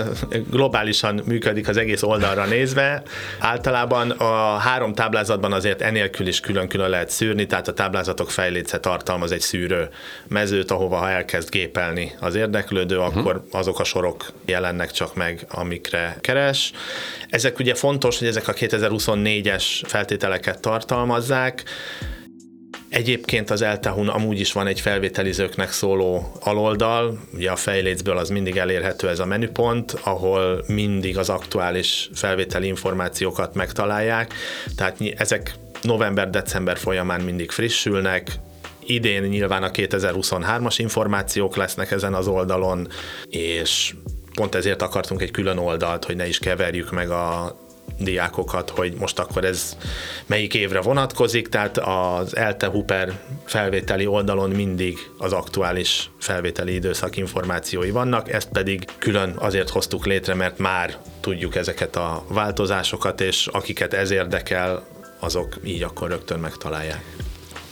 globálisan 0.75 1.21
működik 1.25 1.67
az 1.67 1.77
egész 1.77 2.03
oldalra 2.03 2.45
nézve. 2.45 3.03
Általában 3.39 4.09
a 4.09 4.57
három 4.57 4.93
táblázatban 4.93 5.53
azért 5.53 5.81
enélkül 5.81 6.27
is 6.27 6.39
külön-külön 6.39 6.89
lehet 6.89 7.09
szűrni, 7.09 7.45
tehát 7.45 7.67
a 7.67 7.73
táblázatok 7.73 8.31
fejléce 8.31 8.79
tartalmaz 8.79 9.31
egy 9.31 9.41
szűrő 9.41 9.89
mezőt, 10.27 10.71
ahova 10.71 10.97
ha 10.97 11.09
elkezd 11.09 11.49
gépelni 11.49 12.11
az 12.19 12.35
érdeklődő, 12.35 12.97
uh-huh. 12.97 13.17
akkor 13.17 13.43
azok 13.51 13.79
a 13.79 13.83
sorok 13.83 14.25
jelennek 14.45 14.91
csak 14.91 15.15
meg, 15.15 15.45
amikre 15.49 16.17
keres. 16.21 16.71
Ezek 17.29 17.59
ugye 17.59 17.73
fontos, 17.73 18.19
hogy 18.19 18.27
ezek 18.27 18.47
a 18.47 18.53
2024-es 18.53 19.63
feltételeket 19.83 20.59
tartalmazzák. 20.59 21.63
Egyébként 22.95 23.49
az 23.49 23.61
Eltehun 23.61 24.07
amúgy 24.07 24.39
is 24.39 24.51
van 24.51 24.67
egy 24.67 24.79
felvételizőknek 24.79 25.71
szóló 25.71 26.31
aloldal, 26.39 27.19
ugye 27.33 27.51
a 27.51 27.55
fejlécből 27.55 28.17
az 28.17 28.29
mindig 28.29 28.57
elérhető 28.57 29.09
ez 29.09 29.19
a 29.19 29.25
menüpont, 29.25 29.91
ahol 30.03 30.63
mindig 30.67 31.17
az 31.17 31.29
aktuális 31.29 32.09
felvételi 32.13 32.67
információkat 32.67 33.55
megtalálják, 33.55 34.33
tehát 34.75 34.97
ezek 35.15 35.55
november-december 35.81 36.77
folyamán 36.77 37.21
mindig 37.21 37.51
frissülnek, 37.51 38.31
idén 38.85 39.23
nyilván 39.23 39.63
a 39.63 39.71
2023-as 39.71 40.75
információk 40.77 41.55
lesznek 41.55 41.91
ezen 41.91 42.13
az 42.13 42.27
oldalon, 42.27 42.87
és 43.29 43.93
pont 44.33 44.55
ezért 44.55 44.81
akartunk 44.81 45.21
egy 45.21 45.31
külön 45.31 45.57
oldalt, 45.57 46.05
hogy 46.05 46.15
ne 46.15 46.27
is 46.27 46.39
keverjük 46.39 46.91
meg 46.91 47.09
a 47.09 47.55
diákokat, 47.99 48.69
hogy 48.69 48.93
most 48.99 49.19
akkor 49.19 49.45
ez 49.45 49.77
melyik 50.25 50.53
évre 50.53 50.81
vonatkozik, 50.81 51.47
tehát 51.47 51.77
az 51.77 52.35
ELTE 52.35 52.67
Huper 52.67 53.19
felvételi 53.45 54.05
oldalon 54.05 54.49
mindig 54.49 54.97
az 55.17 55.33
aktuális 55.33 56.09
felvételi 56.19 56.73
időszak 56.73 57.17
információi 57.17 57.91
vannak, 57.91 58.31
ezt 58.31 58.49
pedig 58.49 58.85
külön 58.97 59.33
azért 59.37 59.69
hoztuk 59.69 60.05
létre, 60.05 60.33
mert 60.33 60.57
már 60.57 60.97
tudjuk 61.19 61.55
ezeket 61.55 61.95
a 61.95 62.25
változásokat, 62.27 63.21
és 63.21 63.47
akiket 63.47 63.93
ez 63.93 64.11
érdekel, 64.11 64.85
azok 65.19 65.57
így 65.63 65.83
akkor 65.83 66.09
rögtön 66.09 66.39
megtalálják. 66.39 67.03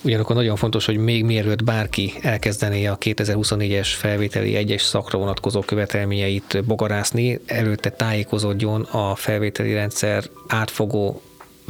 Ugyanakkor 0.04 0.36
nagyon 0.36 0.56
fontos, 0.56 0.86
hogy 0.86 0.98
még 0.98 1.24
mielőtt 1.24 1.63
bárki 1.63 2.13
elkezdené 2.22 2.86
a 2.86 2.98
2024-es 2.98 3.88
felvételi 3.98 4.56
egyes 4.56 4.82
szakra 4.82 5.18
vonatkozó 5.18 5.60
követelményeit 5.60 6.63
bogarászni, 6.66 7.39
előtte 7.46 7.89
tájékozódjon 7.89 8.82
a 8.82 9.16
felvételi 9.16 9.74
rendszer 9.74 10.24
átfogó 10.48 11.22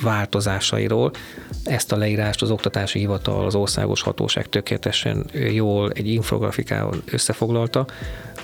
változásairól. 0.02 1.12
Ezt 1.64 1.92
a 1.92 1.98
leírást 1.98 2.42
az 2.42 2.52
Oktatási 2.52 3.00
Hivatal, 3.00 3.46
az 3.46 3.56
országos 3.56 4.02
hatóság 4.02 4.50
tökéletesen 4.50 5.26
jól 5.54 5.92
egy 5.92 6.08
infografikával 6.08 7.02
összefoglalta. 7.06 7.86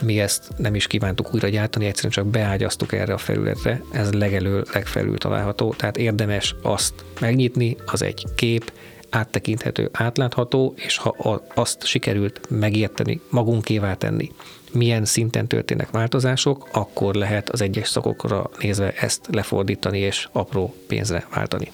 Mi 0.01 0.19
ezt 0.19 0.43
nem 0.57 0.75
is 0.75 0.87
kívántuk 0.87 1.33
újra 1.33 1.47
gyártani, 1.47 1.85
egyszerűen 1.85 2.13
csak 2.13 2.25
beágyaztuk 2.25 2.93
erre 2.93 3.13
a 3.13 3.17
felületre, 3.17 3.81
ez 3.91 4.13
legelő 4.13 4.63
legfelül 4.73 5.17
található, 5.17 5.73
tehát 5.77 5.97
érdemes 5.97 6.55
azt 6.61 6.93
megnyitni, 7.19 7.77
az 7.85 8.01
egy 8.01 8.25
kép, 8.35 8.71
áttekinthető, 9.09 9.89
átlátható, 9.91 10.73
és 10.75 10.97
ha 10.97 11.41
azt 11.55 11.85
sikerült 11.85 12.39
megérteni, 12.49 13.21
magunkévá 13.29 13.93
tenni, 13.93 14.31
milyen 14.71 15.05
szinten 15.05 15.47
történnek 15.47 15.91
változások, 15.91 16.67
akkor 16.71 17.15
lehet 17.15 17.49
az 17.49 17.61
egyes 17.61 17.89
szakokra 17.89 18.49
nézve 18.59 18.93
ezt 18.93 19.27
lefordítani 19.31 19.99
és 19.99 20.27
apró 20.31 20.75
pénzre 20.87 21.27
váltani. 21.33 21.71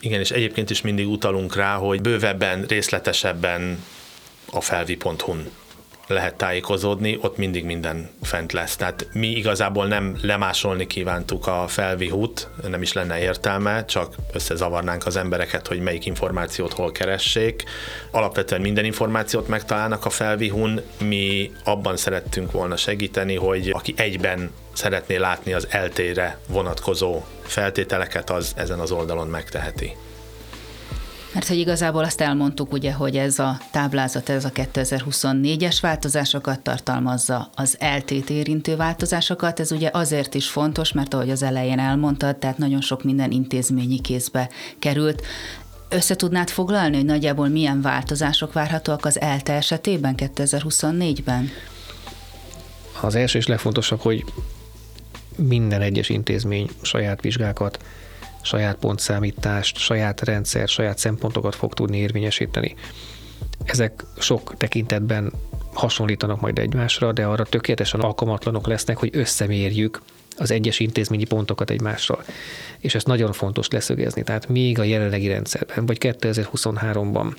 Igen, 0.00 0.20
és 0.20 0.30
egyébként 0.30 0.70
is 0.70 0.80
mindig 0.80 1.08
utalunk 1.08 1.54
rá, 1.54 1.74
hogy 1.74 2.00
bővebben, 2.00 2.64
részletesebben 2.68 3.84
a 4.50 4.60
felvi.hu-n 4.60 5.50
lehet 6.06 6.34
tájékozódni, 6.34 7.18
ott 7.20 7.36
mindig 7.36 7.64
minden 7.64 8.10
fent 8.22 8.52
lesz. 8.52 8.76
Tehát 8.76 9.08
mi 9.12 9.26
igazából 9.26 9.86
nem 9.86 10.18
lemásolni 10.22 10.86
kívántuk 10.86 11.46
a 11.46 11.64
felvihút, 11.68 12.48
nem 12.68 12.82
is 12.82 12.92
lenne 12.92 13.18
értelme, 13.18 13.84
csak 13.84 14.14
összezavarnánk 14.32 15.06
az 15.06 15.16
embereket, 15.16 15.66
hogy 15.66 15.80
melyik 15.80 16.06
információt 16.06 16.72
hol 16.72 16.92
keressék. 16.92 17.64
Alapvetően 18.10 18.60
minden 18.60 18.84
információt 18.84 19.48
megtalálnak 19.48 20.04
a 20.04 20.10
felvihun, 20.10 20.80
mi 21.00 21.52
abban 21.64 21.96
szerettünk 21.96 22.52
volna 22.52 22.76
segíteni, 22.76 23.34
hogy 23.34 23.70
aki 23.70 23.94
egyben 23.96 24.50
szeretné 24.72 25.16
látni 25.16 25.52
az 25.52 25.66
eltére 25.70 26.38
vonatkozó 26.48 27.22
feltételeket, 27.42 28.30
az 28.30 28.52
ezen 28.56 28.78
az 28.78 28.90
oldalon 28.90 29.28
megteheti. 29.28 29.96
Mert 31.36 31.48
hogy 31.48 31.58
igazából 31.58 32.04
azt 32.04 32.20
elmondtuk 32.20 32.72
ugye, 32.72 32.92
hogy 32.92 33.16
ez 33.16 33.38
a 33.38 33.58
táblázat, 33.70 34.28
ez 34.28 34.44
a 34.44 34.50
2024-es 34.50 35.78
változásokat 35.80 36.60
tartalmazza, 36.60 37.50
az 37.54 37.76
LTT 37.96 38.30
érintő 38.30 38.76
változásokat, 38.76 39.60
ez 39.60 39.72
ugye 39.72 39.90
azért 39.92 40.34
is 40.34 40.48
fontos, 40.48 40.92
mert 40.92 41.14
ahogy 41.14 41.30
az 41.30 41.42
elején 41.42 41.78
elmondtad, 41.78 42.36
tehát 42.36 42.58
nagyon 42.58 42.80
sok 42.80 43.04
minden 43.04 43.30
intézményi 43.30 44.00
kézbe 44.00 44.48
került. 44.78 45.22
Össze 45.88 46.16
tudnád 46.16 46.48
foglalni, 46.48 46.96
hogy 46.96 47.04
nagyjából 47.04 47.48
milyen 47.48 47.80
változások 47.80 48.52
várhatóak 48.52 49.04
az 49.04 49.20
ELTE 49.20 49.52
esetében 49.52 50.14
2024-ben? 50.16 51.50
Az 53.00 53.14
első 53.14 53.38
és 53.38 53.46
legfontosabb, 53.46 54.00
hogy 54.00 54.24
minden 55.36 55.80
egyes 55.80 56.08
intézmény 56.08 56.68
saját 56.82 57.20
vizsgákat 57.20 57.78
saját 58.46 58.76
pontszámítást, 58.76 59.76
saját 59.78 60.20
rendszer, 60.20 60.68
saját 60.68 60.98
szempontokat 60.98 61.54
fog 61.54 61.74
tudni 61.74 61.98
érvényesíteni. 61.98 62.74
Ezek 63.64 64.04
sok 64.18 64.56
tekintetben 64.56 65.32
hasonlítanak 65.72 66.40
majd 66.40 66.58
egymásra, 66.58 67.12
de 67.12 67.24
arra 67.24 67.44
tökéletesen 67.44 68.00
alkalmatlanok 68.00 68.66
lesznek, 68.66 68.96
hogy 68.96 69.10
összemérjük 69.12 70.00
az 70.36 70.50
egyes 70.50 70.80
intézményi 70.80 71.24
pontokat 71.24 71.70
egymással. 71.70 72.24
És 72.78 72.94
ezt 72.94 73.06
nagyon 73.06 73.32
fontos 73.32 73.68
leszögezni. 73.68 74.22
Tehát 74.22 74.48
még 74.48 74.78
a 74.78 74.82
jelenlegi 74.82 75.28
rendszerben, 75.28 75.86
vagy 75.86 75.98
2023-ban 76.00 77.34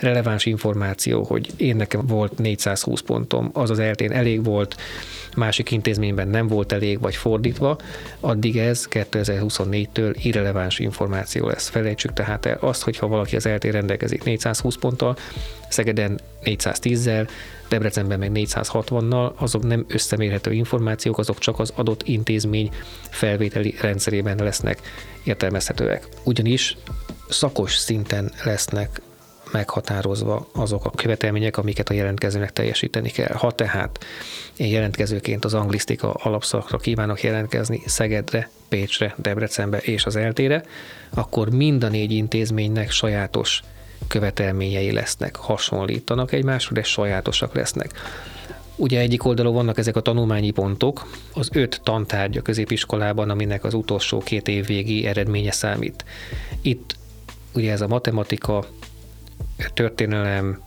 releváns 0.00 0.46
információ, 0.46 1.22
hogy 1.22 1.50
én 1.56 1.76
nekem 1.76 2.06
volt 2.06 2.38
420 2.38 3.00
pontom, 3.00 3.50
az 3.52 3.70
az 3.70 3.78
eltén 3.78 4.12
elég 4.12 4.44
volt, 4.44 4.76
másik 5.36 5.70
intézményben 5.70 6.28
nem 6.28 6.46
volt 6.46 6.72
elég, 6.72 7.00
vagy 7.00 7.16
fordítva, 7.16 7.78
addig 8.20 8.58
ez 8.58 8.86
2024-től 8.90 10.14
irreleváns 10.22 10.78
információ 10.78 11.46
lesz. 11.46 11.68
Felejtsük 11.68 12.12
tehát 12.12 12.46
el 12.46 12.58
azt, 12.60 12.82
hogyha 12.82 13.06
valaki 13.06 13.36
az 13.36 13.46
eltén 13.46 13.72
rendelkezik 13.72 14.24
420 14.24 14.76
ponttal, 14.76 15.16
Szegeden 15.68 16.20
410-zel, 16.44 17.28
Debrecenben 17.68 18.18
meg 18.18 18.30
460-nal, 18.34 19.34
azok 19.34 19.62
nem 19.62 19.84
összemérhető 19.88 20.52
információk, 20.52 21.18
azok 21.18 21.38
csak 21.38 21.58
az 21.58 21.72
adott 21.76 22.02
intézmény 22.02 22.70
felvételi 23.10 23.74
rendszerében 23.80 24.36
lesznek 24.36 24.80
értelmezhetőek. 25.24 26.08
Ugyanis 26.24 26.76
szakos 27.28 27.74
szinten 27.74 28.32
lesznek 28.44 29.00
meghatározva 29.52 30.48
azok 30.52 30.84
a 30.84 30.90
követelmények, 30.90 31.56
amiket 31.56 31.88
a 31.88 31.94
jelentkezőnek 31.94 32.52
teljesíteni 32.52 33.10
kell. 33.10 33.34
Ha 33.34 33.50
tehát 33.50 34.04
én 34.56 34.66
jelentkezőként 34.66 35.44
az 35.44 35.54
anglisztika 35.54 36.12
alapszakra 36.12 36.78
kívánok 36.78 37.22
jelentkezni 37.22 37.82
Szegedre, 37.86 38.50
Pécsre, 38.68 39.14
Debrecenbe 39.16 39.78
és 39.78 40.04
az 40.04 40.16
eltére, 40.16 40.62
akkor 41.10 41.50
mind 41.50 41.84
a 41.84 41.88
négy 41.88 42.12
intézménynek 42.12 42.90
sajátos 42.90 43.62
követelményei 44.08 44.92
lesznek, 44.92 45.36
hasonlítanak 45.36 46.32
egymásra, 46.32 46.74
de 46.74 46.82
sajátosak 46.82 47.54
lesznek. 47.54 47.92
Ugye 48.76 49.00
egyik 49.00 49.24
oldalon 49.24 49.54
vannak 49.54 49.78
ezek 49.78 49.96
a 49.96 50.00
tanulmányi 50.00 50.50
pontok, 50.50 51.10
az 51.34 51.48
öt 51.52 51.80
tantárgy 51.84 52.36
a 52.36 52.42
középiskolában, 52.42 53.30
aminek 53.30 53.64
az 53.64 53.74
utolsó 53.74 54.18
két 54.18 54.48
év 54.48 54.66
végi 54.66 55.06
eredménye 55.06 55.52
számít. 55.52 56.04
Itt 56.62 56.96
ugye 57.54 57.72
ez 57.72 57.80
a 57.80 57.86
matematika, 57.86 58.64
történelem, 59.68 60.62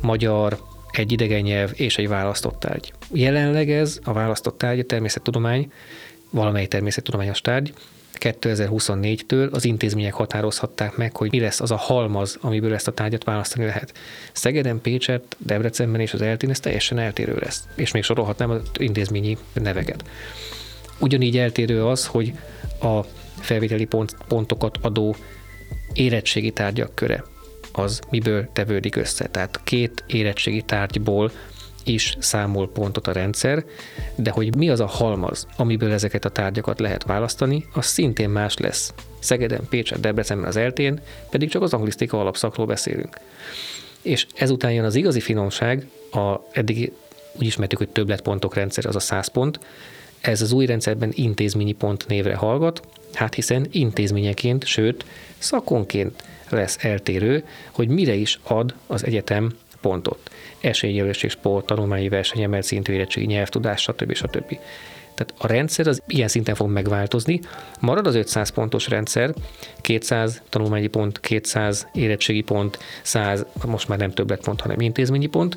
magyar, 0.00 0.58
egy 0.90 1.12
idegen 1.12 1.40
nyelv 1.40 1.70
és 1.74 1.98
egy 1.98 2.08
választott 2.08 2.60
tárgy. 2.60 2.92
Jelenleg 3.12 3.70
ez 3.70 3.98
a 4.04 4.12
választott 4.12 4.58
tárgy, 4.58 4.78
a 4.78 4.84
természettudomány, 4.84 5.72
valamely 6.30 6.66
természettudományos 6.66 7.40
tárgy, 7.40 7.72
2024-től 8.22 9.50
az 9.50 9.64
intézmények 9.64 10.12
határozhatták 10.12 10.96
meg, 10.96 11.16
hogy 11.16 11.30
mi 11.30 11.40
lesz 11.40 11.60
az 11.60 11.70
a 11.70 11.76
halmaz, 11.76 12.38
amiből 12.40 12.74
ezt 12.74 12.88
a 12.88 12.92
tárgyat 12.92 13.24
választani 13.24 13.64
lehet. 13.64 13.94
Szegeden, 14.32 14.80
Pécset, 14.80 15.36
Debrecenben 15.38 16.00
és 16.00 16.12
az 16.12 16.22
Eltén 16.22 16.50
ez 16.50 16.60
teljesen 16.60 16.98
eltérő 16.98 17.36
lesz. 17.40 17.64
És 17.74 17.90
még 17.90 18.02
sorolhatnám 18.02 18.50
az 18.50 18.62
intézményi 18.76 19.36
neveket. 19.52 20.04
Ugyanígy 20.98 21.38
eltérő 21.38 21.86
az, 21.86 22.06
hogy 22.06 22.32
a 22.80 23.00
felvételi 23.40 23.84
pont, 23.84 24.16
pontokat 24.28 24.78
adó 24.80 25.16
érettségi 25.92 26.50
tárgyak 26.50 26.94
köre 26.94 27.24
az 27.72 28.00
miből 28.10 28.48
tevődik 28.52 28.96
össze. 28.96 29.26
Tehát 29.26 29.60
két 29.64 30.04
érettségi 30.06 30.62
tárgyból 30.62 31.30
is 31.84 32.16
számol 32.18 32.68
pontot 32.70 33.06
a 33.06 33.12
rendszer, 33.12 33.64
de 34.14 34.30
hogy 34.30 34.56
mi 34.56 34.70
az 34.70 34.80
a 34.80 34.86
halmaz, 34.86 35.46
amiből 35.56 35.92
ezeket 35.92 36.24
a 36.24 36.28
tárgyakat 36.28 36.80
lehet 36.80 37.04
választani, 37.04 37.66
az 37.72 37.86
szintén 37.86 38.30
más 38.30 38.56
lesz. 38.56 38.94
Szegeden, 39.18 39.66
Pécset, 39.68 40.00
Debrecenben 40.00 40.48
az 40.48 40.56
eltén, 40.56 41.00
pedig 41.30 41.50
csak 41.50 41.62
az 41.62 41.72
anglisztika 41.72 42.20
alapszakról 42.20 42.66
beszélünk. 42.66 43.16
És 44.02 44.26
ezután 44.34 44.72
jön 44.72 44.84
az 44.84 44.94
igazi 44.94 45.20
finomság, 45.20 45.86
a 46.12 46.36
eddig 46.52 46.92
úgy 47.32 47.46
ismertük, 47.46 47.78
hogy 47.78 47.88
többletpontok 47.88 48.54
rendszer, 48.54 48.86
az 48.86 48.96
a 48.96 49.00
100 49.00 49.28
pont, 49.28 49.60
ez 50.20 50.42
az 50.42 50.52
új 50.52 50.66
rendszerben 50.66 51.10
intézményi 51.14 51.72
pont 51.72 52.06
névre 52.08 52.34
hallgat, 52.34 52.82
hát 53.14 53.34
hiszen 53.34 53.66
intézményeként, 53.70 54.64
sőt 54.64 55.04
szakonként 55.38 56.22
lesz 56.56 56.78
eltérő, 56.80 57.44
hogy 57.70 57.88
mire 57.88 58.14
is 58.14 58.38
ad 58.42 58.74
az 58.86 59.04
egyetem 59.04 59.52
pontot. 59.80 60.30
Esélyjelölés 60.60 61.22
és 61.22 61.32
sport, 61.32 61.66
tanulmányi 61.66 62.08
verseny, 62.08 62.42
emelt 62.42 62.64
szintű 62.64 62.92
érettségi 62.92 63.26
nyelvtudás, 63.26 63.80
stb. 63.80 64.14
stb. 64.14 64.58
Tehát 65.14 65.34
a 65.38 65.46
rendszer 65.46 65.86
az 65.86 66.02
ilyen 66.06 66.28
szinten 66.28 66.54
fog 66.54 66.70
megváltozni. 66.70 67.40
Marad 67.80 68.06
az 68.06 68.14
500 68.14 68.50
pontos 68.50 68.88
rendszer, 68.88 69.34
200 69.80 70.42
tanulmányi 70.48 70.86
pont, 70.86 71.20
200 71.20 71.88
érettségi 71.92 72.40
pont, 72.40 72.78
100, 73.02 73.46
most 73.66 73.88
már 73.88 73.98
nem 73.98 74.10
többlet 74.10 74.44
pont, 74.44 74.60
hanem 74.60 74.80
intézményi 74.80 75.26
pont, 75.26 75.56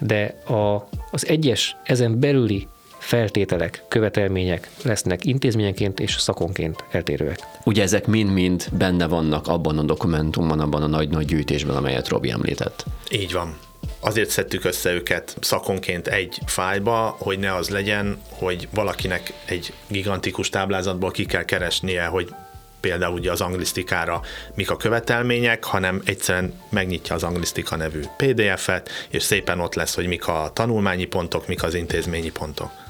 de 0.00 0.24
a, 0.46 0.88
az 1.10 1.26
egyes 1.26 1.76
ezen 1.84 2.20
belüli 2.20 2.68
feltételek, 3.04 3.82
követelmények 3.88 4.70
lesznek 4.82 5.24
intézményenként 5.24 6.00
és 6.00 6.12
szakonként 6.12 6.84
eltérőek. 6.90 7.38
Ugye 7.64 7.82
ezek 7.82 8.06
mind-mind 8.06 8.66
benne 8.72 9.06
vannak 9.06 9.48
abban 9.48 9.78
a 9.78 9.82
dokumentumban, 9.82 10.60
abban 10.60 10.82
a 10.82 10.86
nagy-nagy 10.86 11.26
gyűjtésben, 11.26 11.76
amelyet 11.76 12.08
Robi 12.08 12.30
említett. 12.30 12.84
Így 13.10 13.32
van. 13.32 13.58
Azért 14.00 14.30
szedtük 14.30 14.64
össze 14.64 14.92
őket 14.92 15.36
szakonként 15.40 16.08
egy 16.08 16.38
fájba, 16.46 17.16
hogy 17.18 17.38
ne 17.38 17.54
az 17.54 17.68
legyen, 17.68 18.18
hogy 18.28 18.68
valakinek 18.74 19.32
egy 19.44 19.72
gigantikus 19.86 20.48
táblázatból 20.48 21.10
ki 21.10 21.24
kell 21.24 21.44
keresnie, 21.44 22.04
hogy 22.04 22.34
például 22.80 23.14
ugye 23.14 23.30
az 23.30 23.40
anglisztikára 23.40 24.20
mik 24.54 24.70
a 24.70 24.76
követelmények, 24.76 25.64
hanem 25.64 26.02
egyszerűen 26.04 26.52
megnyitja 26.68 27.14
az 27.14 27.22
anglisztika 27.22 27.76
nevű 27.76 28.00
PDF-et, 28.16 28.90
és 29.08 29.22
szépen 29.22 29.60
ott 29.60 29.74
lesz, 29.74 29.94
hogy 29.94 30.06
mik 30.06 30.28
a 30.28 30.50
tanulmányi 30.52 31.04
pontok, 31.04 31.46
mik 31.46 31.62
az 31.62 31.74
intézményi 31.74 32.30
pontok. 32.30 32.83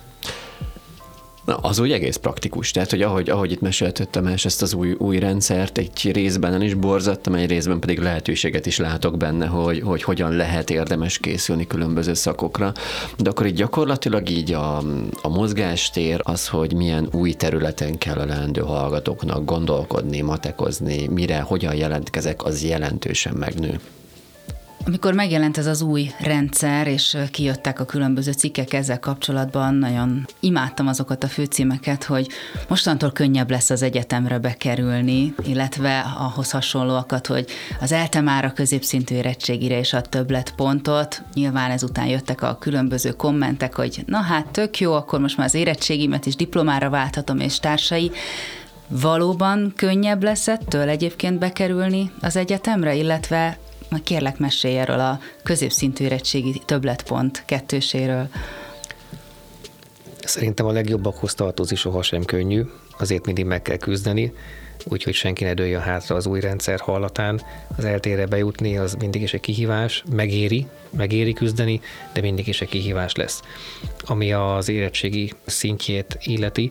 Na, 1.45 1.57
az 1.57 1.79
úgy 1.79 1.93
egész 1.93 2.17
praktikus. 2.17 2.71
Tehát, 2.71 2.91
hogy 2.91 3.03
ahogy, 3.03 3.31
ahogy 3.31 3.53
itt 3.53 3.61
meséltettem 3.61 4.27
és 4.27 4.45
ezt 4.45 4.63
az 4.63 4.75
új, 4.75 4.93
új 4.93 5.19
rendszert, 5.19 5.79
egy 5.79 6.11
részben 6.13 6.63
is 6.63 6.75
borzattam, 6.75 7.35
egy 7.35 7.49
részben 7.49 7.81
pedig 7.81 7.99
lehetőséget 7.99 8.67
is 8.67 8.79
látok 8.79 9.17
benne, 9.17 9.47
hogy, 9.47 9.81
hogy 9.81 10.03
hogyan 10.03 10.33
lehet 10.33 10.71
érdemes 10.71 11.19
készülni 11.19 11.67
különböző 11.67 12.15
szakokra. 12.15 12.73
De 13.19 13.31
akkor 13.31 13.47
itt 13.47 13.55
gyakorlatilag 13.55 14.29
így 14.29 14.53
a, 14.53 14.77
a 15.23 15.29
mozgástér 15.29 16.21
az, 16.23 16.49
hogy 16.49 16.75
milyen 16.75 17.09
új 17.13 17.33
területen 17.33 17.99
kell 17.99 18.19
a 18.19 18.27
leendő 18.27 18.61
hallgatóknak 18.61 19.45
gondolkodni, 19.45 20.21
matekozni, 20.21 21.07
mire, 21.07 21.41
hogyan 21.41 21.75
jelentkezek, 21.75 22.45
az 22.45 22.65
jelentősen 22.65 23.35
megnő. 23.35 23.81
Amikor 24.87 25.15
megjelent 25.15 25.59
ez 25.59 25.67
az 25.67 25.83
új 25.83 26.11
rendszer, 26.21 26.87
és 26.87 27.17
kijöttek 27.31 27.81
a 27.81 27.85
különböző 27.85 28.33
cikkek 28.33 28.73
ezzel 28.73 28.99
kapcsolatban, 28.99 29.75
nagyon 29.75 30.27
imádtam 30.41 30.87
azokat 30.87 31.25
a 31.25 31.29
főcímeket, 31.29 32.05
hogy 32.05 32.29
mostantól 32.69 33.13
könnyebb 33.13 33.51
lesz 33.51 33.71
az 33.71 33.83
egyetemre 33.83 34.39
bekerülni, 34.39 35.35
illetve 35.47 36.01
ahhoz 36.19 36.51
hasonlóakat, 36.51 37.27
hogy 37.27 37.47
az 37.81 37.93
ELTE 37.93 38.21
már 38.21 38.45
a 38.45 38.53
középszintű 38.53 39.15
érettségire 39.15 39.79
is 39.79 39.93
ad 39.93 40.09
többletpontot. 40.09 41.23
Nyilván 41.35 41.71
ezután 41.71 42.07
jöttek 42.07 42.43
a 42.43 42.59
különböző 42.59 43.11
kommentek, 43.11 43.75
hogy 43.75 44.03
na 44.07 44.19
hát 44.19 44.47
tök 44.47 44.81
jó, 44.81 44.93
akkor 44.93 45.21
most 45.21 45.37
már 45.37 45.47
az 45.47 45.55
érettségimet 45.55 46.27
is 46.27 46.37
diplomára 46.37 46.91
válthatom 46.91 47.39
és 47.39 47.59
társai. 47.59 48.11
Valóban 48.89 49.73
könnyebb 49.77 50.23
lesz 50.23 50.49
ettől 50.49 50.89
egyébként 50.89 51.39
bekerülni 51.39 52.11
az 52.21 52.37
egyetemre, 52.37 52.95
illetve 52.95 53.59
kérlek 54.03 54.39
mesélj 54.39 54.79
erről 54.79 55.01
a 55.01 55.21
középszintű 55.43 56.05
érettségi 56.05 56.63
többletpont 56.65 57.43
kettőséről. 57.47 58.29
Szerintem 60.25 60.67
a 60.67 60.73
legjobbakhoz 60.73 61.35
tartozni 61.35 61.77
sohasem 61.77 62.25
könnyű, 62.25 62.63
azért 62.99 63.27
mindig 63.27 63.45
meg 63.45 63.63
kell 63.63 63.77
küzdeni, 63.77 64.33
úgyhogy 64.85 65.15
senki 65.15 65.45
ne 65.45 65.55
dőljön 65.55 65.81
hátra 65.81 66.17
az 66.17 66.27
új 66.27 66.41
rendszer 66.41 66.81
hallatán. 66.81 67.43
Az 67.77 67.85
eltére 67.85 68.27
bejutni 68.27 68.77
az 68.77 68.95
mindig 68.95 69.23
is 69.23 69.35
egy 69.35 69.41
kihívás, 69.41 70.05
megéri, 70.11 70.67
megéri 70.91 71.33
küzdeni, 71.33 71.81
de 72.13 72.21
mindig 72.21 72.47
is 72.47 72.61
egy 72.61 72.69
kihívás 72.69 73.15
lesz. 73.15 73.43
Ami 73.99 74.33
az 74.33 74.69
érettségi 74.69 75.33
szintjét 75.47 76.19
illeti, 76.21 76.71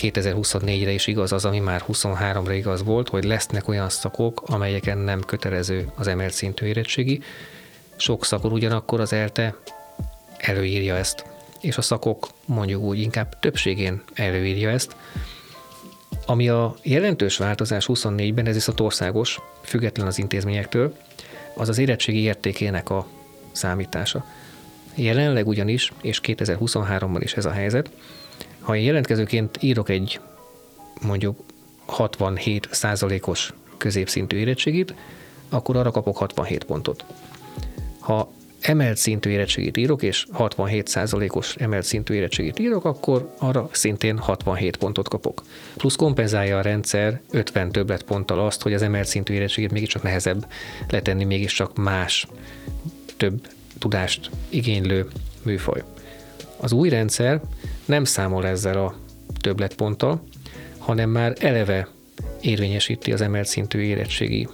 2024-re 0.00 0.90
is 0.90 1.06
igaz 1.06 1.32
az, 1.32 1.44
ami 1.44 1.58
már 1.58 1.84
23-ra 1.88 2.52
igaz 2.54 2.84
volt, 2.84 3.08
hogy 3.08 3.24
lesznek 3.24 3.68
olyan 3.68 3.88
szakok, 3.88 4.42
amelyeken 4.46 4.98
nem 4.98 5.20
kötelező 5.20 5.90
az 5.94 6.06
emelt 6.06 6.32
szintű 6.32 6.66
érettségi. 6.66 7.20
Sok 7.96 8.24
szakon 8.24 8.52
ugyanakkor 8.52 9.00
az 9.00 9.12
ELTE 9.12 9.54
előírja 10.36 10.96
ezt, 10.96 11.24
és 11.60 11.76
a 11.76 11.82
szakok 11.82 12.28
mondjuk 12.44 12.82
úgy 12.82 13.00
inkább 13.00 13.38
többségén 13.38 14.02
előírja 14.14 14.70
ezt. 14.70 14.96
Ami 16.26 16.48
a 16.48 16.74
jelentős 16.82 17.36
változás 17.36 17.86
24-ben, 17.88 18.46
ez 18.46 18.54
viszont 18.54 18.80
országos, 18.80 19.40
független 19.62 20.06
az 20.06 20.18
intézményektől, 20.18 20.96
az 21.54 21.68
az 21.68 21.78
érettségi 21.78 22.20
értékének 22.20 22.90
a 22.90 23.06
számítása. 23.52 24.24
Jelenleg 24.94 25.46
ugyanis, 25.46 25.92
és 26.02 26.20
2023-ban 26.22 27.20
is 27.20 27.34
ez 27.34 27.44
a 27.44 27.50
helyzet, 27.50 27.90
ha 28.68 28.76
én 28.76 28.84
jelentkezőként 28.84 29.58
írok 29.60 29.88
egy 29.88 30.20
mondjuk 31.02 31.38
67 31.86 32.68
százalékos 32.70 33.52
középszintű 33.76 34.36
érettségit, 34.36 34.94
akkor 35.48 35.76
arra 35.76 35.90
kapok 35.90 36.16
67 36.16 36.64
pontot. 36.64 37.04
Ha 37.98 38.32
emelt 38.60 38.96
szintű 38.96 39.30
érettségit 39.30 39.76
írok, 39.76 40.02
és 40.02 40.26
67 40.32 40.86
százalékos 40.86 41.56
emelt 41.56 41.84
szintű 41.84 42.14
érettségit 42.14 42.58
írok, 42.58 42.84
akkor 42.84 43.34
arra 43.38 43.68
szintén 43.72 44.18
67 44.18 44.76
pontot 44.76 45.08
kapok. 45.08 45.42
Plusz 45.76 45.96
kompenzálja 45.96 46.58
a 46.58 46.62
rendszer 46.62 47.20
50 47.30 47.72
többletponttal 47.72 48.46
azt, 48.46 48.62
hogy 48.62 48.74
az 48.74 48.82
emelt 48.82 49.06
szintű 49.06 49.34
érettségét 49.34 49.72
mégiscsak 49.72 50.02
nehezebb 50.02 50.46
letenni, 50.88 51.24
mégiscsak 51.24 51.76
más, 51.76 52.26
több 53.16 53.46
tudást 53.78 54.30
igénylő 54.48 55.08
műfaj. 55.42 55.82
Az 56.56 56.72
új 56.72 56.88
rendszer 56.88 57.40
nem 57.88 58.04
számol 58.04 58.46
ezzel 58.46 58.84
a 58.84 58.94
többletponttal, 59.40 60.22
hanem 60.78 61.10
már 61.10 61.36
eleve 61.40 61.88
érvényesíti 62.40 63.12
az 63.12 63.20
emelt 63.20 63.46
szintű 63.46 63.78
érettségi 63.78 64.48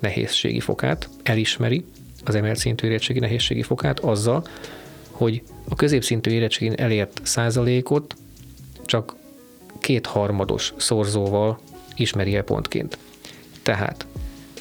nehézségi 0.00 0.60
fokát, 0.60 1.08
elismeri 1.22 1.84
az 2.24 2.34
emelt 2.34 2.56
szintű 2.56 2.86
érettségi 2.86 3.18
nehézségi 3.18 3.62
fokát 3.62 4.00
azzal, 4.00 4.46
hogy 5.10 5.42
a 5.68 5.74
középszintű 5.74 6.30
érettségén 6.30 6.74
elért 6.76 7.20
százalékot 7.22 8.14
csak 8.84 9.14
kétharmados 9.80 10.74
szorzóval 10.76 11.60
ismeri 11.96 12.36
el 12.36 12.42
pontként. 12.42 12.98
Tehát, 13.62 14.06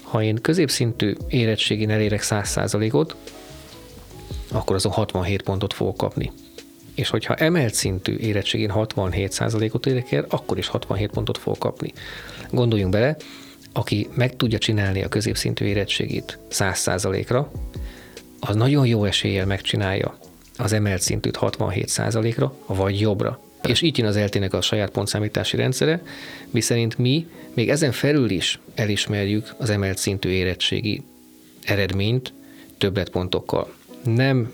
ha 0.02 0.24
én 0.24 0.42
középszintű 0.42 1.16
érettségén 1.28 1.90
elérek 1.90 2.22
100 2.22 2.50
százalékot, 2.50 3.16
akkor 4.52 4.76
azon 4.76 4.92
67 4.92 5.42
pontot 5.42 5.74
fogok 5.74 5.98
kapni 5.98 6.32
és 6.98 7.10
hogyha 7.10 7.36
emelt 7.36 7.74
szintű 7.74 8.16
érettségén 8.16 8.72
67%-ot 8.74 9.86
érek 9.86 10.12
el, 10.12 10.26
akkor 10.30 10.58
is 10.58 10.68
67 10.68 11.10
pontot 11.10 11.38
fog 11.38 11.58
kapni. 11.58 11.94
Gondoljunk 12.52 12.92
bele, 12.92 13.18
aki 13.74 14.10
meg 14.14 14.36
tudja 14.36 14.58
csinálni 14.58 15.04
a 15.04 15.08
középszintű 15.08 15.66
érettségét 15.66 16.40
100%-ra, 16.52 17.52
az 18.40 18.56
nagyon 18.56 18.88
jó 18.88 19.04
eséllyel 19.04 19.46
megcsinálja 19.46 20.18
az 20.58 20.74
emelt 20.74 21.02
szintűt 21.02 21.38
67%-ra, 21.42 22.54
vagy 22.66 23.00
jobbra. 23.00 23.40
És 23.64 23.82
így 23.82 23.98
jön 23.98 24.08
az 24.08 24.16
eltének 24.16 24.54
a 24.54 24.62
saját 24.62 24.90
pontszámítási 24.90 25.58
rendszere, 25.58 26.02
miszerint 26.50 26.98
mi 26.98 27.28
még 27.54 27.70
ezen 27.70 27.92
felül 27.92 28.30
is 28.30 28.60
elismerjük 28.76 29.56
az 29.58 29.70
emelt 29.70 29.98
szintű 29.98 30.30
érettségi 30.30 31.02
eredményt 31.64 32.34
többletpontokkal. 32.78 33.74
Nem 34.04 34.54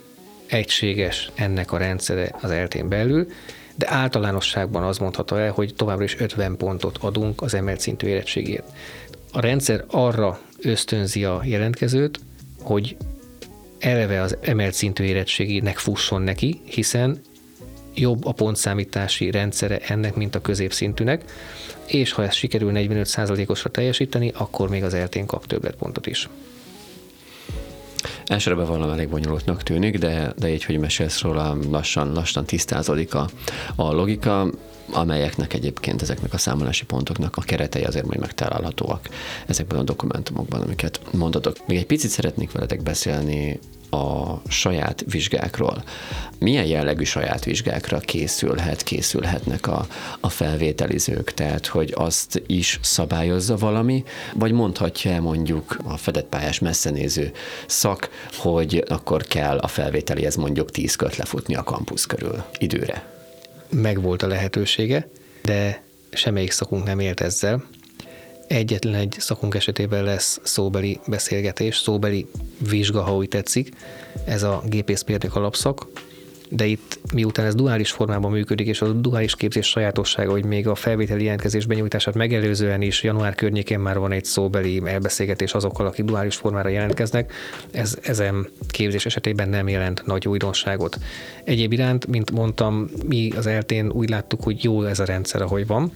egységes 0.53 1.31
ennek 1.35 1.71
a 1.71 1.77
rendszere 1.77 2.35
az 2.41 2.51
eltén 2.51 2.89
belül, 2.89 3.27
de 3.75 3.91
általánosságban 3.91 4.83
az 4.83 4.97
mondható 4.97 5.35
el, 5.35 5.51
hogy 5.51 5.73
továbbra 5.75 6.03
is 6.03 6.19
50 6.19 6.57
pontot 6.57 6.97
adunk 6.97 7.41
az 7.41 7.53
emelt 7.53 7.79
szintű 7.79 8.07
érettségért. 8.07 8.67
A 9.31 9.39
rendszer 9.39 9.83
arra 9.87 10.39
ösztönzi 10.61 11.23
a 11.23 11.41
jelentkezőt, 11.43 12.19
hogy 12.61 12.97
eleve 13.79 14.21
az 14.21 14.37
emelt 14.41 14.73
szintű 14.73 15.03
érettséginek 15.03 15.77
fusson 15.77 16.21
neki, 16.21 16.61
hiszen 16.65 17.21
jobb 17.93 18.25
a 18.25 18.31
pontszámítási 18.31 19.31
rendszere 19.31 19.77
ennek, 19.77 20.15
mint 20.15 20.35
a 20.35 20.41
középszintűnek, 20.41 21.23
és 21.85 22.11
ha 22.11 22.23
ezt 22.23 22.37
sikerül 22.37 22.71
45%-osra 22.73 23.69
teljesíteni, 23.69 24.31
akkor 24.35 24.69
még 24.69 24.83
az 24.83 24.93
eltén 24.93 25.25
kap 25.25 25.45
többletpontot 25.47 26.07
is. 26.07 26.29
Elsőre 28.25 28.55
bevallom 28.55 28.89
elég 28.89 29.09
bonyolultnak 29.09 29.63
tűnik, 29.63 29.97
de, 29.97 30.33
de 30.37 30.49
így, 30.49 30.63
hogy 30.63 30.79
mesélsz 30.79 31.21
róla, 31.21 31.57
lassan, 31.69 32.13
lassan 32.13 32.45
tisztázódik 32.45 33.13
a, 33.13 33.29
a 33.75 33.91
logika 33.91 34.49
amelyeknek 34.91 35.53
egyébként 35.53 36.01
ezeknek 36.01 36.33
a 36.33 36.37
számolási 36.37 36.85
pontoknak 36.85 37.37
a 37.37 37.41
keretei 37.41 37.83
azért 37.83 38.05
majd 38.05 38.19
megtalálhatóak 38.19 39.09
ezekben 39.47 39.79
a 39.79 39.83
dokumentumokban, 39.83 40.61
amiket 40.61 40.99
mondatok. 41.11 41.67
Még 41.67 41.77
egy 41.77 41.85
picit 41.85 42.09
szeretnék 42.09 42.51
veletek 42.51 42.83
beszélni 42.83 43.59
a 43.93 44.41
saját 44.47 45.03
vizsgákról. 45.07 45.83
Milyen 46.39 46.65
jellegű 46.65 47.03
saját 47.03 47.43
vizsgákra 47.43 47.99
készülhet, 47.99 48.83
készülhetnek 48.83 49.67
a, 49.67 49.87
a 50.19 50.29
felvételizők? 50.29 51.33
Tehát, 51.33 51.67
hogy 51.67 51.93
azt 51.95 52.41
is 52.45 52.79
szabályozza 52.81 53.57
valami, 53.57 54.03
vagy 54.33 54.51
mondhatja 54.51 55.21
mondjuk 55.21 55.77
a 55.83 55.97
fedett 55.97 56.25
pályás 56.25 56.59
messzenéző 56.59 57.31
szak, 57.67 58.09
hogy 58.37 58.83
akkor 58.87 59.23
kell 59.23 59.57
a 59.57 59.67
felvételihez 59.67 60.35
mondjuk 60.35 60.71
tíz 60.71 60.95
köt 60.95 61.15
lefutni 61.15 61.55
a 61.55 61.63
kampusz 61.63 62.05
körül 62.05 62.43
időre? 62.57 63.11
Megvolt 63.69 64.21
a 64.21 64.27
lehetősége, 64.27 65.09
de 65.43 65.83
semmelyik 66.11 66.51
szakunk 66.51 66.83
nem 66.83 66.99
élt 66.99 67.21
ezzel, 67.21 67.63
egyetlen 68.53 68.93
egy 68.93 69.15
szakunk 69.19 69.55
esetében 69.55 70.03
lesz 70.03 70.39
szóbeli 70.43 70.99
beszélgetés, 71.07 71.77
szóbeli 71.77 72.27
vizsga, 72.69 73.01
ha 73.01 73.15
úgy 73.15 73.27
tetszik, 73.27 73.69
ez 74.25 74.43
a 74.43 74.63
gépészmérnök 74.65 75.35
alapszak, 75.35 75.87
de 76.49 76.65
itt 76.65 76.99
miután 77.13 77.45
ez 77.45 77.55
duális 77.55 77.91
formában 77.91 78.31
működik, 78.31 78.67
és 78.67 78.81
a 78.81 78.91
duális 78.91 79.35
képzés 79.35 79.67
sajátossága, 79.67 80.31
hogy 80.31 80.45
még 80.45 80.67
a 80.67 80.75
felvételi 80.75 81.23
jelentkezés 81.23 81.65
benyújtását 81.65 82.13
megelőzően 82.13 82.81
is 82.81 83.03
január 83.03 83.35
környékén 83.35 83.79
már 83.79 83.97
van 83.97 84.11
egy 84.11 84.25
szóbeli 84.25 84.81
elbeszélgetés 84.85 85.53
azokkal, 85.53 85.85
akik 85.85 86.05
duális 86.05 86.35
formára 86.35 86.69
jelentkeznek, 86.69 87.33
ez 87.71 87.97
ezen 88.01 88.47
képzés 88.67 89.05
esetében 89.05 89.49
nem 89.49 89.67
jelent 89.67 90.05
nagy 90.05 90.27
újdonságot. 90.27 90.97
Egyéb 91.43 91.71
iránt, 91.71 92.07
mint 92.07 92.31
mondtam, 92.31 92.89
mi 93.05 93.31
az 93.35 93.47
eltén 93.47 93.91
úgy 93.91 94.09
láttuk, 94.09 94.43
hogy 94.43 94.63
jó 94.63 94.83
ez 94.83 94.99
a 94.99 95.05
rendszer, 95.05 95.41
ahogy 95.41 95.67
van, 95.67 95.93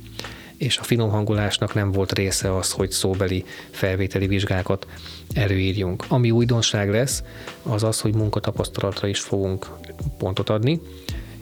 és 0.58 0.78
a 0.78 0.84
finom 0.84 1.10
hangolásnak 1.10 1.74
nem 1.74 1.92
volt 1.92 2.14
része 2.14 2.56
az, 2.56 2.72
hogy 2.72 2.92
szóbeli 2.92 3.46
felvételi 3.72 4.28
vizsgákat 4.28 4.88
előírjunk. 5.34 6.06
Ami 6.08 6.32
újdonság 6.32 6.90
lesz, 6.90 7.24
az 7.64 7.84
az, 7.84 8.00
hogy 8.00 8.16
munkatapasztalatra 8.16 9.08
is 9.08 9.20
fogunk 9.20 9.68
pontot 10.18 10.50
adni, 10.50 10.82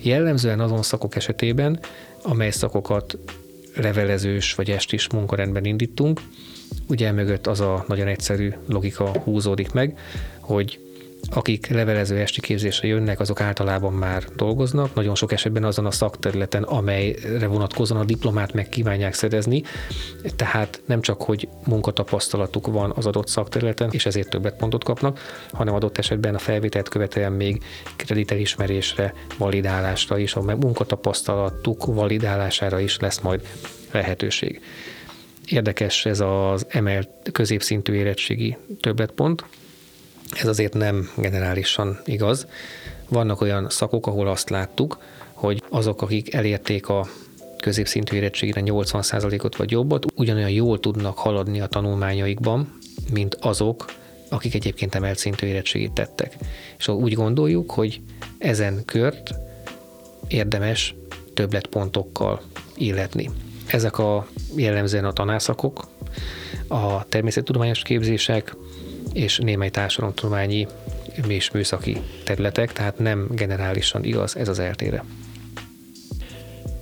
Jellemzően 0.06 0.60
azon 0.60 0.82
szakok 0.82 1.16
esetében, 1.16 1.80
amely 2.22 2.50
szakokat 2.52 3.18
levelezős 3.76 4.54
vagy 4.54 4.72
estis 4.72 5.08
munkarendben 5.10 5.66
indítunk, 5.66 6.22
ugye 6.88 7.12
mögött 7.12 7.48
az 7.48 7.60
a 7.60 7.86
nagyon 7.88 8.08
egyszerű 8.08 8.54
logika 8.68 9.20
húzódik 9.24 9.72
meg, 9.72 9.98
hogy 10.40 10.80
akik 11.30 11.68
levelező 11.68 12.18
esti 12.18 12.42
képzésre 12.42 12.88
jönnek, 12.88 13.20
azok 13.20 13.42
általában 13.42 13.94
már 13.94 14.24
dolgoznak, 14.36 14.94
nagyon 14.94 15.16
sok 15.16 15.32
esetben 15.32 15.64
azon 15.64 15.86
a 15.86 15.92
szakterületen, 15.92 16.64
amelyre 16.64 17.48
vonatkozóan 17.48 18.02
a 18.02 18.06
diplomát 18.06 18.54
meg 18.54 18.70
kívánják 18.70 19.14
szerezni, 19.14 19.64
tehát 20.36 20.82
nem 20.86 21.02
csak, 21.02 21.22
hogy 21.22 21.48
munkatapasztalatuk 21.66 22.68
van 22.68 22.94
az 22.96 23.06
adott 23.06 23.28
szakterületen, 23.28 23.90
és 23.92 24.06
ezért 24.06 24.30
többet 24.30 24.56
pontot 24.56 24.84
kapnak, 24.84 25.20
hanem 25.52 25.74
adott 25.74 25.98
esetben 25.98 26.36
a 26.36 26.40
felvételt 26.40 26.90
követően 26.90 27.32
még 27.32 27.64
kreditelismerésre, 27.96 29.14
validálásra 29.38 30.18
is, 30.18 30.36
a 30.36 30.42
munkatapasztalatuk 30.42 31.86
validálására 31.86 32.80
is 32.80 33.00
lesz 33.00 33.20
majd 33.20 33.48
lehetőség. 33.92 34.62
Érdekes 35.46 36.06
ez 36.06 36.20
az 36.20 36.66
emelt 36.70 37.10
középszintű 37.32 37.94
érettségi 37.94 38.58
többletpont, 38.80 39.44
ez 40.36 40.48
azért 40.48 40.74
nem 40.74 41.10
generálisan 41.18 42.00
igaz. 42.06 42.48
Vannak 43.10 43.42
olyan 43.42 43.70
szakok, 43.70 44.08
ahol 44.08 44.28
azt 44.28 44.50
láttuk, 44.50 44.98
hogy 45.34 45.64
azok, 45.70 46.02
akik 46.02 46.34
elérték 46.34 46.88
a 46.90 47.08
középszintű 47.60 48.16
érettségére 48.16 48.62
80%-ot 48.66 49.56
vagy 49.56 49.72
jobbat, 49.72 50.06
ugyanolyan 50.16 50.50
jól 50.50 50.80
tudnak 50.80 51.18
haladni 51.18 51.62
a 51.62 51.68
tanulmányaikban, 51.68 52.78
mint 53.12 53.36
azok, 53.36 53.86
akik 54.30 54.54
egyébként 54.54 54.96
emelt 54.96 55.18
szintű 55.18 55.48
érettségét 55.48 55.92
tettek. 55.92 56.36
És 56.78 56.88
úgy 56.88 57.14
gondoljuk, 57.14 57.72
hogy 57.72 58.02
ezen 58.38 58.86
kört 58.86 59.34
érdemes 60.28 60.96
többletpontokkal 61.34 62.42
illetni. 62.76 63.30
Ezek 63.66 63.98
a 63.98 64.28
jellemzően 64.56 65.06
a 65.06 65.14
tanárszakok, 65.14 65.88
a 66.68 67.06
természettudományos 67.08 67.82
képzések, 67.82 68.56
és 69.16 69.38
némely 69.38 69.70
társadalomtudományi 69.70 70.68
és 71.28 71.52
műszaki 71.52 71.98
területek, 72.24 72.74
tehát 72.74 73.00
nem 73.00 73.28
generálisan 73.32 74.04
igaz 74.04 74.36
ez 74.36 74.48
az 74.48 74.60
eltére. 74.60 75.04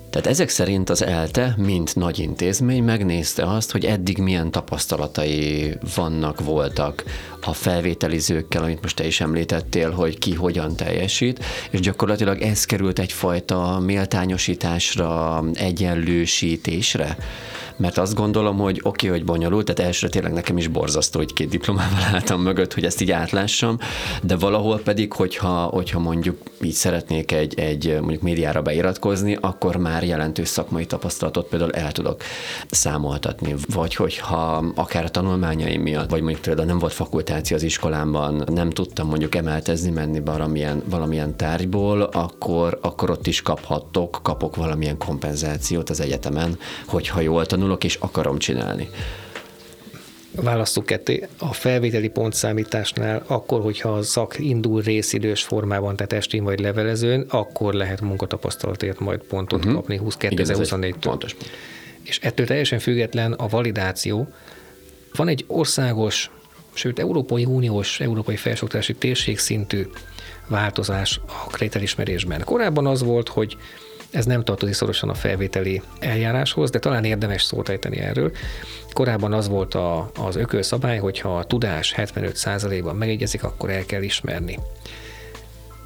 Tehát 0.10 0.28
ezek 0.28 0.50
szerint 0.50 0.90
az 0.90 1.04
ELTE, 1.04 1.54
mint 1.58 1.96
nagy 1.96 2.20
intézmény 2.20 2.84
megnézte 2.84 3.44
azt, 3.44 3.72
hogy 3.72 3.86
eddig 3.86 4.18
milyen 4.18 4.52
tapasztalatai 4.52 5.74
vannak, 5.96 6.44
voltak 6.44 7.04
a 7.42 7.54
felvételizőkkel, 7.54 8.64
amit 8.64 8.82
most 8.82 8.96
te 8.96 9.06
is 9.06 9.22
említettél, 9.22 9.92
hogy 9.92 10.18
ki 10.18 10.34
hogyan 10.34 10.76
teljesít, 10.76 11.46
és 11.70 11.80
gyakorlatilag 11.80 12.42
ez 12.42 12.66
került 12.66 13.00
egyfajta 13.00 13.80
méltányosításra, 13.80 15.44
egyenlősítésre 15.54 17.18
mert 17.76 17.98
azt 17.98 18.16
gondolom, 18.16 18.58
hogy 18.58 18.80
oké, 18.84 19.08
okay, 19.08 19.20
hogy 19.20 19.28
bonyolult, 19.28 19.66
tehát 19.66 19.92
elsőre 19.92 20.12
tényleg 20.12 20.34
nekem 20.34 20.58
is 20.58 20.68
borzasztó, 20.68 21.20
hogy 21.20 21.34
két 21.34 21.50
diplomával 21.50 22.02
álltam 22.14 22.42
mögött, 22.42 22.74
hogy 22.74 22.86
ezt 22.86 23.02
így 23.02 23.12
átlássam, 23.12 23.78
de 24.24 24.36
valahol 24.36 24.80
pedig, 24.80 25.14
hogyha, 25.14 25.64
hogyha 25.64 26.00
mondjuk 26.00 26.38
így 26.62 26.74
szeretnék 26.74 27.32
egy, 27.32 27.60
egy 27.60 27.98
mondjuk 28.00 28.22
médiára 28.22 28.62
beiratkozni, 28.62 29.38
akkor 29.42 29.76
már 29.76 30.04
jelentős 30.04 30.48
szakmai 30.48 30.86
tapasztalatot 30.86 31.48
például 31.48 31.72
el 31.72 31.92
tudok 31.92 32.22
számoltatni. 32.70 33.56
Vagy 33.74 33.96
hogyha 33.96 34.66
akár 34.76 35.04
a 35.04 35.10
tanulmányaim 35.10 35.82
miatt, 35.82 36.10
vagy 36.10 36.22
mondjuk 36.22 36.42
például 36.42 36.68
nem 36.68 36.80
volt 36.80 36.94
fakultáció 36.94 37.58
az 37.58 37.64
iskolámban, 37.64 38.44
nem 38.46 38.70
tudtam 38.70 39.08
mondjuk 39.08 39.36
emeltezni, 39.36 39.90
menni 39.90 40.20
valamilyen, 40.20 40.84
valamilyen 40.86 41.36
tárgyból, 41.38 42.02
akkor, 42.02 42.80
akkor 42.82 43.10
ott 43.10 43.28
is 43.28 43.42
kaphattok, 43.42 44.20
kapok 44.24 44.56
valamilyen 44.56 44.98
kompenzációt 44.98 45.90
az 45.90 46.00
egyetemen, 46.00 46.58
hogyha 46.86 47.20
jól 47.20 47.46
tanul, 47.46 47.63
tanulok 47.64 47.84
és 47.84 47.96
akarom 47.96 48.38
csinálni. 48.38 48.90
Választjuk 50.32 50.86
ketté. 50.86 51.28
A 51.38 51.54
felvételi 51.54 52.10
pontszámításnál 52.10 53.24
akkor, 53.28 53.62
hogyha 53.62 53.90
a 53.90 54.02
szak 54.02 54.40
indul 54.40 54.82
részidős 54.82 55.44
formában, 55.44 55.96
tehát 55.96 56.14
estén 56.14 56.44
vagy 56.44 56.60
levelezőn, 56.60 57.26
akkor 57.30 57.74
lehet 57.74 58.02
munkatapasztalatért 58.02 59.00
majd 59.00 59.20
pontot 59.20 59.60
uh-huh. 59.60 59.74
kapni 59.74 60.02
2024-től. 60.04 60.96
Pontos. 61.00 61.36
És 62.02 62.20
ettől 62.20 62.46
teljesen 62.46 62.80
független 62.80 63.32
a 63.32 63.48
validáció. 63.48 64.28
Van 65.16 65.28
egy 65.28 65.44
országos, 65.48 66.32
sőt 66.74 67.00
Európai 67.00 67.46
Uniós, 67.46 68.00
Európai 68.00 68.36
Felsőoktatási 68.36 68.94
Térség 68.94 69.40
szintű 69.40 69.88
változás 70.48 71.20
a 71.46 71.48
krételismerésben. 71.48 72.42
Korábban 72.46 72.86
az 72.86 73.04
volt, 73.04 73.30
hogy 73.30 73.58
ez 74.14 74.26
nem 74.26 74.44
tartozik 74.44 74.76
szorosan 74.76 75.10
a 75.10 75.14
felvételi 75.14 75.82
eljáráshoz, 76.00 76.70
de 76.70 76.80
talán 76.80 77.04
érdemes 77.04 77.44
szót 77.44 77.70
ejteni 77.70 77.98
erről. 77.98 78.32
Korábban 78.92 79.34
az 79.34 79.48
volt 79.48 79.74
a, 79.76 80.12
az 80.20 80.36
ökölszabály, 80.36 80.98
hogyha 80.98 81.38
a 81.38 81.44
tudás 81.44 81.94
75%-ban 81.98 82.96
megegyezik, 82.96 83.44
akkor 83.44 83.70
el 83.70 83.86
kell 83.86 84.02
ismerni. 84.02 84.60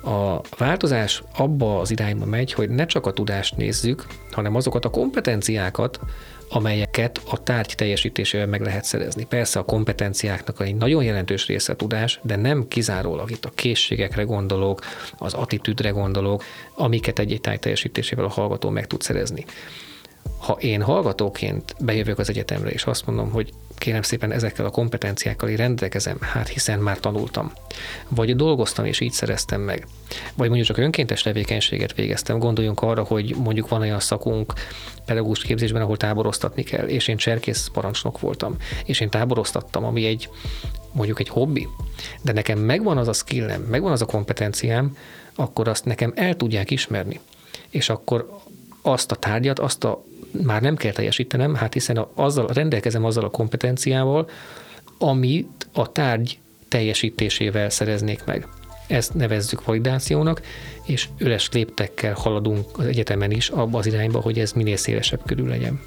A 0.04 0.42
változás 0.58 1.24
abba 1.38 1.80
az 1.80 1.92
irányba 1.92 2.26
megy, 2.26 2.54
hogy 2.54 2.70
ne 2.70 2.86
csak 2.86 3.06
a 3.06 3.14
tudást 3.14 3.58
nézzük, 3.58 4.06
hanem 4.32 4.56
azokat 4.56 4.86
a 4.86 4.90
kompetenciákat, 4.90 6.00
amelyeket 6.50 7.22
a 7.30 7.44
tárgy 7.44 7.74
teljesítésével 7.76 8.48
meg 8.48 8.62
lehet 8.62 8.84
szerezni. 8.84 9.26
Persze 9.26 9.60
a 9.60 9.64
kompetenciáknak 9.64 10.62
egy 10.62 10.76
nagyon 10.76 11.04
jelentős 11.04 11.46
része 11.48 11.76
tudás, 11.76 12.20
de 12.24 12.36
nem 12.36 12.68
kizárólag 12.68 13.32
itt 13.32 13.46
a 13.46 13.52
készségekre 13.56 14.24
gondolok, 14.24 14.82
az 15.18 15.34
attitűdre 15.34 15.90
gondolok, 15.90 16.44
amiket 16.76 17.20
egy 17.20 17.40
tárgy 17.42 17.60
teljesítésével 17.60 18.26
a 18.26 18.30
hallgató 18.30 18.70
meg 18.70 18.88
tud 18.88 19.02
szerezni. 19.02 19.46
Ha 20.38 20.54
én 20.54 20.82
hallgatóként 20.82 21.76
bejövök 21.80 22.20
az 22.20 22.30
egyetemre, 22.30 22.70
és 22.70 22.84
azt 22.84 23.06
mondom, 23.06 23.32
hogy 23.32 23.50
kérem 23.78 24.02
szépen 24.02 24.32
ezekkel 24.32 24.66
a 24.66 24.70
kompetenciákkal 24.70 25.50
én 25.50 25.56
rendelkezem, 25.56 26.18
hát 26.20 26.48
hiszen 26.48 26.80
már 26.80 27.00
tanultam. 27.00 27.52
Vagy 28.08 28.36
dolgoztam 28.36 28.86
és 28.86 29.00
így 29.00 29.12
szereztem 29.12 29.62
meg. 29.62 29.88
Vagy 30.36 30.48
mondjuk 30.48 30.68
csak 30.68 30.78
önkéntes 30.78 31.22
tevékenységet 31.22 31.96
végeztem. 31.96 32.40
Gondoljunk 32.40 32.82
arra, 32.82 33.04
hogy 33.04 33.36
mondjuk 33.36 33.70
van 33.70 33.82
olyan 33.82 34.00
szakunk 34.00 34.54
pedagógus 35.06 35.42
képzésben, 35.42 35.82
ahol 35.82 35.98
táboroztatni 35.98 36.64
kell, 36.64 36.88
és 36.88 37.08
én 37.08 37.18
cserkész 37.18 37.70
parancsnok 37.74 38.20
voltam, 38.20 38.56
és 38.86 39.00
én 39.00 39.10
táboroztattam, 39.10 39.84
ami 39.84 40.06
egy 40.06 40.30
mondjuk 40.92 41.20
egy 41.20 41.30
hobbi, 41.30 41.68
de 42.22 42.32
nekem 42.32 42.60
megvan 42.60 42.98
az 42.98 43.08
a 43.08 43.14
skillem, 43.14 43.62
megvan 43.62 43.92
az 43.92 44.02
a 44.02 44.06
kompetenciám, 44.06 44.98
akkor 45.36 45.68
azt 45.68 45.86
nekem 45.86 46.14
el 46.16 46.36
tudják 46.36 46.72
ismerni. 46.72 47.20
És 47.70 47.90
akkor 47.90 48.40
azt 48.82 49.12
a 49.12 49.16
tárgyat, 49.16 49.60
azt 49.60 49.84
a 49.84 50.04
már 50.32 50.62
nem 50.62 50.76
kell 50.76 50.92
teljesítenem, 50.92 51.56
hát 51.56 51.74
hiszen 51.74 51.98
a, 51.98 52.12
azzal, 52.16 52.48
rendelkezem 52.48 53.06
azzal 53.06 53.24
a 53.24 53.30
kompetenciával, 53.30 54.30
amit 54.98 55.68
a 55.74 55.92
tárgy 55.92 56.40
teljesítésével 56.68 57.70
szereznék 57.70 58.26
meg. 58.26 58.48
Ezt 58.88 59.14
nevezzük 59.14 59.66
validációnak, 59.66 60.42
és 60.86 61.08
üles 61.18 61.50
léptekkel 61.52 62.14
haladunk 62.14 62.66
az 62.78 62.86
egyetemen 62.86 63.32
is 63.32 63.50
abba 63.50 63.78
az 63.78 63.86
irányba, 63.86 64.20
hogy 64.20 64.40
ez 64.40 64.52
minél 64.52 64.78
szélesebb 64.78 65.22
körül 65.26 65.48
legyen. 65.48 65.80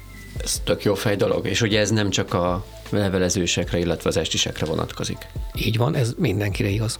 Ez 0.43 0.61
tök 0.63 0.83
jó 0.83 0.93
fej 0.93 1.15
dolog, 1.15 1.47
és 1.47 1.61
ugye 1.61 1.79
ez 1.79 1.89
nem 1.89 2.09
csak 2.09 2.33
a 2.33 2.65
levelezősekre, 2.89 3.79
illetve 3.79 4.09
az 4.09 4.17
estisekre 4.17 4.65
vonatkozik. 4.65 5.17
Így 5.55 5.77
van, 5.77 5.95
ez 5.95 6.13
mindenkire 6.17 6.69
igaz. 6.69 6.99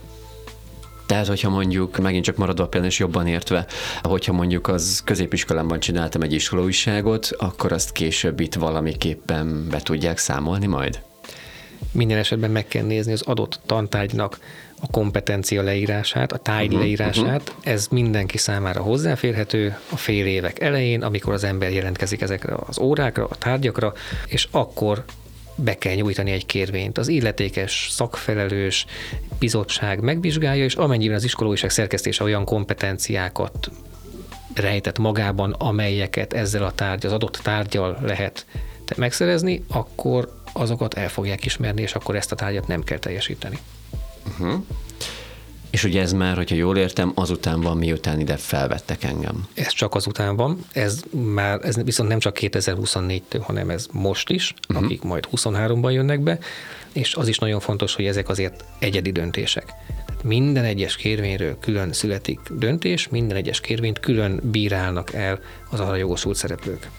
Tehát, 1.11 1.27
hogyha 1.27 1.49
mondjuk, 1.49 1.97
megint 1.97 2.23
csak 2.23 2.35
maradva 2.35 2.67
például 2.67 2.91
és 2.91 2.99
jobban 2.99 3.27
értve, 3.27 3.65
hogyha 4.01 4.33
mondjuk 4.33 4.67
az 4.67 5.01
középiskolámban 5.05 5.79
csináltam 5.79 6.21
egy 6.21 6.33
iskolaújságot, 6.33 7.29
akkor 7.37 7.71
azt 7.71 7.91
később 7.91 8.39
itt 8.39 8.53
valamiképpen 8.53 9.67
be 9.69 9.79
tudják 9.79 10.17
számolni 10.17 10.65
majd? 10.65 11.01
Minden 11.91 12.17
esetben 12.17 12.51
meg 12.51 12.67
kell 12.67 12.83
nézni 12.83 13.11
az 13.11 13.21
adott 13.21 13.59
tantárgynak 13.65 14.39
a 14.81 14.87
kompetencia 14.87 15.61
leírását, 15.61 16.31
a 16.31 16.37
tárgy 16.37 16.65
uh-huh, 16.65 16.81
leírását. 16.81 17.49
Uh-huh. 17.49 17.73
Ez 17.73 17.87
mindenki 17.87 18.37
számára 18.37 18.81
hozzáférhető 18.81 19.77
a 19.89 19.97
fél 19.97 20.25
évek 20.25 20.59
elején, 20.59 21.01
amikor 21.01 21.33
az 21.33 21.43
ember 21.43 21.71
jelentkezik 21.71 22.21
ezekre 22.21 22.55
az 22.67 22.79
órákra, 22.79 23.25
a 23.25 23.35
tárgyakra, 23.35 23.93
és 24.25 24.47
akkor 24.51 25.03
be 25.63 25.77
kell 25.77 25.93
nyújtani 25.93 26.31
egy 26.31 26.45
kérvényt. 26.45 26.97
Az 26.97 27.07
illetékes 27.07 27.87
szakfelelős 27.91 28.85
bizottság 29.39 29.99
megvizsgálja, 29.99 30.63
és 30.63 30.75
amennyiben 30.75 31.15
az 31.15 31.23
iskolóiság 31.23 31.69
szerkesztése 31.69 32.23
olyan 32.23 32.45
kompetenciákat 32.45 33.71
rejtett 34.53 34.97
magában, 34.97 35.51
amelyeket 35.51 36.33
ezzel 36.33 36.63
a 36.63 36.71
tárgy, 36.71 37.05
az 37.05 37.11
adott 37.11 37.39
tárgyal 37.43 37.97
lehet 38.01 38.45
megszerezni, 38.95 39.63
akkor 39.67 40.33
azokat 40.53 40.93
el 40.93 41.09
fogják 41.09 41.45
ismerni, 41.45 41.81
és 41.81 41.95
akkor 41.95 42.15
ezt 42.15 42.31
a 42.31 42.35
tárgyat 42.35 42.67
nem 42.67 42.83
kell 42.83 42.97
teljesíteni. 42.97 43.57
Uh-huh. 44.27 44.65
És 45.71 45.83
ugye 45.83 46.01
ez 46.01 46.13
már, 46.13 46.35
hogyha 46.35 46.55
jól 46.55 46.77
értem, 46.77 47.11
azután 47.15 47.61
van, 47.61 47.77
miután 47.77 48.19
ide 48.19 48.37
felvettek 48.37 49.03
engem. 49.03 49.47
Ez 49.53 49.71
csak 49.71 49.95
azután 49.95 50.35
van, 50.35 50.65
ez 50.71 51.01
már, 51.11 51.59
ez 51.63 51.83
viszont 51.83 52.09
nem 52.09 52.19
csak 52.19 52.37
2024-től, 52.39 53.41
hanem 53.41 53.69
ez 53.69 53.87
most 53.91 54.29
is, 54.29 54.53
uh-huh. 54.69 54.85
akik 54.85 55.01
majd 55.01 55.27
23-ban 55.31 55.91
jönnek 55.91 56.19
be, 56.19 56.39
és 56.91 57.15
az 57.15 57.27
is 57.27 57.37
nagyon 57.37 57.59
fontos, 57.59 57.95
hogy 57.95 58.05
ezek 58.05 58.29
azért 58.29 58.65
egyedi 58.79 59.11
döntések. 59.11 59.73
minden 60.23 60.63
egyes 60.63 60.95
kérvényről 60.95 61.57
külön 61.59 61.93
születik 61.93 62.39
döntés, 62.51 63.07
minden 63.09 63.37
egyes 63.37 63.59
kérvényt 63.59 63.99
külön 63.99 64.39
bírálnak 64.43 65.13
el 65.13 65.39
az 65.69 65.79
arra 65.79 65.95
jogosult 65.95 66.35
szereplők. 66.35 66.89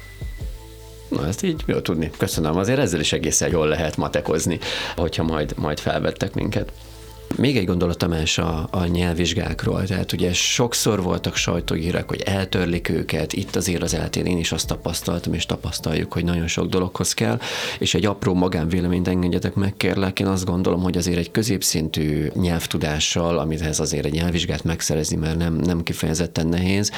Na, 1.08 1.26
ezt 1.26 1.42
így 1.42 1.62
jó 1.66 1.80
tudni. 1.80 2.10
Köszönöm. 2.18 2.56
Azért 2.56 2.78
ezzel 2.78 3.00
is 3.00 3.12
egészen 3.12 3.50
jól 3.50 3.66
lehet 3.66 3.96
matekozni, 3.96 4.58
hogyha 4.96 5.22
majd, 5.22 5.54
majd 5.56 5.78
felvettek 5.78 6.34
minket. 6.34 6.72
Még 7.36 7.56
egy 7.56 7.66
gondolat 7.66 7.98
Tamás 7.98 8.38
a, 8.38 8.68
a 8.70 8.84
nyelvvizsgákról. 8.84 9.84
Tehát 9.84 10.12
ugye 10.12 10.32
sokszor 10.32 11.02
voltak 11.02 11.36
sajtóhírek, 11.36 12.08
hogy 12.08 12.20
eltörlik 12.20 12.88
őket. 12.88 13.32
Itt 13.32 13.56
azért 13.56 13.82
az 13.82 13.94
eltén 13.94 14.26
én 14.26 14.38
is 14.38 14.52
azt 14.52 14.66
tapasztaltam, 14.66 15.34
és 15.34 15.46
tapasztaljuk, 15.46 16.12
hogy 16.12 16.24
nagyon 16.24 16.46
sok 16.46 16.66
dologhoz 16.66 17.12
kell. 17.12 17.38
És 17.78 17.94
egy 17.94 18.04
apró 18.04 18.34
magánvéleményt 18.34 19.08
engedjetek 19.08 19.54
meg, 19.54 19.76
kérlek. 19.76 20.20
Én 20.20 20.26
azt 20.26 20.44
gondolom, 20.44 20.82
hogy 20.82 20.96
azért 20.96 21.18
egy 21.18 21.30
középszintű 21.30 22.30
nyelvtudással, 22.34 23.38
amithez 23.38 23.80
azért 23.80 24.04
egy 24.04 24.12
nyelvvizsgát 24.12 24.64
megszerezni, 24.64 25.16
mert 25.16 25.36
nem, 25.36 25.54
nem 25.54 25.82
kifejezetten 25.82 26.46
nehéz, 26.46 26.90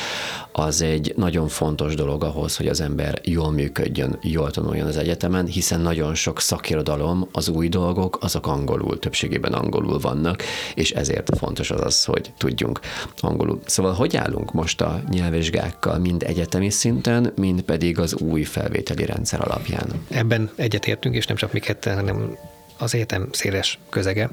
az 0.53 0.83
egy 0.83 1.13
nagyon 1.17 1.49
fontos 1.49 1.95
dolog 1.95 2.25
ahhoz, 2.25 2.57
hogy 2.57 2.67
az 2.67 2.81
ember 2.81 3.21
jól 3.25 3.51
működjön, 3.51 4.19
jól 4.23 4.51
tanuljon 4.51 4.87
az 4.87 4.97
egyetemen, 4.97 5.47
hiszen 5.47 5.81
nagyon 5.81 6.15
sok 6.15 6.41
szakirodalom, 6.41 7.29
az 7.33 7.49
új 7.49 7.69
dolgok, 7.69 8.19
azok 8.21 8.47
angolul, 8.47 8.99
többségében 8.99 9.53
angolul 9.53 9.99
van 9.99 10.19
vannak, 10.25 10.43
és 10.75 10.91
ezért 10.91 11.31
fontos 11.39 11.71
az 11.71 11.81
az, 11.81 12.05
hogy 12.05 12.33
tudjunk 12.39 12.81
angolul. 13.21 13.61
Szóval 13.67 13.93
hogy 13.93 14.17
állunk 14.17 14.53
most 14.53 14.81
a 14.81 15.03
nyelvvizsgákkal, 15.11 15.99
mind 15.99 16.23
egyetemi 16.23 16.71
szinten, 16.71 17.33
mind 17.37 17.63
pedig 17.63 17.99
az 17.99 18.15
új 18.15 18.43
felvételi 18.43 19.05
rendszer 19.05 19.41
alapján? 19.41 19.89
Ebben 20.11 20.51
egyetértünk, 20.57 21.15
és 21.15 21.27
nem 21.27 21.37
csak 21.37 21.53
mi 21.53 21.61
ketten, 21.61 21.95
hanem 21.95 22.37
az 22.79 22.95
egyetem 22.95 23.29
széles 23.33 23.79
közege. 23.91 24.31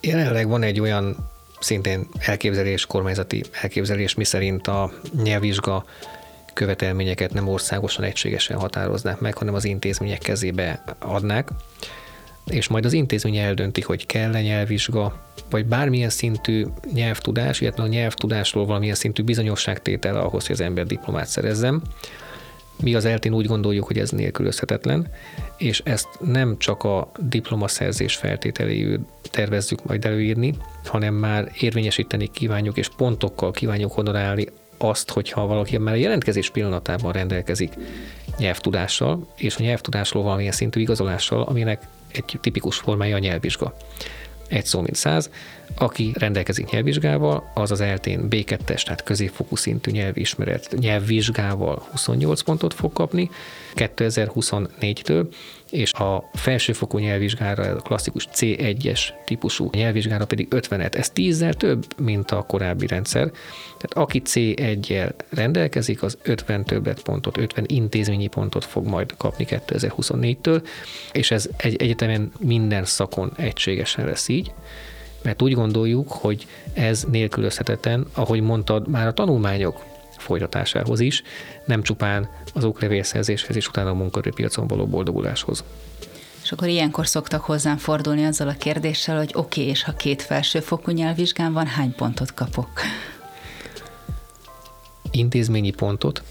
Jelenleg 0.00 0.48
van 0.48 0.62
egy 0.62 0.80
olyan 0.80 1.16
szintén 1.60 2.08
elképzelés, 2.18 2.86
kormányzati 2.86 3.44
elképzelés, 3.62 4.14
miszerint 4.14 4.66
a 4.66 4.92
nyelvvizsga 5.22 5.84
követelményeket 6.52 7.32
nem 7.32 7.48
országosan 7.48 8.04
egységesen 8.04 8.58
határoznák 8.58 9.20
meg, 9.20 9.36
hanem 9.36 9.54
az 9.54 9.64
intézmények 9.64 10.18
kezébe 10.18 10.82
adnák 10.98 11.48
és 12.50 12.68
majd 12.68 12.84
az 12.84 12.92
intézmény 12.92 13.36
eldönti, 13.36 13.80
hogy 13.80 14.06
kell-e 14.06 14.40
nyelvvizsga, 14.40 15.26
vagy 15.50 15.66
bármilyen 15.66 16.10
szintű 16.10 16.66
nyelvtudás, 16.92 17.60
illetve 17.60 17.82
a 17.82 17.86
nyelvtudásról 17.86 18.66
valamilyen 18.66 18.94
szintű 18.94 19.22
bizonyosságtétel 19.22 20.16
ahhoz, 20.16 20.46
hogy 20.46 20.54
az 20.54 20.60
ember 20.60 20.86
diplomát 20.86 21.26
szerezzem. 21.26 21.82
Mi 22.82 22.94
az 22.94 23.04
eltén 23.04 23.34
úgy 23.34 23.46
gondoljuk, 23.46 23.86
hogy 23.86 23.98
ez 23.98 24.10
nélkülözhetetlen, 24.10 25.08
és 25.56 25.82
ezt 25.84 26.08
nem 26.20 26.58
csak 26.58 26.84
a 26.84 27.10
diplomaszerzés 27.18 28.16
feltételéül 28.16 29.06
tervezzük 29.30 29.84
majd 29.84 30.04
előírni, 30.04 30.54
hanem 30.84 31.14
már 31.14 31.52
érvényesíteni 31.60 32.30
kívánjuk, 32.30 32.76
és 32.76 32.88
pontokkal 32.96 33.50
kívánjuk 33.50 33.92
honorálni 33.92 34.46
azt, 34.78 35.10
hogyha 35.10 35.46
valaki 35.46 35.78
már 35.78 35.94
a 35.94 35.96
jelentkezés 35.96 36.50
pillanatában 36.50 37.12
rendelkezik 37.12 37.74
nyelvtudással, 38.38 39.26
és 39.36 39.56
a 39.56 39.62
nyelvtudásról 39.62 40.22
valamilyen 40.22 40.52
szintű 40.52 40.80
igazolással, 40.80 41.42
aminek 41.42 41.82
egy 42.12 42.38
tipikus 42.40 42.76
formája 42.76 43.16
a 43.16 43.18
nyelvvizsga. 43.18 43.74
Egy 44.48 44.66
szó, 44.66 44.80
mint 44.80 44.96
száz. 44.96 45.30
Aki 45.78 46.12
rendelkezik 46.18 46.70
nyelvvizsgával, 46.70 47.50
az 47.54 47.70
az 47.70 47.80
eltén 47.80 48.26
B2-es, 48.30 48.82
tehát 48.82 49.02
középfokú 49.02 49.56
szintű 49.56 49.90
nyelvismeret 49.90 50.74
nyelvvizsgával 50.78 51.82
28 51.90 52.40
pontot 52.40 52.74
fog 52.74 52.92
kapni 52.92 53.30
2024-től, 53.74 55.26
és 55.70 55.92
a 55.92 56.30
felsőfokú 56.34 56.98
nyelvvizsgára, 56.98 57.62
a 57.62 57.76
klasszikus 57.76 58.28
C1-es 58.34 59.00
típusú 59.24 59.70
nyelvvizsgára 59.72 60.26
pedig 60.26 60.48
50-et. 60.50 60.94
Ez 60.94 61.10
10 61.10 61.44
több, 61.50 61.86
mint 62.00 62.30
a 62.30 62.42
korábbi 62.42 62.86
rendszer. 62.86 63.30
Tehát 63.78 64.08
aki 64.08 64.22
C1-jel 64.24 65.10
rendelkezik, 65.28 66.02
az 66.02 66.18
50 66.22 66.64
többletpontot, 66.64 67.36
50 67.36 67.64
intézményi 67.66 68.26
pontot 68.26 68.64
fog 68.64 68.86
majd 68.86 69.14
kapni 69.16 69.46
2024-től, 69.48 70.62
és 71.12 71.30
ez 71.30 71.48
egy 71.56 71.82
egyetemen 71.82 72.32
minden 72.38 72.84
szakon 72.84 73.32
egységesen 73.36 74.04
lesz 74.04 74.28
így 74.28 74.52
mert 75.22 75.42
úgy 75.42 75.52
gondoljuk, 75.52 76.12
hogy 76.12 76.46
ez 76.72 77.04
nélkülözhetetlen, 77.10 78.06
ahogy 78.12 78.40
mondtad, 78.40 78.88
már 78.88 79.06
a 79.06 79.12
tanulmányok 79.12 79.84
folytatásához 80.28 81.00
is, 81.00 81.22
nem 81.64 81.82
csupán 81.82 82.28
az 82.54 82.64
oklevélszerzéshez 82.64 83.56
és 83.56 83.68
utána 83.68 83.90
a 83.90 83.94
munkaerőpiacon 83.94 84.66
való 84.66 84.86
boldoguláshoz. 84.86 85.64
És 86.42 86.52
akkor 86.52 86.68
ilyenkor 86.68 87.06
szoktak 87.06 87.44
hozzám 87.44 87.76
fordulni 87.76 88.24
azzal 88.24 88.48
a 88.48 88.56
kérdéssel, 88.58 89.16
hogy 89.16 89.30
oké, 89.34 89.60
okay, 89.60 89.72
és 89.72 89.82
ha 89.82 89.92
két 89.92 90.22
felsőfokú 90.22 90.90
nyelvvizsgán 90.90 91.52
van, 91.52 91.66
hány 91.66 91.94
pontot 91.94 92.34
kapok? 92.34 92.68
Intézményi 95.10 95.70
pontot, 95.70 96.22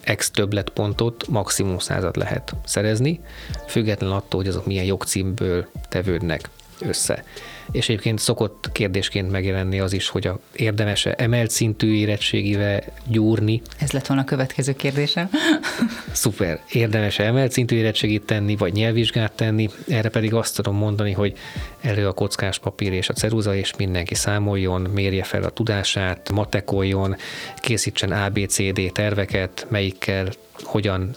ex 0.00 0.30
többlet 0.30 0.70
pontot 0.70 1.26
maximum 1.28 1.78
százat 1.78 2.16
lehet 2.16 2.54
szerezni, 2.64 3.20
független 3.66 4.10
attól, 4.10 4.40
hogy 4.40 4.48
azok 4.48 4.66
milyen 4.66 4.84
jogcímből 4.84 5.66
tevődnek 5.88 6.48
össze. 6.80 7.24
És 7.70 7.88
egyébként 7.88 8.18
szokott 8.18 8.68
kérdésként 8.72 9.30
megjelenni 9.30 9.80
az 9.80 9.92
is, 9.92 10.08
hogy 10.08 10.26
a 10.26 10.38
érdemes-e 10.52 11.14
emelt 11.18 11.50
szintű 11.50 11.94
érettségivel 11.94 12.82
gyúrni. 13.06 13.62
Ez 13.78 13.90
lett 13.92 14.06
volna 14.06 14.22
a 14.22 14.26
következő 14.26 14.72
kérdésem. 14.72 15.30
Szuper. 16.12 16.60
Érdemes-e 16.72 17.24
emelt 17.24 17.52
szintű 17.52 17.76
érettségit 17.76 18.22
tenni, 18.22 18.56
vagy 18.56 18.72
nyelvvizsgát 18.72 19.32
tenni? 19.32 19.68
Erre 19.88 20.08
pedig 20.08 20.34
azt 20.34 20.56
tudom 20.56 20.76
mondani, 20.76 21.12
hogy 21.12 21.36
elő 21.80 22.06
a 22.06 22.12
kockás 22.12 22.58
papír 22.58 22.92
és 22.92 23.08
a 23.08 23.12
ceruza, 23.12 23.54
és 23.54 23.76
mindenki 23.76 24.14
számoljon, 24.14 24.80
mérje 24.80 25.22
fel 25.22 25.42
a 25.42 25.50
tudását, 25.50 26.30
matekoljon, 26.30 27.16
készítsen 27.56 28.12
ABCD 28.12 28.92
terveket, 28.92 29.66
melyikkel 29.68 30.28
hogyan, 30.62 31.10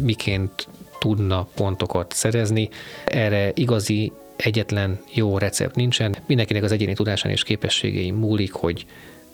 miként 0.00 0.68
tudna 0.98 1.48
pontokat 1.54 2.12
szerezni. 2.12 2.68
Erre 3.04 3.50
igazi 3.54 4.12
egyetlen 4.36 4.98
jó 5.12 5.38
recept 5.38 5.74
nincsen. 5.74 6.16
Mindenkinek 6.26 6.62
az 6.62 6.72
egyéni 6.72 6.94
tudásán 6.94 7.32
és 7.32 7.42
képességei 7.42 8.10
múlik, 8.10 8.52
hogy 8.52 8.86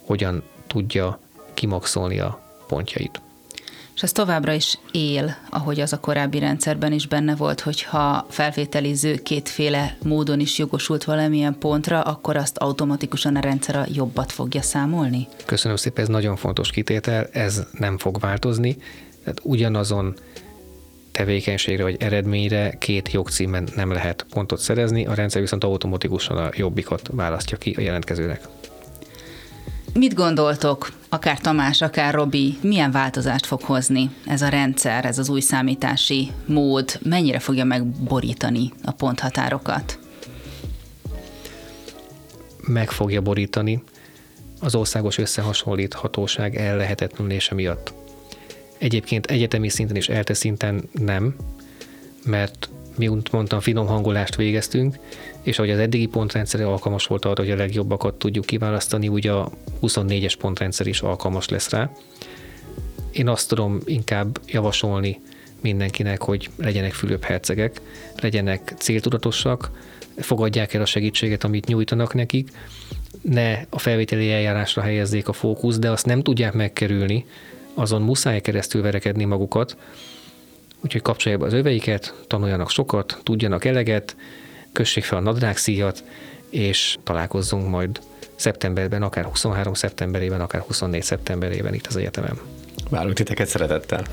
hogyan 0.05 0.43
tudja 0.67 1.21
kimaxolni 1.55 2.19
a 2.19 2.41
pontjait. 2.67 3.21
És 3.95 4.03
ez 4.03 4.13
továbbra 4.13 4.53
is 4.53 4.79
él, 4.93 5.37
ahogy 5.51 5.81
az 5.81 5.93
a 5.93 6.01
korábbi 6.01 6.39
rendszerben 6.39 6.93
is 6.93 7.07
benne 7.07 7.35
volt, 7.35 7.61
hogyha 7.61 8.27
felvételiző 8.29 9.15
kétféle 9.15 9.97
módon 10.03 10.41
is 10.41 10.59
jogosult 10.59 11.05
valamilyen 11.05 11.59
pontra, 11.59 12.01
akkor 12.01 12.37
azt 12.37 12.59
automatikusan 12.59 13.37
a 13.37 13.41
rendszer 13.41 13.77
a 13.77 13.87
jobbat 13.93 14.33
fogja 14.33 14.63
számolni? 14.63 15.29
Köszönöm 15.45 15.77
szépen, 15.77 16.03
ez 16.05 16.11
nagyon 16.11 16.37
fontos 16.37 16.71
kitétel, 16.71 17.29
ez 17.33 17.63
nem 17.79 17.99
fog 17.99 18.21
változni. 18.21 18.77
Tehát 19.21 19.41
ugyanazon 19.43 20.15
tevékenységre 21.13 21.83
vagy 21.83 21.97
eredményre 21.99 22.75
két 22.79 23.13
jogcímen 23.13 23.69
nem 23.75 23.93
lehet 23.93 24.27
pontot 24.31 24.59
szerezni, 24.59 25.07
a 25.07 25.15
rendszer 25.15 25.41
viszont 25.41 25.65
automatikusan 25.65 26.37
a 26.37 26.51
jobbikat 26.53 27.09
választja 27.13 27.57
ki 27.57 27.75
a 27.79 27.81
jelentkezőnek. 27.81 28.49
Mit 29.95 30.15
gondoltok, 30.15 30.93
akár 31.09 31.39
Tamás, 31.39 31.81
akár 31.81 32.15
Robi, 32.15 32.59
milyen 32.61 32.91
változást 32.91 33.47
fog 33.47 33.61
hozni 33.61 34.11
ez 34.27 34.43
a 34.43 34.49
rendszer, 34.49 35.05
ez 35.05 35.19
az 35.19 35.29
új 35.29 35.41
számítási 35.41 36.31
mód, 36.47 36.99
mennyire 37.03 37.39
fogja 37.39 37.65
megborítani 37.65 38.73
a 38.85 38.91
ponthatárokat? 38.91 39.99
Meg 42.67 42.91
fogja 42.91 43.21
borítani 43.21 43.83
az 44.61 44.75
országos 44.75 45.19
összehasonlíthatóság 45.19 46.57
ellehetetlenülése 46.57 47.55
miatt. 47.55 48.02
Egyébként 48.83 49.27
egyetemi 49.27 49.69
szinten 49.69 49.97
és 49.97 50.09
ELTE 50.09 50.35
szinten 50.35 50.89
nem, 50.93 51.35
mert 52.25 52.69
mi 52.97 53.09
úgy 53.09 53.29
mondtam, 53.33 53.61
finom 53.61 53.87
hangolást 53.87 54.37
végeztünk, 54.37 54.99
és 55.43 55.59
ahogy 55.59 55.71
az 55.71 55.79
eddigi 55.79 56.07
pontrendszer 56.07 56.61
alkalmas 56.61 57.07
volt 57.07 57.25
arra, 57.25 57.43
hogy 57.43 57.51
a 57.51 57.57
legjobbakat 57.57 58.15
tudjuk 58.15 58.45
kiválasztani, 58.45 59.09
úgy 59.09 59.27
a 59.27 59.51
24-es 59.83 60.35
pontrendszer 60.39 60.87
is 60.87 61.01
alkalmas 61.01 61.49
lesz 61.49 61.71
rá. 61.71 61.91
Én 63.13 63.29
azt 63.29 63.49
tudom 63.49 63.81
inkább 63.85 64.41
javasolni 64.47 65.21
mindenkinek, 65.61 66.23
hogy 66.23 66.51
legyenek 66.57 66.93
fülöp 66.93 67.25
hercegek, 67.25 67.81
legyenek 68.21 68.75
céltudatosak, 68.79 69.71
fogadják 70.17 70.75
el 70.75 70.83
a 70.83 70.87
segítséget, 70.87 71.45
amit 71.45 71.67
nyújtanak 71.67 72.15
nekik, 72.15 72.51
ne 73.21 73.65
a 73.71 73.79
felvételi 73.79 74.33
eljárásra 74.33 74.83
helyezzék 74.83 75.29
a 75.29 75.33
fókusz, 75.33 75.79
de 75.79 75.91
azt 75.91 76.07
nem 76.07 76.23
tudják 76.23 76.53
megkerülni, 76.53 77.25
azon 77.75 78.03
muszáj 78.03 78.41
keresztül 78.41 78.83
verekedni 78.83 79.25
magukat, 79.25 79.77
úgyhogy 80.85 81.03
kapcsolják 81.03 81.41
be 81.41 81.47
az 81.47 81.53
öveiket, 81.53 82.15
tanuljanak 82.27 82.71
sokat, 82.71 83.21
tudjanak 83.23 83.65
eleget, 83.65 84.17
kössék 84.73 85.05
fel 85.05 85.19
a 85.19 85.21
nadrágszíjat, 85.21 86.05
és 86.51 86.99
találkozzunk 87.03 87.69
majd 87.69 88.01
szeptemberben, 88.35 89.03
akár 89.03 89.25
23 89.25 89.75
szeptemberében, 89.75 90.41
akár 90.41 90.61
24 90.61 91.03
szeptemberében 91.03 91.75
itt 91.75 91.87
az 91.87 91.97
egyetemen. 91.97 92.39
Várunk 92.91 93.15
titeket 93.15 93.49
szeretettel! 93.49 94.05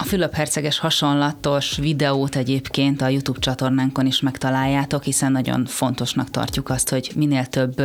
A 0.00 0.04
Fülöp-herceges 0.04 0.78
hasonlatos 0.78 1.76
videót 1.76 2.36
egyébként 2.36 3.02
a 3.02 3.08
YouTube 3.08 3.38
csatornánkon 3.38 4.06
is 4.06 4.20
megtaláljátok, 4.20 5.02
hiszen 5.02 5.32
nagyon 5.32 5.66
fontosnak 5.66 6.30
tartjuk 6.30 6.68
azt, 6.68 6.88
hogy 6.88 7.10
minél 7.16 7.46
több 7.46 7.82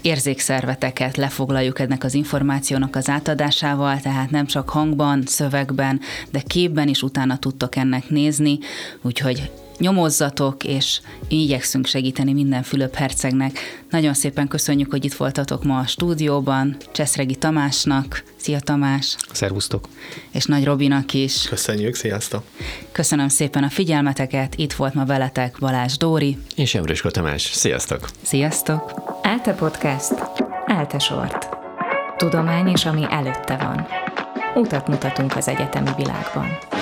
érzékszerveteket 0.00 1.16
lefoglaljuk 1.16 1.78
ennek 1.78 2.04
az 2.04 2.14
információnak 2.14 2.96
az 2.96 3.08
átadásával, 3.08 4.00
tehát 4.00 4.30
nem 4.30 4.46
csak 4.46 4.68
hangban, 4.68 5.22
szövegben, 5.26 6.00
de 6.30 6.40
képben 6.40 6.88
is 6.88 7.02
utána 7.02 7.38
tudtok 7.38 7.76
ennek 7.76 8.08
nézni, 8.08 8.58
úgyhogy 9.02 9.50
nyomozzatok, 9.80 10.64
és 10.64 11.00
igyekszünk 11.28 11.86
segíteni 11.86 12.32
minden 12.32 12.62
Fülöp 12.62 12.94
hercegnek. 12.94 13.58
Nagyon 13.90 14.14
szépen 14.14 14.48
köszönjük, 14.48 14.90
hogy 14.90 15.04
itt 15.04 15.14
voltatok 15.14 15.64
ma 15.64 15.78
a 15.78 15.86
stúdióban, 15.86 16.76
Cseszregi 16.92 17.34
Tamásnak, 17.34 18.22
szia 18.36 18.60
Tamás! 18.60 19.16
Szervusztok! 19.32 19.88
És 20.30 20.44
Nagy 20.44 20.64
Robinak 20.64 21.14
is. 21.14 21.42
Köszönjük, 21.48 21.94
sziasztok! 21.94 22.42
Köszönöm 22.92 23.28
szépen 23.28 23.62
a 23.62 23.68
figyelmeteket, 23.70 24.54
itt 24.56 24.72
volt 24.72 24.94
ma 24.94 25.04
veletek 25.04 25.56
Balázs 25.60 25.96
Dóri. 25.96 26.38
És 26.56 26.74
Emrősko 26.74 27.10
Tamás. 27.10 27.42
Sziasztok! 27.42 28.08
Sziasztok! 28.22 28.92
Elte 29.22 29.52
Podcast. 29.52 30.14
Elte 30.66 30.98
Sort. 30.98 31.48
Tudomány 32.16 32.68
és 32.68 32.84
ami 32.84 33.06
előtte 33.10 33.56
van. 33.56 33.86
Utat 34.54 34.88
mutatunk 34.88 35.36
az 35.36 35.48
egyetemi 35.48 35.90
világban. 35.96 36.79